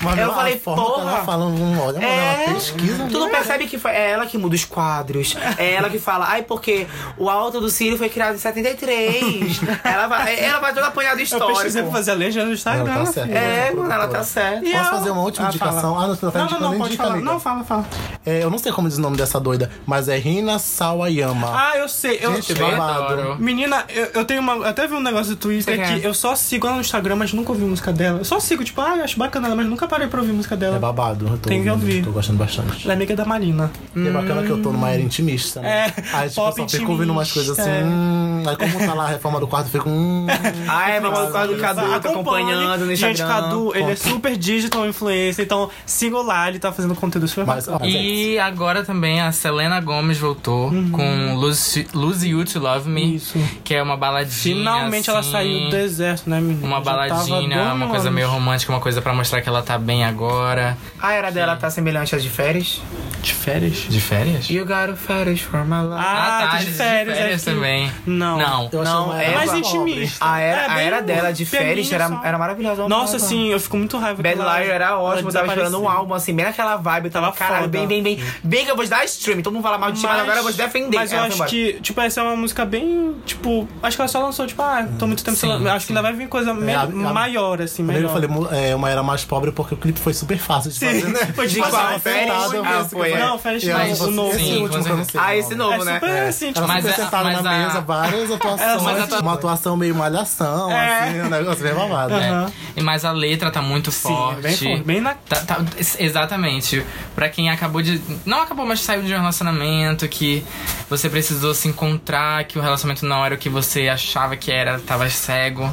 Mas 0.00 0.18
Eu 0.18 0.32
falei, 0.32 0.56
que 0.56 0.68
ela 0.68 0.76
porra. 0.76 1.24
falando, 1.24 1.80
olha, 1.80 1.98
É, 2.04 2.44
ela 2.46 2.54
pesquisa. 2.54 3.06
tu 3.10 3.18
não 3.18 3.26
né? 3.26 3.32
percebe 3.32 3.66
que 3.66 3.78
foi, 3.78 3.90
é 3.90 4.10
ela 4.12 4.26
que 4.26 4.38
muda 4.38 4.54
os 4.54 4.64
quadros. 4.64 5.36
É 5.58 5.74
ela 5.74 5.90
que 5.90 5.98
fala, 5.98 6.26
ai, 6.28 6.42
porque 6.42 6.86
o 7.18 7.28
alto 7.28 7.60
do 7.60 7.68
Círio 7.68 7.98
foi 7.98 8.08
criado 8.08 8.34
em 8.36 8.38
73. 8.38 9.60
ela, 9.84 10.06
vai, 10.06 10.38
ela 10.38 10.60
vai 10.60 10.72
todo 10.74 10.84
apanhado 10.84 11.18
Eu 11.18 11.24
histórico. 11.24 11.52
pesquisei 11.52 11.82
pra 11.82 11.90
fazer 11.92 12.10
a 12.12 12.14
legenda 12.14 12.46
do 12.46 12.52
Instagram. 12.52 12.90
Ela 12.92 13.04
tá 13.04 13.12
certa. 13.12 13.32
É, 13.32 13.70
mano, 13.74 13.92
ela 13.92 14.08
tá 14.08 14.22
certa. 14.22 14.60
Posso 14.62 14.76
ela- 14.76 14.84
fazer 14.84 15.10
uma 15.10 15.22
última 15.22 15.46
Ah, 15.46 15.48
indicação? 15.50 15.80
fala. 15.94 16.04
Ah, 16.04 16.06
não, 16.08 16.14
você 16.14 16.24
não 16.26 16.32
tá 16.32 16.38
Não, 16.38 16.50
não, 16.50 16.60
não, 16.60 16.78
pode 16.78 16.88
indica, 16.90 17.02
falar. 17.02 17.14
amiga. 17.16 17.30
Não, 17.32 17.40
fala, 17.40 17.64
fala. 17.64 17.86
É, 18.24 18.42
eu 18.44 18.50
não 18.50 18.58
sei 18.58 18.72
como 18.72 18.88
diz 18.88 18.98
o 18.98 19.00
nome 19.00 19.16
dessa 19.16 19.40
doida, 19.40 19.70
mas 19.86 20.08
é 20.08 20.16
Rina 20.16 20.58
Sawayama. 20.60 21.48
Ah, 21.52 21.76
eu 21.76 21.88
sei. 21.88 22.18
Eu, 22.22 22.34
Gente, 22.36 22.50
eu- 22.52 22.58
babado. 22.70 23.04
adoro. 23.04 23.36
Menina, 23.38 23.84
eu, 23.88 24.06
eu 24.14 24.24
tenho 24.24 24.40
uma. 24.40 24.52
Eu 24.54 24.64
até 24.66 24.86
vi 24.86 24.94
um 24.94 25.00
negócio 25.00 25.34
do 25.34 25.36
Twitter 25.36 25.76
Você 25.76 26.00
que 26.00 26.06
eu 26.06 26.14
só 26.14 26.34
sigo 26.36 26.66
ela 26.66 26.76
no 26.76 26.80
Instagram, 26.80 27.16
mas 27.16 27.32
nunca 27.32 27.50
ouvi 27.52 27.64
música 27.64 27.92
dela. 27.92 28.18
Eu 28.20 28.24
só 28.24 28.38
sigo, 28.38 28.62
tipo, 28.64 28.80
ah, 28.80 28.96
eu 28.98 29.04
acho 29.04 29.18
bacana 29.18 29.46
ela, 29.48 29.56
mas 29.56 29.66
nunca 29.66 29.88
parei 29.88 30.06
pra 30.06 30.20
ouvir 30.20 30.32
música 30.32 30.56
dela. 30.56 30.76
É 30.76 30.78
babado. 30.78 31.26
Eu 31.26 31.38
tô 31.38 31.48
Tem 31.48 31.62
que 31.62 31.70
ouvindo, 31.70 31.88
ouvir. 31.88 32.04
Tô 32.04 32.12
gostando 32.12 32.38
bastante. 32.38 32.84
Ela 32.84 32.92
é 32.92 32.96
amiga 32.96 33.16
da 33.16 33.24
Marina. 33.24 33.70
E 33.96 34.06
é 34.06 34.10
bacana 34.10 34.42
que 34.42 34.50
eu 34.50 34.62
tô 34.62 34.70
numa 34.70 34.90
era 34.90 35.02
intimista, 35.02 35.60
né? 35.60 35.86
É, 35.96 36.02
Aí, 36.12 36.28
tipo, 36.28 36.40
pop 36.42 36.60
eu 36.60 36.68
só 36.68 36.76
fico 36.78 36.92
ouvindo 36.92 37.10
umas 37.12 37.32
coisas 37.32 37.58
assim. 37.58 37.70
é. 37.70 37.82
Hum, 37.84 38.42
aí, 38.46 38.56
como 38.56 38.86
tá 38.86 38.94
lá 38.94 39.04
a 39.04 39.08
reforma 39.08 39.40
do 39.40 39.46
quarto, 39.46 39.66
eu 39.66 39.72
fico. 39.72 39.88
Hum, 39.88 40.26
Ah, 40.68 40.90
é, 40.90 41.00
vamos 41.00 41.20
do 41.26 41.32
Cadu, 41.32 41.56
tá 41.56 41.96
Acompanhe. 41.96 41.96
acompanhando 41.96 42.84
no 42.86 42.92
Instagram. 42.92 43.16
Gente, 43.16 43.26
Cadu, 43.26 43.72
ele 43.74 43.90
é 43.92 43.96
super 43.96 44.36
digital 44.36 44.86
influencer, 44.86 45.44
então 45.44 45.70
sigam 45.86 46.22
lá, 46.22 46.48
ele 46.48 46.58
tá 46.58 46.70
fazendo 46.72 46.94
conteúdo 46.94 47.26
super 47.26 47.46
mas, 47.46 47.66
bacana. 47.66 47.90
E 47.90 48.38
agora 48.38 48.84
também 48.84 49.20
a 49.20 49.32
Selena 49.32 49.80
Gomes 49.80 50.18
voltou 50.18 50.49
com 50.92 51.34
Lose, 51.34 51.86
Lose 51.94 52.28
You 52.28 52.44
to 52.44 52.58
Love 52.58 52.88
Me, 52.88 53.00
Uhum. 53.02 53.14
Isso. 53.14 53.38
que 53.64 53.74
é 53.74 53.82
uma 53.82 53.96
baladinha. 53.96 54.56
Finalmente 54.56 55.08
ela 55.08 55.20
assim, 55.20 55.32
saiu 55.32 55.60
do 55.64 55.70
deserto, 55.70 56.28
né, 56.28 56.40
menina? 56.40 56.66
Uma 56.66 56.76
Já 56.78 56.82
baladinha, 56.82 57.72
uma 57.72 57.88
coisa 57.88 58.10
meio 58.10 58.28
romântica, 58.28 58.72
uma 58.72 58.80
coisa 58.80 59.00
pra 59.02 59.12
mostrar 59.12 59.40
que 59.42 59.48
ela 59.48 59.62
tá 59.62 59.78
bem 59.78 60.04
agora. 60.04 60.76
A 61.00 61.12
era 61.12 61.30
dela 61.30 61.56
tá 61.56 61.70
semelhante 61.70 62.14
às 62.14 62.22
de 62.22 62.28
férias. 62.30 62.80
De 63.20 63.34
férias? 63.34 63.76
De 63.88 64.00
férias? 64.00 64.48
You 64.48 64.64
got 64.64 64.96
férias 64.96 65.40
for 65.40 65.64
my 65.64 65.82
life. 65.82 65.94
Ah, 65.98 66.48
tá, 66.52 66.58
de 66.58 66.66
férias, 66.66 67.18
é 67.18 67.36
que- 67.36 67.44
também. 67.44 67.92
Não. 68.06 68.38
Não. 68.38 68.68
Eu 68.72 68.82
Não, 68.82 69.16
é 69.16 69.26
era 69.26 69.36
mais 69.36 69.54
intimista. 69.54 70.24
A 70.24 70.40
era, 70.40 70.60
É, 70.62 70.66
a 70.70 70.80
era 70.80 71.02
dela 71.02 71.32
de 71.32 71.44
férias 71.44 71.92
era, 71.92 72.08
só. 72.08 72.20
era 72.24 72.38
maravilhosa. 72.38 72.88
Nossa, 72.88 73.16
Ela- 73.16 73.26
sim, 73.26 73.48
eu 73.48 73.60
fico 73.60 73.76
muito 73.76 73.98
raiva 73.98 74.22
Bad 74.22 74.36
Liar 74.38 74.62
era 74.62 74.98
ótimo, 74.98 75.30
tava 75.32 75.46
esperando 75.48 75.80
um 75.82 75.88
álbum 75.88 76.14
assim, 76.14 76.34
bem 76.34 76.44
naquela 76.46 76.76
vibe, 76.76 77.06
eu 77.06 77.10
tava, 77.10 77.26
Tava 77.26 77.36
caralho, 77.36 77.64
foda. 77.64 77.78
bem, 77.78 77.86
bem, 77.86 78.02
bem. 78.02 78.24
Bem 78.42 78.64
que 78.64 78.70
eu 78.70 78.76
vou 78.76 78.84
te 78.84 78.90
dar 78.90 79.04
stream, 79.04 79.42
todo 79.42 79.52
mundo 79.52 79.62
fala 79.62 79.76
mal 79.78 79.92
de 79.92 80.00
ti, 80.00 80.06
mas 80.06 80.20
agora 80.20 80.38
eu 80.38 80.42
vou 80.42 80.52
te 80.52 80.58
defender. 80.58 80.96
Mas 80.96 81.12
eu 81.12 81.18
Ela 81.18 81.26
acho 81.28 81.44
que, 81.46 81.74
tipo, 81.82 82.00
essa 82.00 82.20
é 82.20 82.22
uma 82.22 82.36
música 82.36 82.64
bem, 82.64 83.14
tipo, 83.26 83.68
acho 83.82 83.96
que 83.96 84.00
ela 84.02 84.08
só 84.08 84.20
lançou, 84.20 84.46
tipo, 84.46 84.62
ah, 84.62 84.86
tô 84.98 85.06
muito 85.06 85.22
tempo 85.22 85.36
Sim, 85.36 85.66
Acho 85.68 85.86
que 85.86 85.92
ainda 85.92 86.02
vai 86.02 86.12
vir 86.12 86.28
coisa 86.28 86.52
me- 86.54 86.74
a- 86.74 86.86
maior, 86.86 87.60
assim, 87.62 87.84
Quando 87.84 87.96
eu 87.96 88.08
melhor. 88.10 88.12
falei 88.48 88.70
é, 88.70 88.74
uma 88.74 88.90
era 88.90 89.02
mais 89.02 89.24
pobre 89.24 89.52
porque 89.52 89.74
o 89.74 89.76
clipe 89.76 89.98
foi 90.00 90.12
super 90.14 90.38
fácil 90.38 90.70
de 90.70 90.78
fazer, 90.80 91.04
né? 91.06 91.18
Foi 91.34 91.46
De 91.46 91.54
tipo 91.54 91.66
assim, 91.66 91.98
Férias? 92.00 92.30
Ah, 92.36 92.48
pensei 92.50 92.98
que 93.02 93.09
foi, 93.10 93.20
é. 93.20 93.24
Não, 93.26 93.38
Férias 93.38 94.00
o 94.00 94.10
novo. 94.10 94.30
Esse 94.30 94.38
Sim, 94.44 94.62
último 94.62 94.78
com 94.78 94.84
que 94.84 94.90
eu 94.90 94.96
não 94.96 95.04
sei. 95.04 95.20
Ah, 95.20 95.36
esse 95.36 95.54
novo, 95.54 95.82
É 95.82 95.84
né? 95.84 95.94
super 95.94 96.08
É. 96.10 96.28
assim, 96.28 96.46
tipo, 96.48 96.58
Ela 96.58 96.66
Mas 96.68 96.86
a- 96.86 96.92
sentada 96.92 97.24
mas 97.24 97.42
na 97.42 97.50
a- 97.50 97.58
mesa, 97.66 97.80
várias 97.80 98.30
atuações. 98.30 98.60
É, 98.70 98.76
mas 98.82 99.12
a- 99.12 99.18
uma 99.20 99.34
atuação 99.34 99.76
meio 99.76 99.94
malhação, 99.94 100.70
É. 100.70 100.98
assim, 101.08 101.20
um 101.22 101.28
negócio 101.30 101.62
bem 101.62 101.74
babado. 101.74 102.14
Aham. 102.14 102.46
É. 102.76 102.80
E 102.80 102.82
mas 102.82 103.04
a 103.04 103.12
letra 103.12 103.50
tá 103.50 103.60
muito 103.62 103.90
Sim, 103.90 104.08
forte. 104.08 104.40
bem 104.42 104.56
forte, 104.56 104.82
bem 104.84 105.00
na- 105.00 105.14
Tá- 105.14 105.40
tá- 105.40 105.60
exatamente. 105.98 106.84
Pra 107.14 107.28
quem 107.28 107.50
acabou 107.50 107.82
de. 107.82 108.00
Não 108.24 108.42
acabou, 108.42 108.66
mas 108.66 108.80
saiu 108.80 109.02
de 109.02 109.12
um 109.14 109.18
relacionamento 109.18 110.06
que 110.08 110.44
você 110.88 111.08
precisou 111.08 111.54
se 111.54 111.68
encontrar, 111.68 112.44
que 112.44 112.58
o 112.58 112.62
relacionamento 112.62 113.04
não 113.06 113.24
era 113.24 113.34
o 113.34 113.38
que 113.38 113.48
você 113.48 113.88
achava 113.88 114.36
que 114.36 114.50
era, 114.50 114.78
tava 114.80 115.08
cego. 115.08 115.70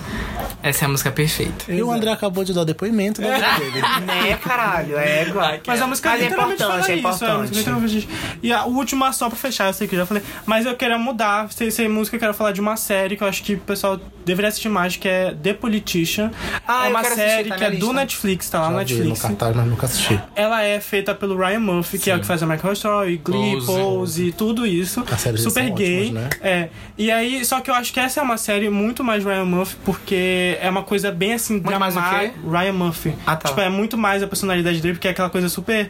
Essa 0.63 0.83
é 0.83 0.87
a 0.87 0.89
música 0.89 1.11
perfeita. 1.11 1.65
E 1.71 1.81
o 1.81 1.91
André 1.91 2.11
acabou 2.11 2.43
de 2.43 2.53
dar 2.53 2.63
depoimento 2.63 3.21
da 3.21 3.29
vida 3.35 3.47
dele. 3.57 3.81
Né, 4.05 4.37
caralho, 4.43 4.97
é 4.97 5.23
igual. 5.27 5.51
Mas 5.65 5.81
a 5.81 5.87
música 5.87 6.09
Mas 6.09 6.21
é 6.21 6.23
literalmente 6.25 6.63
importante, 6.63 6.91
é 6.91 6.95
isso, 6.95 7.01
a 7.31 7.35
importante. 7.35 7.57
literalmente- 7.57 8.09
E 8.43 8.51
a 8.53 8.65
última, 8.65 9.11
só 9.13 9.27
pra 9.29 9.37
fechar, 9.37 9.67
eu 9.67 9.73
sei 9.73 9.87
que 9.87 9.95
eu 9.95 9.99
já 9.99 10.05
falei, 10.05 10.23
mas 10.45 10.65
eu 10.65 10.75
queria 10.75 10.97
mudar, 10.97 11.51
sem, 11.51 11.69
sem 11.71 11.87
música, 11.89 12.15
eu 12.15 12.19
quero 12.19 12.33
falar 12.33 12.51
de 12.51 12.61
uma 12.61 12.75
série 12.77 13.15
que 13.17 13.23
eu 13.23 13.27
acho 13.27 13.43
que 13.43 13.53
o 13.55 13.59
pessoal 13.59 13.99
deveria 14.25 14.49
assistir 14.49 14.69
mais, 14.69 14.95
que 14.95 15.07
é 15.07 15.33
The 15.41 15.53
Politician. 15.53 16.31
Ah, 16.67 16.83
é 16.83 16.87
eu 16.87 16.89
uma 16.91 16.99
assistir, 16.99 17.15
série 17.17 17.49
tá 17.49 17.55
que 17.55 17.63
é 17.63 17.69
do 17.71 17.75
lista. 17.77 17.93
Netflix, 17.93 18.49
tá 18.49 18.61
lá 18.61 18.69
no 18.69 18.77
Já 18.79 18.83
vi 18.83 18.93
no 18.93 18.99
Netflix. 19.09 19.21
cartaz, 19.21 19.55
mas 19.55 19.65
nunca 19.67 19.85
assisti. 19.85 20.19
Ela 20.35 20.63
é 20.63 20.79
feita 20.79 21.15
pelo 21.15 21.37
Ryan 21.37 21.59
Murphy, 21.59 21.97
que 21.99 22.11
é 22.11 22.15
o 22.15 22.19
que 22.19 22.25
faz 22.25 22.43
American 22.43 22.67
Horror 22.69 22.73
Story, 22.77 23.21
Glee, 23.23 23.53
Pose. 23.53 23.65
Pose, 23.67 24.31
tudo 24.33 24.65
isso. 24.65 25.03
Super 25.37 25.69
gay. 25.71 26.01
ótimas, 26.07 26.23
né? 26.23 26.29
É. 26.41 26.69
E 26.97 27.09
aí, 27.11 27.43
só 27.45 27.59
que 27.61 27.69
eu 27.69 27.75
acho 27.75 27.93
que 27.93 27.99
essa 27.99 28.19
é 28.19 28.23
uma 28.23 28.37
série 28.37 28.69
muito 28.69 29.03
mais 29.03 29.23
Ryan 29.23 29.45
Murphy, 29.45 29.75
porque 29.85 30.57
é 30.61 30.69
uma 30.69 30.83
coisa 30.83 31.11
bem 31.11 31.33
assim, 31.33 31.53
Muito 31.53 31.79
mais 31.79 31.95
o 31.95 31.99
dramática. 31.99 32.33
quê? 32.33 32.39
Ryan 32.49 32.73
Murphy. 32.73 33.13
Ah, 33.25 33.35
tá. 33.35 33.49
Tipo, 33.49 33.61
é 33.61 33.69
muito 33.69 33.97
mais 33.97 34.21
a 34.23 34.27
personalidade 34.27 34.81
dele, 34.81 34.95
porque 34.95 35.07
é 35.07 35.11
aquela 35.11 35.29
coisa 35.29 35.47
super 35.49 35.89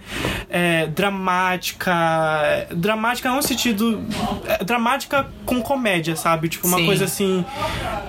é, 0.50 0.86
dramática. 0.88 1.27
É, 1.32 2.68
Dramática 2.74 3.30
não 3.30 3.38
no 3.38 3.44
sentido. 3.44 4.04
é, 4.48 4.64
dramática 4.64 5.28
com 5.46 5.62
comédia, 5.62 6.16
sabe? 6.16 6.50
Tipo, 6.50 6.68
uma 6.68 6.78
Sim. 6.78 6.86
coisa 6.86 7.06
assim. 7.06 7.44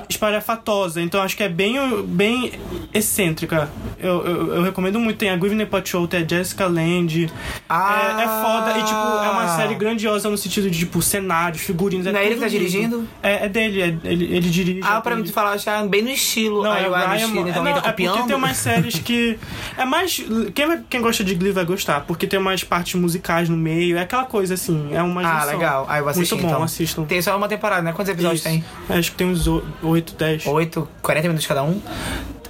espalhafatosa. 0.08 1.00
Então 1.00 1.20
acho 1.22 1.36
que 1.36 1.42
é 1.42 1.48
bem, 1.48 1.76
bem 2.04 2.52
excêntrica. 2.92 3.68
Eu, 4.00 4.24
eu, 4.24 4.54
eu 4.56 4.62
recomendo 4.62 4.98
muito. 4.98 5.18
Tem 5.18 5.30
a 5.30 5.36
Gwyneth 5.36 5.66
Paltrow, 5.66 6.06
tem 6.06 6.22
a 6.22 6.26
Jessica 6.26 6.66
Lange. 6.66 7.30
Ah. 7.68 8.16
É, 8.18 8.22
é 8.22 8.26
foda. 8.28 8.78
E, 8.78 8.82
tipo, 8.84 9.24
é 9.24 9.30
uma 9.30 9.56
série 9.56 9.74
grandiosa 9.74 10.28
no 10.30 10.36
sentido 10.38 10.70
de, 10.70 10.78
tipo, 10.78 11.02
cenários, 11.02 11.62
figurinos. 11.62 12.06
É 12.06 12.12
Não 12.12 12.18
é 12.20 12.26
ele 12.26 12.34
que 12.36 12.40
tá 12.40 12.48
dirigindo? 12.48 13.08
É, 13.22 13.46
é 13.46 13.48
dele, 13.48 13.82
é- 13.82 13.96
ele, 14.04 14.24
ele 14.36 14.48
dirige. 14.50 14.80
Ah, 14.82 14.98
é 14.98 15.00
pra 15.00 15.16
mim 15.16 15.24
tu 15.24 15.32
falar, 15.32 15.52
achar 15.52 15.86
bem 15.86 16.02
no 16.02 16.10
estilo. 16.10 16.62
Não, 16.62 16.70
Aí 16.72 16.84
é 16.84 16.88
o 16.88 16.92
Ryan 16.94 17.06
Ryan 17.08 17.16
estilo, 17.26 17.48
então 17.48 17.64
não, 17.64 17.72
tá 17.72 17.78
é 17.78 17.82
porque 17.92 18.06
copiando. 18.08 18.26
tem 18.26 18.36
umas 18.36 18.56
séries 18.56 18.98
que. 18.98 19.38
É 19.76 19.84
mais. 19.84 20.20
Quem, 20.54 20.66
vai- 20.66 20.80
quem 20.90 21.00
gosta 21.00 21.22
de 21.22 21.34
Glee 21.36 21.52
vai 21.52 21.64
gostar, 21.64 22.00
porque 22.00 22.26
tem 22.26 22.38
umas 22.38 22.64
partes 22.64 22.94
musicais 23.08 23.48
no 23.48 23.56
meio. 23.56 23.96
É 23.96 24.02
aquela 24.02 24.24
coisa 24.24 24.54
assim. 24.54 24.90
É 24.94 25.02
uma 25.02 25.20
Ah, 25.22 25.40
junção. 25.40 25.58
legal. 25.58 25.86
Aí 25.88 25.98
eu 26.00 26.04
vou 26.04 26.10
assistir, 26.10 26.34
Muito 26.34 26.44
bom, 26.46 26.50
então. 26.52 26.62
assistam. 26.62 27.04
Tem 27.04 27.22
só 27.22 27.36
uma 27.36 27.48
temporada, 27.48 27.82
né? 27.82 27.92
Quantos 27.92 28.12
episódios 28.12 28.40
Isso. 28.40 28.48
tem? 28.48 28.64
Acho 28.96 29.10
que 29.10 29.16
tem 29.16 29.26
uns 29.26 29.46
8, 29.82 30.14
10. 30.14 30.46
8, 30.46 30.88
40 31.02 31.28
minutos 31.28 31.46
cada 31.46 31.62
um? 31.62 31.80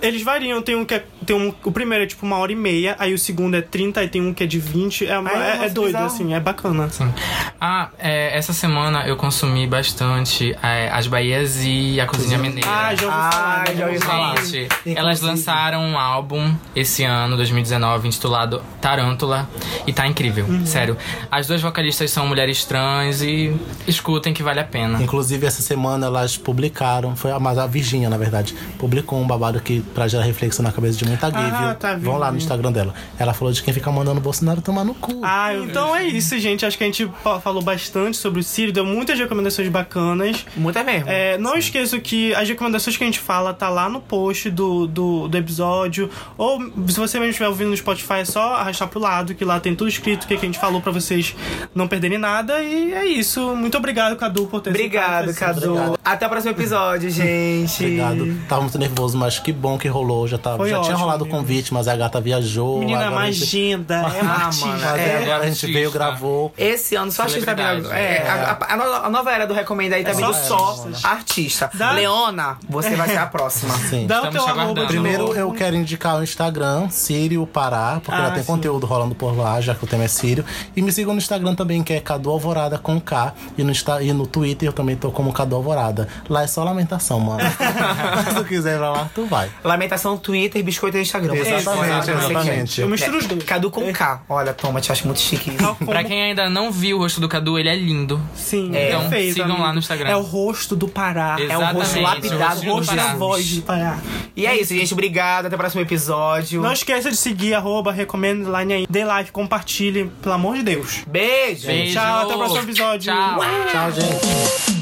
Eles 0.00 0.22
variam, 0.22 0.62
tem 0.62 0.76
um 0.76 0.84
que 0.84 0.94
é. 0.94 1.04
Tem 1.26 1.36
um, 1.36 1.52
o 1.62 1.70
primeiro 1.72 2.04
é 2.04 2.06
tipo 2.06 2.24
uma 2.24 2.38
hora 2.38 2.50
e 2.52 2.54
meia, 2.56 2.96
aí 2.98 3.12
o 3.12 3.18
segundo 3.18 3.54
é 3.54 3.60
30, 3.60 4.00
aí 4.00 4.08
tem 4.08 4.22
um 4.22 4.32
que 4.32 4.44
é 4.44 4.46
de 4.46 4.58
20. 4.58 5.06
É, 5.06 5.18
uma- 5.18 5.28
Ai, 5.30 5.62
é- 5.62 5.66
é 5.66 5.68
doido, 5.68 5.86
bizarro. 5.88 6.06
assim, 6.06 6.32
é 6.32 6.40
bacana. 6.40 6.88
Sim. 6.88 7.12
Ah, 7.60 7.90
é, 7.98 8.34
essa 8.38 8.54
semana 8.54 9.06
eu 9.06 9.14
consumi 9.16 9.66
bastante 9.66 10.56
é, 10.62 10.88
as 10.90 11.06
Bahias 11.06 11.58
e 11.64 12.00
a 12.00 12.06
Cozinha 12.06 12.38
Mineira. 12.38 12.66
Ah, 12.70 12.94
já 12.94 13.06
ouvi 13.06 13.16
Ah, 13.18 13.30
falar. 13.30 13.76
já 13.76 13.86
ouvi 13.86 13.98
falar. 13.98 14.44
Gente, 14.46 14.68
elas 14.96 15.20
lançaram 15.20 15.80
um 15.82 15.98
álbum 15.98 16.54
esse 16.74 17.04
ano, 17.04 17.36
2019, 17.36 18.08
intitulado 18.08 18.62
Tarântula, 18.80 19.50
e 19.86 19.92
tá 19.92 20.06
incrível, 20.06 20.46
Uhum. 20.46 20.64
sério. 20.64 20.96
As 21.30 21.46
duas 21.46 21.60
vocalistas 21.60 22.10
são 22.10 22.26
mulheres 22.26 22.64
trans 22.64 23.20
e 23.20 23.54
escutem 23.86 24.32
que 24.32 24.42
vale 24.42 24.60
a 24.60 24.64
pena. 24.64 25.02
Inclusive, 25.02 25.44
essa 25.46 25.60
semana 25.60 26.06
elas 26.06 26.38
publicaram, 26.38 27.14
foi 27.14 27.32
a, 27.32 27.38
mas 27.38 27.58
a 27.58 27.66
Virgínia, 27.66 28.08
na 28.08 28.16
verdade, 28.16 28.54
publicou 28.78 29.20
um 29.20 29.26
babado 29.26 29.60
que 29.60 29.84
pra 29.94 30.06
gerar 30.08 30.24
reflexão 30.24 30.62
na 30.62 30.72
cabeça 30.72 30.96
de 30.98 31.04
muita 31.04 31.28
gay, 31.30 31.42
Ah, 31.42 31.66
viu? 31.66 31.74
tá, 31.76 31.94
Vão 31.96 32.18
lá 32.18 32.30
no. 32.30 32.38
Instagram 32.38 32.72
dela. 32.72 32.94
Ela 33.18 33.34
falou 33.34 33.52
de 33.52 33.62
quem 33.62 33.74
fica 33.74 33.90
mandando 33.90 34.18
o 34.18 34.22
Bolsonaro 34.22 34.60
tomar 34.60 34.84
no 34.84 34.94
cu. 34.94 35.20
Ah, 35.22 35.54
então 35.54 35.94
é 35.94 36.04
isso, 36.06 36.38
gente. 36.38 36.64
Acho 36.64 36.76
que 36.78 36.84
a 36.84 36.86
gente 36.86 37.10
falou 37.42 37.62
bastante 37.62 38.16
sobre 38.16 38.40
o 38.40 38.42
Círio, 38.42 38.72
deu 38.72 38.84
muitas 38.84 39.18
recomendações 39.18 39.68
bacanas. 39.68 40.44
Muita 40.56 40.82
mesmo. 40.84 41.08
É, 41.08 41.36
não 41.38 41.56
esqueça 41.56 41.98
que 41.98 42.34
as 42.34 42.48
recomendações 42.48 42.96
que 42.96 43.02
a 43.04 43.06
gente 43.06 43.18
fala 43.20 43.52
tá 43.54 43.68
lá 43.68 43.88
no 43.88 44.00
post 44.00 44.50
do, 44.50 44.86
do, 44.86 45.28
do 45.28 45.36
episódio. 45.38 46.10
Ou 46.36 46.60
se 46.88 46.98
você 46.98 47.18
mesmo 47.18 47.30
estiver 47.30 47.48
ouvindo 47.48 47.70
no 47.70 47.76
Spotify, 47.76 48.14
é 48.20 48.24
só 48.24 48.54
arrastar 48.54 48.88
pro 48.88 49.00
lado, 49.00 49.34
que 49.34 49.44
lá 49.44 49.58
tem 49.60 49.74
tudo 49.74 49.88
escrito 49.88 50.24
o 50.24 50.26
que, 50.26 50.36
que 50.36 50.44
a 50.46 50.48
gente 50.48 50.58
falou 50.58 50.80
pra 50.80 50.92
vocês 50.92 51.34
não 51.74 51.88
perderem 51.88 52.18
nada. 52.18 52.62
E 52.62 52.92
é 52.92 53.06
isso. 53.06 53.54
Muito 53.56 53.76
obrigado, 53.78 54.16
Cadu, 54.16 54.46
por 54.46 54.60
ter 54.60 54.70
Obrigado. 54.70 55.34
Cadu. 55.34 55.70
Obrigado. 55.72 55.98
Até 56.04 56.26
o 56.26 56.28
próximo 56.30 56.52
episódio, 56.52 57.08
gente. 57.10 57.82
Obrigado. 57.84 58.36
Tava 58.48 58.62
muito 58.62 58.78
nervoso, 58.78 59.16
mas 59.16 59.38
que 59.38 59.52
bom 59.52 59.77
que 59.78 59.88
rolou. 59.88 60.26
Já, 60.28 60.38
tava, 60.38 60.56
Foi 60.58 60.68
já 60.70 60.76
tinha 60.80 60.92
ótimo, 60.92 60.98
rolado 60.98 61.24
o 61.24 61.28
convite, 61.28 61.72
mas 61.72 61.88
a 61.88 61.96
gata 61.96 62.20
viajou. 62.20 62.78
Menina, 62.78 63.06
agora 63.06 63.24
a 63.24 63.30
gente- 63.30 63.40
magenda, 63.40 63.94
é 64.14 64.22
uma 64.22 64.32
Ah, 64.32 64.44
artista. 64.46 64.66
Mas 64.68 64.82
É, 65.00 65.16
agora 65.22 65.36
a 65.36 65.46
gente 65.46 65.46
artista. 65.48 65.66
veio, 65.72 65.90
gravou. 65.90 66.52
Esse 66.58 66.94
ano 66.96 67.10
só 67.12 67.22
artista 67.22 67.44
Celebridade. 67.44 67.80
virando. 67.82 67.94
É, 67.96 68.28
a, 68.28 68.34
a- 68.60 68.72
a 68.74 68.76
no- 68.76 69.06
a 69.06 69.10
nova 69.10 69.30
era 69.32 69.46
do 69.46 69.54
Recomenda 69.54 69.96
aí 69.96 70.04
tá 70.04 70.12
vindo 70.12 70.32
só 70.34 70.74
só 70.74 70.86
artista. 71.04 71.70
Dá- 71.74 71.92
Leona, 71.92 72.56
você 72.68 72.94
vai 72.96 73.08
ser 73.08 73.18
a 73.18 73.26
próxima. 73.26 73.74
Sim. 73.88 74.06
Dá 74.06 74.22
o 74.22 74.30
teu 74.30 74.44
arroba 74.46 74.86
Primeiro 74.86 75.32
eu 75.34 75.50
quero 75.52 75.76
indicar 75.76 76.18
o 76.18 76.22
Instagram, 76.22 76.88
Sírio 76.90 77.46
Pará, 77.46 78.00
porque 78.02 78.20
Ah, 78.20 78.26
já 78.26 78.30
tem 78.32 78.42
sim. 78.42 78.46
conteúdo 78.46 78.86
rolando 78.86 79.14
por 79.14 79.36
lá, 79.36 79.60
já 79.60 79.74
que 79.74 79.84
o 79.84 79.86
tema 79.86 80.04
é 80.04 80.08
Sírio. 80.08 80.44
E 80.76 80.82
me 80.82 80.90
sigam 80.92 81.12
no 81.12 81.18
Instagram 81.18 81.54
também, 81.54 81.82
que 81.82 81.92
é 81.92 82.00
Cadu 82.00 82.30
Alvorada 82.30 82.78
com 82.78 83.00
K. 83.00 83.32
E 83.56 83.62
no, 83.64 83.70
Insta- 83.70 84.02
e 84.02 84.12
no 84.12 84.26
Twitter 84.26 84.68
eu 84.68 84.72
também 84.72 84.96
tô 84.96 85.10
como 85.10 85.32
Cadu 85.32 85.56
Alvorada. 85.56 86.08
Lá 86.28 86.42
é 86.42 86.46
só 86.46 86.64
lamentação, 86.64 87.20
mano. 87.20 87.40
Se 88.28 88.34
tu 88.34 88.44
quiser 88.44 88.76
ir 88.76 88.78
pra 88.78 88.90
lá, 88.90 89.10
tu 89.14 89.26
vai. 89.26 89.50
Lamentação 89.68 90.16
Twitter 90.16 90.60
e 90.60 90.64
biscoito 90.64 90.96
no 90.96 91.02
Instagram. 91.02 91.34
Você 91.36 91.54
Exatamente, 91.54 92.10
exatamente. 92.10 92.80
Eu 92.80 92.88
misturo 92.88 93.18
os 93.18 93.26
dois. 93.26 93.44
Cadu 93.44 93.70
com 93.70 93.92
K. 93.92 94.22
Olha, 94.28 94.52
toma, 94.52 94.80
te 94.80 94.90
acho 94.90 95.04
muito 95.06 95.20
chique. 95.20 95.50
Como- 95.56 95.90
Pra 95.90 96.02
quem 96.02 96.22
ainda 96.22 96.48
não 96.50 96.70
viu 96.72 96.96
o 96.96 97.00
rosto 97.00 97.20
do 97.20 97.28
Cadu, 97.28 97.58
ele 97.58 97.68
é 97.68 97.76
lindo. 97.76 98.20
Sim, 98.34 98.74
É. 98.74 98.88
Então, 98.88 99.00
perfeito. 99.02 99.32
sigam 99.34 99.46
amigo. 99.50 99.62
lá 99.62 99.72
no 99.72 99.78
Instagram. 99.78 100.10
É 100.10 100.16
o 100.16 100.22
rosto 100.22 100.74
do 100.74 100.88
Pará. 100.88 101.36
É 101.38 101.56
o 101.56 101.60
rosto 101.60 101.98
Exatamente, 101.98 102.00
lapidado 102.02 102.60
o 102.60 102.64
É 102.64 102.68
o 102.70 102.72
rosto 102.74 102.90
do 102.90 102.96
e 102.96 103.00
a 103.00 103.02
Pará. 103.04 103.14
voz 103.16 103.50
do 103.56 103.62
Pará. 103.62 103.98
E 104.36 104.46
é 104.46 104.60
isso, 104.60 104.74
gente. 104.74 104.92
Obrigado. 104.92 105.46
Até 105.46 105.54
o 105.54 105.58
próximo 105.58 105.82
episódio. 105.82 106.62
Não 106.62 106.72
esqueça 106.72 107.10
de 107.10 107.16
seguir, 107.16 107.54
arroba, 107.54 107.92
recomendo 107.92 108.50
line 108.58 108.72
aí. 108.72 108.86
Dê 108.88 109.04
like, 109.04 109.30
compartilhe, 109.32 110.10
pelo 110.22 110.34
amor 110.34 110.56
de 110.56 110.62
Deus. 110.62 111.02
Beijo. 111.06 111.66
Beijo. 111.66 111.92
Tchau, 111.94 112.22
até 112.24 112.34
o 112.34 112.38
próximo 112.38 112.60
episódio. 112.62 113.12
Tchau. 113.12 113.38
Tchau, 113.70 113.92
gente. 113.92 114.77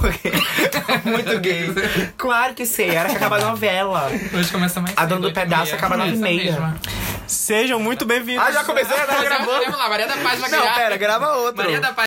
Porque 0.00 0.32
muito 1.04 1.38
gay. 1.40 1.70
Claro 2.16 2.54
que 2.54 2.66
sei, 2.66 2.90
era 2.90 3.08
que 3.08 3.16
acaba 3.16 3.36
a 3.36 3.40
novela. 3.40 4.10
Hoje 4.34 4.50
começa 4.52 4.80
mais 4.80 4.94
A 4.96 5.06
dona 5.06 5.20
do 5.22 5.26
oito 5.28 5.38
e 5.38 5.40
pedaço 5.42 5.64
meia. 5.64 5.74
acaba 5.76 5.96
nove 5.96 6.12
e 6.12 6.16
meia. 6.16 6.74
Sejam 7.26 7.80
muito 7.80 8.04
bem-vindos. 8.04 8.44
Ah, 8.46 8.52
já 8.52 8.64
comecei? 8.64 8.96
Já 8.96 9.06
tava 9.06 9.22
Vamos 9.44 9.78
lá, 9.78 9.88
Maria 9.88 10.06
da 10.06 10.16
Paz 10.18 10.40
vai 10.40 10.50
Não, 10.50 10.58
criar. 10.58 10.74
pera, 10.74 10.96
grava 10.96 11.32
outro. 11.36 11.56
Maria 11.62 11.80
da 11.80 11.92
Paz 11.92 12.06